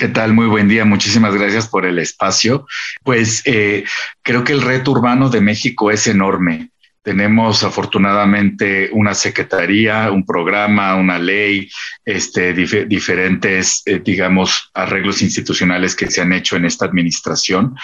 ¿Qué 0.00 0.08
tal? 0.08 0.32
Muy 0.32 0.46
buen 0.46 0.66
día. 0.66 0.86
Muchísimas 0.86 1.34
gracias 1.34 1.68
por 1.68 1.84
el 1.84 1.98
espacio. 1.98 2.66
Pues 3.04 3.42
eh, 3.44 3.84
creo 4.22 4.44
que 4.44 4.52
el 4.52 4.62
reto 4.62 4.92
urbano 4.92 5.28
de 5.28 5.42
México 5.42 5.90
es 5.90 6.06
enorme. 6.06 6.70
Tenemos 7.02 7.64
afortunadamente 7.64 8.90
una 8.92 9.14
secretaría, 9.14 10.10
un 10.10 10.26
programa, 10.26 10.96
una 10.96 11.18
ley, 11.18 11.70
este, 12.04 12.52
diferentes, 12.52 13.82
eh, 13.86 14.02
digamos, 14.04 14.70
arreglos 14.74 15.22
institucionales 15.22 15.96
que 15.96 16.10
se 16.10 16.20
han 16.20 16.34
hecho 16.34 16.56
en 16.56 16.66
esta 16.66 16.84
administración 16.84 17.74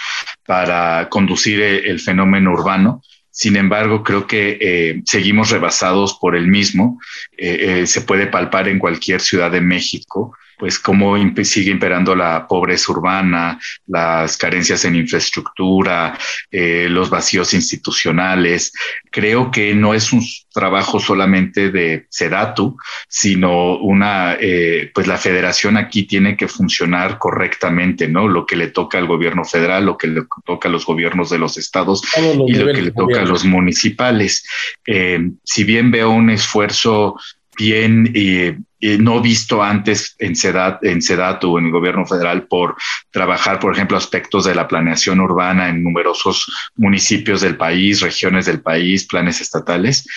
para 0.45 1.09
conducir 1.09 1.61
eh, 1.61 1.89
el 1.89 1.99
fenómeno 1.99 2.51
urbano. 2.51 3.01
Sin 3.31 3.55
embargo, 3.55 4.03
creo 4.03 4.27
que 4.27 4.57
eh, 4.61 5.01
seguimos 5.05 5.49
rebasados 5.49 6.17
por 6.19 6.35
el 6.35 6.47
mismo. 6.47 6.99
Se 7.37 8.01
puede 8.01 8.27
palpar 8.27 8.67
en 8.67 8.79
cualquier 8.79 9.21
ciudad 9.21 9.51
de 9.51 9.61
México 9.61 10.35
pues 10.57 10.79
cómo 10.79 11.15
sigue 11.43 11.71
imperando 11.71 12.15
la 12.15 12.47
pobreza 12.47 12.91
urbana, 12.91 13.59
las 13.85 14.37
carencias 14.37 14.83
en 14.85 14.95
infraestructura, 14.95 16.17
eh, 16.49 16.87
los 16.89 17.09
vacíos 17.09 17.53
institucionales. 17.53 18.73
Creo 19.11 19.51
que 19.51 19.75
no 19.75 19.93
es 19.93 20.11
un 20.11 20.23
trabajo 20.51 20.99
solamente 20.99 21.69
de 21.69 22.07
Sedatu, 22.09 22.75
sino 23.07 23.77
una, 23.77 24.35
eh, 24.39 24.89
pues 24.93 25.05
la 25.05 25.17
federación 25.17 25.77
aquí 25.77 26.03
tiene 26.03 26.35
que 26.35 26.47
funcionar 26.47 27.19
correctamente, 27.19 28.07
¿no? 28.07 28.27
Lo 28.27 28.45
que 28.45 28.55
le 28.55 28.67
toca 28.67 28.97
al 28.97 29.05
gobierno 29.05 29.45
federal, 29.45 29.85
lo 29.85 29.97
que 29.97 30.07
le 30.07 30.23
toca 30.43 30.67
a 30.67 30.71
los 30.71 30.85
gobiernos 30.85 31.29
de 31.29 31.37
los 31.37 31.57
estados 31.57 32.01
y 32.47 32.53
lo 32.55 32.73
que 32.73 32.81
le 32.81 32.91
toca 32.91 33.21
a 33.21 33.25
los 33.25 33.45
municipales. 33.45 34.43
Eh, 34.87 35.19
si 35.43 35.63
bien 35.63 35.91
veo 35.91 36.09
un 36.09 36.31
esfuerzo 36.31 37.15
bien 37.57 38.11
eh, 38.13 38.57
eh, 38.79 38.97
no 38.99 39.21
visto 39.21 39.63
antes 39.63 40.15
en 40.19 40.35
SEDAT, 40.35 40.83
en 40.83 41.01
SEDAT 41.01 41.43
o 41.45 41.57
en 41.57 41.65
el 41.65 41.71
gobierno 41.71 42.05
federal 42.05 42.47
por 42.47 42.75
trabajar, 43.09 43.59
por 43.59 43.73
ejemplo, 43.73 43.97
aspectos 43.97 44.45
de 44.45 44.53
la 44.53 44.67
planeación 44.67 45.19
urbana 45.19 45.69
en 45.69 45.83
numerosos 45.83 46.71
municipios 46.75 47.41
del 47.41 47.57
país, 47.57 48.01
regiones 48.01 48.45
del 48.45 48.61
país, 48.61 49.05
planes 49.05 49.41
estatales. 49.41 50.07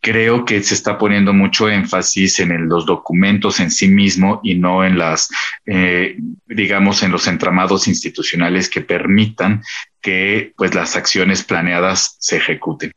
Creo 0.00 0.44
que 0.44 0.62
se 0.62 0.74
está 0.74 0.98
poniendo 0.98 1.32
mucho 1.32 1.70
énfasis 1.70 2.40
en 2.40 2.68
los 2.68 2.84
documentos 2.84 3.60
en 3.60 3.70
sí 3.70 3.88
mismo 3.88 4.40
y 4.42 4.56
no 4.56 4.84
en 4.84 4.98
las, 4.98 5.30
eh, 5.64 6.16
digamos, 6.46 7.02
en 7.02 7.12
los 7.12 7.26
entramados 7.28 7.88
institucionales 7.88 8.68
que 8.68 8.82
permitan 8.82 9.62
que 10.02 10.52
pues, 10.56 10.74
las 10.74 10.96
acciones 10.96 11.44
planeadas 11.44 12.16
se 12.18 12.36
ejecuten. 12.36 12.92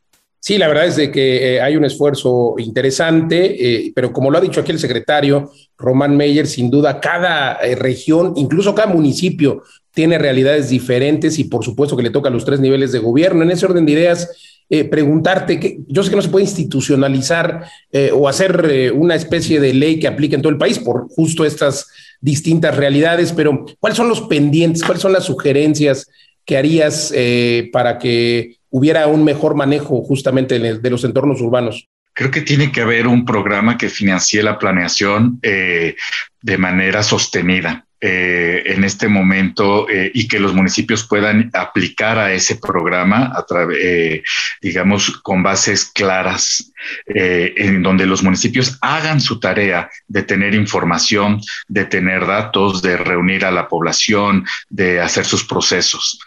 Sí, 0.46 0.58
la 0.58 0.68
verdad 0.68 0.86
es 0.86 0.94
de 0.94 1.10
que 1.10 1.60
hay 1.60 1.76
un 1.76 1.84
esfuerzo 1.84 2.54
interesante, 2.58 3.90
pero 3.96 4.12
como 4.12 4.30
lo 4.30 4.38
ha 4.38 4.40
dicho 4.40 4.60
aquí 4.60 4.70
el 4.70 4.78
secretario 4.78 5.50
Román 5.76 6.16
Meyer, 6.16 6.46
sin 6.46 6.70
duda 6.70 7.00
cada 7.00 7.58
región, 7.74 8.32
incluso 8.36 8.72
cada 8.72 8.86
municipio, 8.86 9.64
tiene 9.90 10.18
realidades 10.18 10.68
diferentes 10.68 11.40
y 11.40 11.44
por 11.44 11.64
supuesto 11.64 11.96
que 11.96 12.04
le 12.04 12.10
toca 12.10 12.28
a 12.28 12.32
los 12.32 12.44
tres 12.44 12.60
niveles 12.60 12.92
de 12.92 13.00
gobierno. 13.00 13.42
En 13.42 13.50
ese 13.50 13.66
orden 13.66 13.86
de 13.86 13.92
ideas, 13.92 14.30
eh, 14.70 14.84
preguntarte, 14.84 15.58
que 15.58 15.78
yo 15.88 16.04
sé 16.04 16.10
que 16.10 16.16
no 16.16 16.22
se 16.22 16.28
puede 16.28 16.44
institucionalizar 16.44 17.64
eh, 17.90 18.12
o 18.14 18.28
hacer 18.28 18.68
eh, 18.70 18.92
una 18.92 19.16
especie 19.16 19.58
de 19.58 19.74
ley 19.74 19.98
que 19.98 20.06
aplique 20.06 20.36
en 20.36 20.42
todo 20.42 20.52
el 20.52 20.58
país 20.58 20.78
por 20.78 21.08
justo 21.08 21.44
estas 21.44 21.88
distintas 22.20 22.76
realidades, 22.76 23.32
pero 23.32 23.66
¿cuáles 23.80 23.96
son 23.96 24.08
los 24.08 24.20
pendientes? 24.20 24.84
¿Cuáles 24.84 25.02
son 25.02 25.12
las 25.12 25.24
sugerencias 25.24 26.08
que 26.44 26.56
harías 26.56 27.12
para 27.72 27.98
que 27.98 28.55
hubiera 28.70 29.06
un 29.06 29.24
mejor 29.24 29.54
manejo 29.54 30.02
justamente 30.02 30.58
de 30.58 30.90
los 30.90 31.04
entornos 31.04 31.40
urbanos? 31.40 31.88
Creo 32.12 32.30
que 32.30 32.40
tiene 32.40 32.72
que 32.72 32.80
haber 32.80 33.06
un 33.06 33.24
programa 33.24 33.76
que 33.76 33.90
financie 33.90 34.42
la 34.42 34.58
planeación 34.58 35.38
de 35.40 36.58
manera 36.58 37.02
sostenida. 37.02 37.86
Eh, 37.98 38.62
en 38.66 38.84
este 38.84 39.08
momento 39.08 39.88
eh, 39.88 40.10
y 40.12 40.28
que 40.28 40.38
los 40.38 40.52
municipios 40.52 41.04
puedan 41.08 41.50
aplicar 41.54 42.18
a 42.18 42.30
ese 42.30 42.56
programa 42.56 43.32
eh, 43.74 44.22
digamos, 44.60 45.16
con 45.22 45.42
bases 45.42 45.86
claras, 45.86 46.72
en 47.06 47.82
donde 47.82 48.04
los 48.04 48.22
municipios 48.22 48.76
hagan 48.82 49.18
su 49.18 49.40
tarea 49.40 49.88
de 50.08 50.22
tener 50.24 50.54
información, 50.54 51.40
de 51.68 51.86
tener 51.86 52.26
datos, 52.26 52.82
de 52.82 52.98
reunir 52.98 53.46
a 53.46 53.50
la 53.50 53.66
población, 53.66 54.44
de 54.68 55.00
hacer 55.00 55.24
sus 55.24 55.44
procesos. 55.44 56.20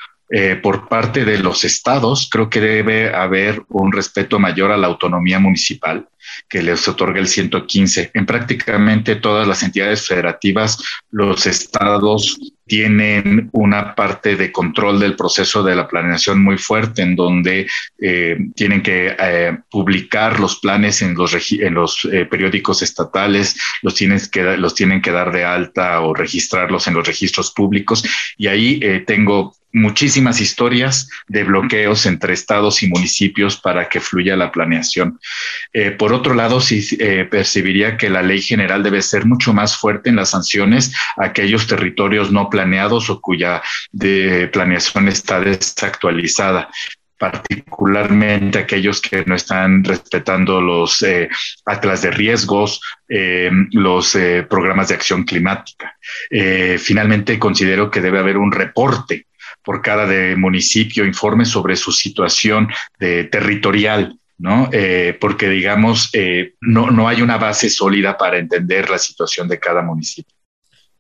Por 0.62 0.88
parte 0.88 1.26
de 1.26 1.40
los 1.40 1.64
estados, 1.64 2.30
creo 2.32 2.50
que 2.50 2.62
debe 2.62 3.16
haber 3.16 3.64
un 3.70 3.92
respeto 3.92 4.38
mayor 4.38 4.72
a 4.72 4.78
la 4.78 4.88
autonomía 4.88 5.40
municipal 5.40 6.08
que 6.48 6.62
les 6.62 6.88
otorga 6.88 7.20
el 7.20 7.28
115. 7.28 8.12
En 8.14 8.26
prácticamente 8.26 9.16
todas 9.16 9.48
las 9.48 9.64
entidades 9.64 10.08
federativas, 10.08 10.78
los 11.12 11.46
estados 11.46 12.38
tienen 12.70 13.50
una 13.52 13.96
parte 13.96 14.36
de 14.36 14.52
control 14.52 15.00
del 15.00 15.16
proceso 15.16 15.64
de 15.64 15.76
la 15.76 15.88
planeación 15.88 16.42
muy 16.42 16.60
fuerte, 16.60 17.02
en 17.02 17.16
donde 17.16 17.68
eh, 18.00 18.38
tienen 18.56 18.84
que 18.84 19.16
eh, 19.20 19.58
publicar 19.72 20.40
los 20.40 20.60
planes 20.60 21.02
en 21.02 21.16
los, 21.16 21.34
eh, 21.34 22.26
periódicos 22.26 22.84
estatales, 22.84 23.60
los, 23.82 23.96
tienes 23.96 24.30
que, 24.30 24.44
los 24.56 24.76
tienen 24.76 25.02
que 25.02 25.12
dar 25.12 25.32
de 25.34 25.44
alta 25.44 26.00
o 26.02 26.14
registrarlos 26.14 26.88
en 26.88 26.94
los 26.94 27.08
registros 27.08 27.52
públicos. 27.52 28.04
Y 28.38 28.46
ahí 28.46 28.80
tengo 29.08 29.56
muchísimas 29.74 30.40
historias 30.40 31.10
de 31.28 31.44
bloqueos 31.44 32.06
entre 32.06 32.34
estados 32.34 32.84
y 32.84 32.88
municipios 32.88 33.60
para 33.60 33.90
que 33.90 34.00
fluya 34.00 34.36
la 34.36 34.52
planeación. 34.52 35.20
por 35.98 36.09
otro 36.12 36.34
lado, 36.34 36.62
sí 36.62 36.98
percibiría 37.30 37.98
que 37.98 38.10
la 38.10 38.22
ley 38.22 38.42
general 38.42 38.84
debe 38.84 39.02
ser 39.02 39.26
mucho 39.26 39.54
más 39.54 39.78
fuerte 39.78 40.10
en 40.10 40.16
las 40.16 40.30
sanciones 40.30 40.94
a 41.18 41.26
aquellos 41.26 41.68
territorios 41.68 42.32
no 42.32 42.50
planeados 42.50 43.10
o 43.10 43.22
cuya 43.22 43.62
planeación 44.52 45.08
está 45.08 45.40
desactualizada 45.40 46.70
particularmente 47.20 48.60
aquellos 48.60 49.02
que 49.02 49.24
no 49.26 49.36
están 49.36 49.84
respetando 49.84 50.62
los 50.62 51.04
eh, 51.04 51.30
atlas 51.66 52.02
de 52.02 52.12
riesgos, 52.12 52.82
eh, 53.10 53.52
los 53.72 54.16
eh, 54.16 54.48
programas 54.50 54.88
de 54.88 54.96
acción 54.96 55.24
climática. 55.26 55.98
finalmente, 56.80 57.38
considero 57.38 57.92
que 57.92 58.02
debe 58.02 58.20
haber 58.20 58.38
un 58.38 58.52
reporte 58.52 59.28
por 59.64 59.82
cada 59.82 60.06
de 60.06 60.38
municipio, 60.38 61.06
informe 61.06 61.44
sobre 61.44 61.76
su 61.76 61.92
situación 61.92 62.70
territorial 62.98 64.18
¿no? 64.40 64.70
porque, 65.20 65.50
digamos, 65.50 66.12
no, 66.62 66.90
no 66.90 67.08
hay 67.08 67.22
una 67.22 67.38
base 67.38 67.70
sólida 67.70 68.18
para 68.18 68.40
entender 68.40 68.90
la 68.90 68.98
situación 68.98 69.48
de 69.48 69.60
cada 69.60 69.82
municipio. 69.82 70.34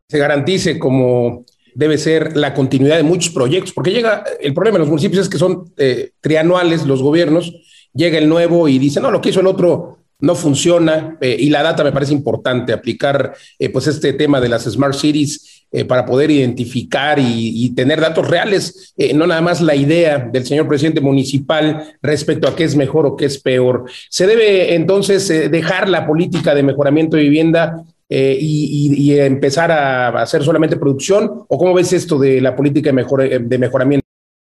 Se 0.07 0.17
garantice 0.17 0.77
como 0.77 1.45
debe 1.79 1.97
ser 1.97 2.35
la 2.35 2.53
continuidad 2.53 2.97
de 2.97 3.03
muchos 3.03 3.33
proyectos, 3.33 3.73
porque 3.73 3.91
llega, 3.91 4.23
el 4.41 4.53
problema 4.53 4.77
en 4.77 4.81
los 4.81 4.89
municipios 4.89 5.23
es 5.23 5.29
que 5.29 5.37
son 5.37 5.71
eh, 5.77 6.11
trianuales 6.19 6.85
los 6.85 7.01
gobiernos, 7.01 7.53
llega 7.93 8.17
el 8.17 8.27
nuevo 8.27 8.67
y 8.67 8.79
dice, 8.79 8.99
no, 8.99 9.11
lo 9.11 9.21
que 9.21 9.29
hizo 9.29 9.39
el 9.39 9.47
otro 9.47 9.99
no 10.19 10.35
funciona, 10.35 11.17
eh, 11.21 11.37
y 11.39 11.49
la 11.49 11.63
data 11.63 11.83
me 11.83 11.93
parece 11.93 12.11
importante, 12.11 12.73
aplicar 12.73 13.33
eh, 13.57 13.69
pues 13.69 13.87
este 13.87 14.11
tema 14.13 14.41
de 14.41 14.49
las 14.49 14.63
smart 14.63 14.93
cities 14.93 15.58
para 15.87 16.05
poder 16.05 16.31
identificar 16.31 17.19
y, 17.19 17.69
tener 17.75 18.01
datos 18.01 18.27
reales, 18.27 18.93
no 19.13 19.27
nada 19.27 19.41
más 19.41 19.61
la 19.61 19.75
idea 19.75 20.17
del 20.17 20.45
señor 20.45 20.67
presidente 20.67 21.01
municipal 21.01 21.95
respecto 22.01 22.47
a 22.47 22.55
qué 22.55 22.63
es 22.63 22.75
mejor 22.75 23.05
o 23.05 23.15
qué 23.15 23.25
es 23.25 23.37
peor. 23.39 23.85
Se 24.09 24.25
debe 24.25 24.73
entonces 24.73 25.27
dejar 25.51 25.87
la 25.87 26.07
política 26.07 26.55
de 26.55 26.63
mejoramiento 26.63 27.17
de 27.17 27.23
vivienda 27.23 27.83
eh, 28.11 28.37
y, 28.41 29.19
empezar 29.19 29.71
a 29.71 30.07
hacer 30.21 30.43
solamente 30.43 30.77
producción? 30.77 31.45
¿O 31.47 31.57
cómo 31.59 31.75
ves 31.75 31.93
esto 31.93 32.17
de 32.17 32.41
la 32.41 32.55
política 32.55 32.89
de, 32.89 32.93
mejor, 32.93 33.29
de 33.29 33.57
mejoramiento? 33.57 34.05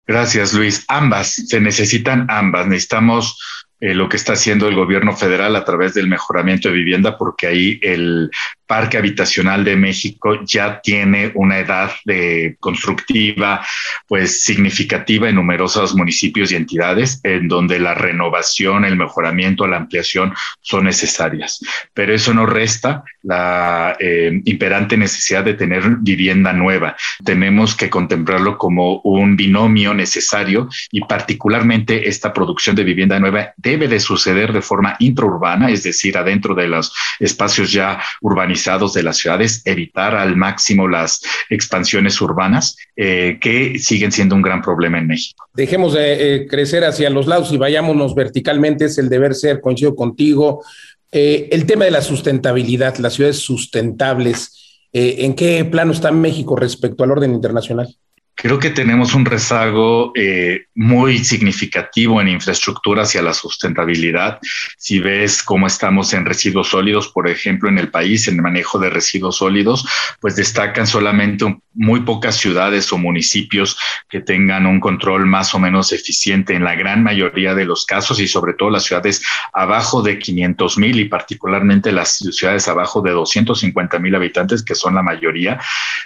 Gracias, 0.08 0.54
Luis. 0.54 0.84
Ambas, 0.88 1.34
se 1.48 1.62
necesitan 1.62 2.26
ambas. 2.28 2.66
Necesitamos 2.68 3.38
eh, 3.80 3.94
lo 3.94 4.10
que 4.10 4.18
está 4.18 4.34
haciendo 4.34 4.68
el 4.68 4.76
gobierno 4.76 5.16
federal 5.16 5.56
a 5.56 5.64
través 5.64 5.94
del 5.94 6.08
mejoramiento 6.08 6.70
de 6.70 6.76
vivienda, 6.76 7.18
porque 7.18 7.48
ahí 7.48 7.80
el 7.84 8.32
Parque 8.72 8.98
Habitacional 8.98 9.66
de 9.66 9.76
México 9.76 10.46
ya 10.46 10.80
tiene 10.80 11.34
una 11.36 11.60
edad 11.60 11.92
de 12.06 12.56
constructiva 12.62 13.60
pues 14.08 14.46
significativa 14.46 15.28
en 15.28 15.36
numerosos 15.36 15.94
municipios 15.94 16.54
y 16.54 16.56
entidades 16.56 17.20
en 17.26 17.50
donde 17.50 17.80
la 17.80 17.96
renovación, 17.96 18.86
el 18.86 18.96
mejoramiento, 18.96 19.68
la 19.68 19.76
ampliación 19.76 20.34
son 20.62 20.86
necesarias. 20.86 21.60
Pero 21.94 22.14
eso 22.14 22.34
no 22.34 22.46
resta 22.46 23.04
la 23.24 23.98
eh, 24.00 24.42
imperante 24.46 24.96
necesidad 24.96 25.44
de 25.44 25.56
tener 25.56 25.98
vivienda 26.00 26.54
nueva. 26.54 26.96
Tenemos 27.26 27.76
que 27.76 27.90
contemplarlo 27.90 28.58
como 28.58 29.02
un 29.02 29.36
binomio 29.36 29.94
necesario 29.94 30.70
y 30.94 31.02
particularmente 31.02 32.08
esta 32.08 32.32
producción 32.32 32.78
de 32.78 32.86
vivienda 32.86 33.20
nueva 33.20 33.52
debe 33.58 33.90
de 33.90 34.00
suceder 34.00 34.54
de 34.54 34.62
forma 34.62 34.96
intraurbana, 35.00 35.70
es 35.70 35.84
decir, 35.84 36.18
adentro 36.18 36.56
de 36.56 36.70
los 36.70 36.94
espacios 37.20 37.70
ya 37.74 38.02
urbanizados 38.22 38.61
de 38.94 39.04
las 39.04 39.18
ciudades, 39.18 39.62
evitar 39.66 40.16
al 40.16 40.36
máximo 40.36 40.88
las 40.88 41.22
expansiones 41.50 42.22
urbanas 42.22 42.78
eh, 42.96 43.38
que 43.42 43.80
siguen 43.80 44.12
siendo 44.12 44.36
un 44.36 44.42
gran 44.42 44.62
problema 44.62 45.00
en 45.00 45.08
México. 45.08 45.46
Dejemos 45.54 45.94
de 45.94 46.36
eh, 46.36 46.48
crecer 46.48 46.84
hacia 46.84 47.10
los 47.10 47.28
lados 47.28 47.52
y 47.52 47.58
vayámonos 47.58 48.16
verticalmente, 48.16 48.86
es 48.86 48.98
el 48.98 49.10
deber 49.10 49.36
ser, 49.36 49.62
coincido 49.62 49.96
contigo. 49.96 50.64
Eh, 51.12 51.50
el 51.52 51.66
tema 51.66 51.86
de 51.86 51.92
la 51.92 52.02
sustentabilidad, 52.02 52.98
las 52.98 53.14
ciudades 53.14 53.38
sustentables, 53.38 54.58
¿en 54.94 55.36
qué 55.36 55.64
plano 55.66 55.94
está 55.94 56.12
México 56.12 56.56
respecto 56.56 57.04
al 57.04 57.12
orden 57.12 57.34
internacional? 57.34 57.96
Creo 58.36 58.58
que 58.58 58.72
tenemos 58.72 59.14
un 59.14 59.26
rezago 59.26 60.14
eh, 60.16 60.66
muy 60.74 61.24
significativo 61.24 62.20
en 62.22 62.30
infraestructura 62.30 63.04
hacia 63.04 63.22
la 63.22 63.34
sustentabilidad. 63.34 64.40
Si 64.78 65.00
ves 65.00 65.44
cómo 65.44 65.68
estamos 65.68 66.14
en 66.14 66.26
residuos 66.26 66.70
sólidos, 66.70 67.10
por 67.10 67.30
ejemplo, 67.30 67.70
en 67.70 67.78
el 67.78 67.90
país, 67.90 68.28
en 68.28 68.36
el 68.36 68.42
manejo 68.42 68.80
de 68.80 68.90
residuos 68.90 69.38
sólidos, 69.38 69.88
pues 70.20 70.36
destacan 70.36 70.88
solamente 70.88 71.46
muy 71.74 72.02
pocas 72.02 72.36
ciudades 72.36 72.92
o 72.92 72.98
municipios 72.98 73.78
que 74.10 74.22
tengan 74.22 74.66
un 74.66 74.80
control 74.80 75.26
más 75.26 75.54
o 75.54 75.60
menos 75.60 75.94
eficiente 75.94 76.54
en 76.54 76.64
la 76.64 76.76
gran 76.76 77.04
mayoría 77.04 77.56
de 77.56 77.66
los 77.66 77.86
casos 77.86 78.20
y 78.20 78.28
sobre 78.28 78.54
todo 78.54 78.70
las 78.70 78.84
ciudades 78.84 79.22
abajo 79.54 80.02
de 80.02 80.20
500 80.20 80.78
mil 80.78 81.00
y 81.00 81.06
particularmente 81.06 81.92
las 81.92 82.18
ciudades 82.18 82.68
abajo 82.68 83.02
de 83.02 83.12
250 83.12 84.00
mil 84.00 84.16
habitantes, 84.16 84.64
que 84.64 84.76
son 84.76 84.96
la 84.96 85.04
mayoría, 85.04 85.60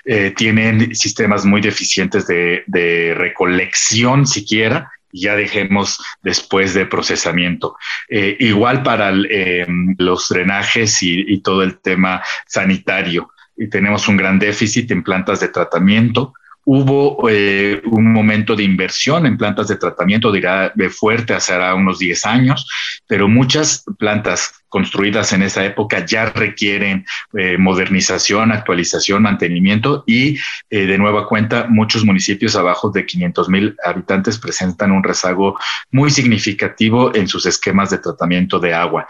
eh, 0.03 0.33
tienen 0.35 0.95
sistemas 0.95 1.45
muy 1.45 1.61
deficientes 1.61 2.14
de, 2.23 3.13
recolección 3.15 4.25
siquiera, 4.25 4.91
ya 5.11 5.35
dejemos 5.35 6.03
después 6.23 6.73
de 6.73 6.85
procesamiento. 6.85 7.77
Eh, 8.09 8.35
igual 8.39 8.83
para 8.83 9.11
eh, 9.29 9.65
los 9.97 10.27
drenajes 10.29 11.01
y, 11.01 11.39
todo 11.39 11.63
el 11.63 11.79
tema 11.79 12.21
sanitario. 12.47 13.31
Y 13.57 13.69
tenemos 13.69 14.07
un 14.07 14.17
gran 14.17 14.39
déficit 14.39 14.91
en 14.91 15.03
plantas 15.03 15.39
de 15.39 15.47
tratamiento. 15.47 16.33
Hubo 16.65 17.29
eh, 17.29 17.81
un 17.85 18.11
momento 18.11 18.55
de 18.55 18.63
inversión 18.63 19.25
en 19.25 19.37
plantas 19.37 19.67
de 19.67 19.77
tratamiento, 19.77 20.31
dirá 20.31 20.71
de 20.73 20.89
fuerte, 20.89 21.35
hace 21.35 21.53
unos 21.73 21.99
10 21.99 22.25
años, 22.25 22.67
pero 23.07 23.27
muchas 23.27 23.83
plantas 23.99 24.65
construidas 24.75 25.31
en 25.31 25.41
esa 25.41 25.63
época 25.63 26.05
ya 26.05 26.25
requieren 26.25 27.05
eh, 27.33 27.57
modernización, 27.57 28.51
actualización, 28.51 29.23
mantenimiento 29.23 30.03
y 30.05 30.37
eh, 30.69 30.85
de 30.85 30.97
nueva 30.97 31.27
cuenta 31.27 31.67
muchos 31.69 32.03
municipios 32.03 32.57
abajo 32.57 32.89
de 32.89 33.05
500 33.05 33.47
mil 33.47 33.77
habitantes 33.85 34.37
presentan 34.37 34.91
un 34.91 35.01
rezago 35.01 35.57
muy 35.91 36.11
significativo 36.11 37.15
en 37.15 37.29
sus 37.29 37.45
esquemas 37.45 37.89
de 37.91 37.99
tratamiento 37.99 38.59
de 38.59 38.73
agua. 38.73 39.07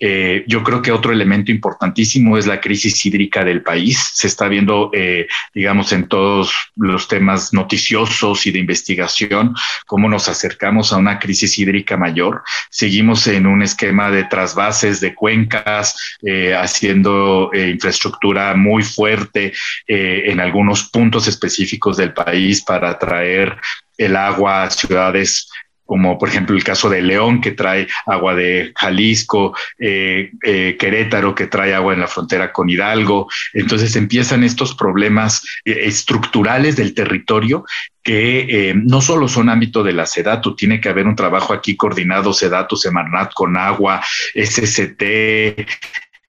Eh, 0.00 0.44
yo 0.46 0.62
creo 0.62 0.80
que 0.80 0.92
otro 0.92 1.12
elemento 1.12 1.50
importantísimo 1.50 2.38
es 2.38 2.46
la 2.46 2.60
crisis 2.60 3.04
hídrica 3.04 3.44
del 3.44 3.62
país. 3.62 4.10
Se 4.14 4.26
está 4.26 4.48
viendo, 4.48 4.90
eh, 4.92 5.26
digamos, 5.54 5.92
en 5.92 6.06
todos 6.08 6.52
los 6.76 7.08
temas 7.08 7.52
noticiosos 7.52 8.46
y 8.46 8.52
de 8.52 8.60
investigación, 8.60 9.54
cómo 9.86 10.08
nos 10.08 10.28
acercamos 10.28 10.92
a 10.92 10.96
una 10.96 11.18
crisis 11.18 11.58
hídrica 11.58 11.96
mayor. 11.96 12.42
Seguimos 12.70 13.26
en 13.26 13.46
un 13.46 13.62
esquema 13.62 14.10
de 14.10 14.24
trasvases 14.24 15.00
de 15.00 15.14
cuencas, 15.14 15.96
eh, 16.22 16.54
haciendo 16.54 17.50
infraestructura 17.54 18.54
muy 18.54 18.82
fuerte 18.82 19.52
en 19.86 20.40
algunos 20.40 20.84
puntos 20.90 21.26
específicos 21.26 21.96
del 21.96 22.12
país 22.12 22.62
para 22.62 22.98
traer 22.98 23.56
el 23.96 24.16
agua 24.16 24.64
a 24.64 24.70
ciudades 24.70 25.48
como 25.88 26.18
por 26.18 26.28
ejemplo 26.28 26.54
el 26.54 26.62
caso 26.62 26.90
de 26.90 27.00
León, 27.00 27.40
que 27.40 27.52
trae 27.52 27.88
agua 28.04 28.34
de 28.34 28.72
Jalisco, 28.76 29.56
eh, 29.78 30.32
eh, 30.44 30.76
Querétaro, 30.78 31.34
que 31.34 31.46
trae 31.46 31.72
agua 31.74 31.94
en 31.94 32.00
la 32.00 32.06
frontera 32.06 32.52
con 32.52 32.68
Hidalgo. 32.68 33.26
Entonces 33.54 33.96
empiezan 33.96 34.44
estos 34.44 34.74
problemas 34.74 35.42
eh, 35.64 35.84
estructurales 35.84 36.76
del 36.76 36.92
territorio 36.92 37.64
que 38.02 38.74
no 38.74 39.02
solo 39.02 39.28
son 39.28 39.50
ámbito 39.50 39.82
de 39.82 39.92
la 39.92 40.06
SEDATU, 40.06 40.56
tiene 40.56 40.80
que 40.80 40.88
haber 40.88 41.06
un 41.06 41.14
trabajo 41.16 41.52
aquí 41.52 41.76
coordinado, 41.76 42.32
SEDATU, 42.32 42.76
Semarnat 42.76 43.34
con 43.34 43.54
agua, 43.58 44.02
SST, 44.34 45.02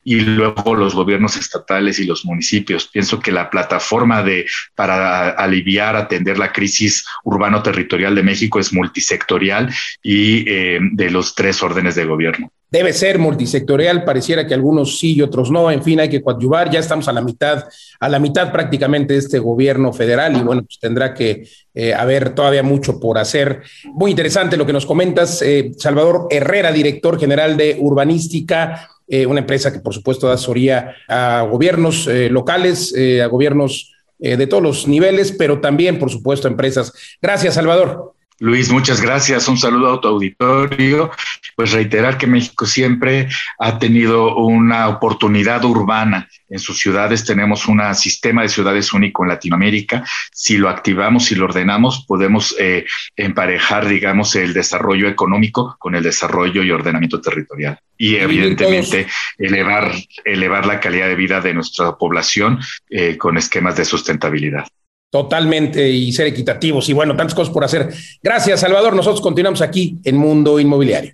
y 0.04 0.22
luego 0.22 0.76
los 0.76 0.96
gobiernos 0.96 1.36
estatales 1.38 2.00
y 2.00 2.06
los 2.06 2.26
municipios. 2.26 2.88
Pienso 2.88 3.20
que 3.20 3.32
la 3.32 3.50
plataforma 3.50 4.24
de 4.24 4.46
para 4.76 5.30
aliviar, 5.30 5.96
atender 5.96 6.38
la 6.38 6.52
crisis 6.52 7.06
urbano-territorial 7.24 8.16
de 8.16 8.24
México 8.24 8.60
es 8.60 8.74
multisectorial 8.74 9.74
y 10.02 10.50
eh, 10.50 10.80
de 10.94 11.12
los 11.12 11.36
tres 11.36 11.62
órdenes 11.62 11.96
de 11.96 12.06
gobierno. 12.06 12.52
Debe 12.72 12.94
ser 12.94 13.18
multisectorial, 13.18 14.04
pareciera 14.04 14.46
que 14.46 14.54
algunos 14.54 15.00
sí 15.00 15.16
y 15.16 15.22
otros 15.24 15.50
no, 15.50 15.72
en 15.72 15.82
fin, 15.82 16.00
hay 16.00 16.10
que 16.10 16.22
coadyuvar, 16.22 16.70
ya 16.70 16.80
estamos 16.80 17.08
a 17.08 17.14
la 17.14 17.22
mitad, 17.22 17.66
a 18.00 18.10
la 18.10 18.20
mitad 18.20 18.52
prácticamente 18.52 19.14
de 19.14 19.20
este 19.20 19.40
gobierno 19.40 19.92
federal 19.92 20.38
y 20.38 20.42
bueno, 20.42 20.62
pues 20.62 20.78
tendrá 20.80 21.16
que 21.16 21.48
eh, 21.74 21.96
haber 21.96 22.36
todavía 22.36 22.62
mucho 22.62 23.00
por 23.00 23.18
hacer. 23.18 23.64
Muy 23.86 24.12
interesante 24.12 24.56
lo 24.56 24.68
que 24.68 24.74
nos 24.74 24.86
comentas, 24.86 25.42
eh, 25.42 25.72
Salvador 25.80 26.28
Herrera, 26.30 26.72
director 26.72 27.20
general 27.20 27.58
de 27.58 27.76
Urbanística. 27.80 28.88
Eh, 29.12 29.26
una 29.26 29.40
empresa 29.40 29.74
que 29.74 29.80
por 29.80 29.94
supuesto 29.94 30.28
da 30.28 30.36
asesoría 30.36 30.96
a 31.08 31.42
gobiernos 31.50 32.06
eh, 32.08 32.30
locales, 32.30 32.94
eh, 32.96 33.24
a 33.24 33.28
gobiernos 33.28 33.96
de 34.20 34.48
todos 34.48 34.62
los 34.62 34.86
niveles, 34.86 35.32
pero 35.32 35.62
también 35.62 35.98
por 35.98 36.12
supuesto 36.12 36.46
a 36.48 36.52
empresas. 36.52 36.92
Gracias, 37.22 37.54
Salvador. 37.54 38.16
Luis, 38.40 38.72
muchas 38.72 39.02
gracias. 39.02 39.48
Un 39.50 39.58
saludo 39.58 39.94
a 39.94 40.02
tu 40.02 40.08
auditorio. 40.08 41.12
Pues 41.56 41.74
reiterar 41.74 42.18
que 42.18 42.26
México 42.26 42.66
siempre 42.66 43.28
ha 43.58 43.78
tenido 43.80 44.38
una 44.38 44.88
oportunidad 44.88 45.66
urbana. 45.66 46.30
En 46.48 46.58
sus 46.58 46.80
ciudades 46.80 47.26
tenemos 47.26 47.68
un 47.68 47.82
sistema 47.96 48.42
de 48.42 48.50
ciudades 48.50 48.94
único 48.94 49.24
en 49.24 49.30
Latinoamérica. 49.30 50.06
Si 50.32 50.58
lo 50.58 50.70
activamos 50.70 51.32
y 51.32 51.36
lo 51.36 51.46
ordenamos, 51.46 52.06
podemos 52.08 52.56
eh, 52.60 52.86
emparejar, 53.18 53.88
digamos, 53.88 54.36
el 54.36 54.54
desarrollo 54.54 55.10
económico 55.10 55.76
con 55.78 55.96
el 55.96 56.04
desarrollo 56.04 56.64
y 56.64 56.72
ordenamiento 56.72 57.20
territorial. 57.20 57.78
Y 57.98 58.16
evidentemente 58.16 59.08
elevar, 59.38 59.92
elevar 60.24 60.66
la 60.66 60.80
calidad 60.80 61.08
de 61.08 61.16
vida 61.16 61.42
de 61.42 61.54
nuestra 61.54 61.98
población 61.98 62.60
eh, 62.90 63.18
con 63.18 63.38
esquemas 63.38 63.76
de 63.76 63.84
sustentabilidad. 63.84 64.66
Totalmente 65.12 65.90
y 65.90 66.12
ser 66.12 66.28
equitativos 66.28 66.88
y 66.90 66.94
bueno, 66.94 67.16
tantas 67.16 67.34
cosas 67.34 67.54
por 67.54 67.64
hacer. 67.64 67.90
Gracias, 68.22 68.60
Salvador. 68.60 68.96
Nosotros 68.96 69.22
continuamos 69.22 69.62
aquí 69.62 69.98
en 70.04 70.18
Mundo 70.18 70.60
Inmobiliario. 70.60 71.14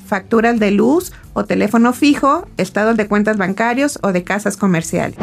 facturas 0.11 0.59
de 0.59 0.71
luz 0.71 1.13
o 1.33 1.45
teléfono 1.45 1.93
fijo, 1.93 2.45
estados 2.57 2.97
de 2.97 3.07
cuentas 3.07 3.37
bancarios 3.37 3.97
o 4.03 4.11
de 4.11 4.25
casas 4.25 4.57
comerciales. 4.57 5.15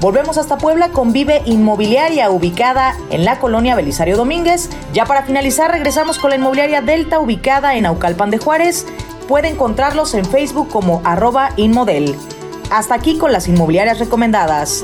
Volvemos 0.02 0.38
hasta 0.38 0.58
Puebla 0.58 0.90
con 0.90 1.14
Vive 1.14 1.44
Inmobiliaria, 1.46 2.30
ubicada 2.30 2.98
en 3.10 3.24
la 3.24 3.40
colonia 3.40 3.74
Belisario 3.74 4.18
Domínguez. 4.18 4.70
Ya 4.94 5.06
para 5.06 5.24
finalizar, 5.24 5.72
regresamos 5.72 6.20
con 6.20 6.32
la 6.32 6.36
inmobiliaria 6.36 6.82
Delta, 6.82 7.20
ubicada 7.20 7.78
en 7.78 7.86
Aucalpan 7.86 8.30
de 8.30 8.38
Juárez 8.38 8.86
puede 9.28 9.50
encontrarlos 9.50 10.14
en 10.14 10.26
Facebook 10.26 10.70
como 10.70 11.02
arroba 11.04 11.52
inmodel. 11.58 12.16
Hasta 12.72 12.96
aquí 12.96 13.18
con 13.18 13.32
las 13.32 13.48
inmobiliarias 13.48 14.00
recomendadas. 14.00 14.84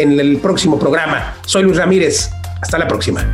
en 0.00 0.18
el 0.18 0.38
próximo 0.38 0.78
programa. 0.78 1.36
Soy 1.44 1.62
Luis 1.62 1.76
Ramírez. 1.76 2.30
Hasta 2.60 2.78
la 2.78 2.88
próxima. 2.88 3.24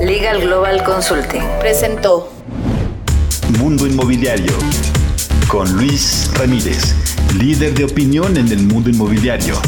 Legal 0.00 0.40
Global 0.40 0.82
Consulting 0.82 1.42
presentó 1.60 2.32
Mundo 3.58 3.86
Inmobiliario 3.86 4.52
con 5.46 5.70
Luis 5.76 6.30
Ramírez, 6.34 6.94
líder 7.38 7.74
de 7.74 7.84
opinión 7.84 8.36
en 8.36 8.48
el 8.48 8.62
mundo 8.62 8.88
inmobiliario. 8.88 9.60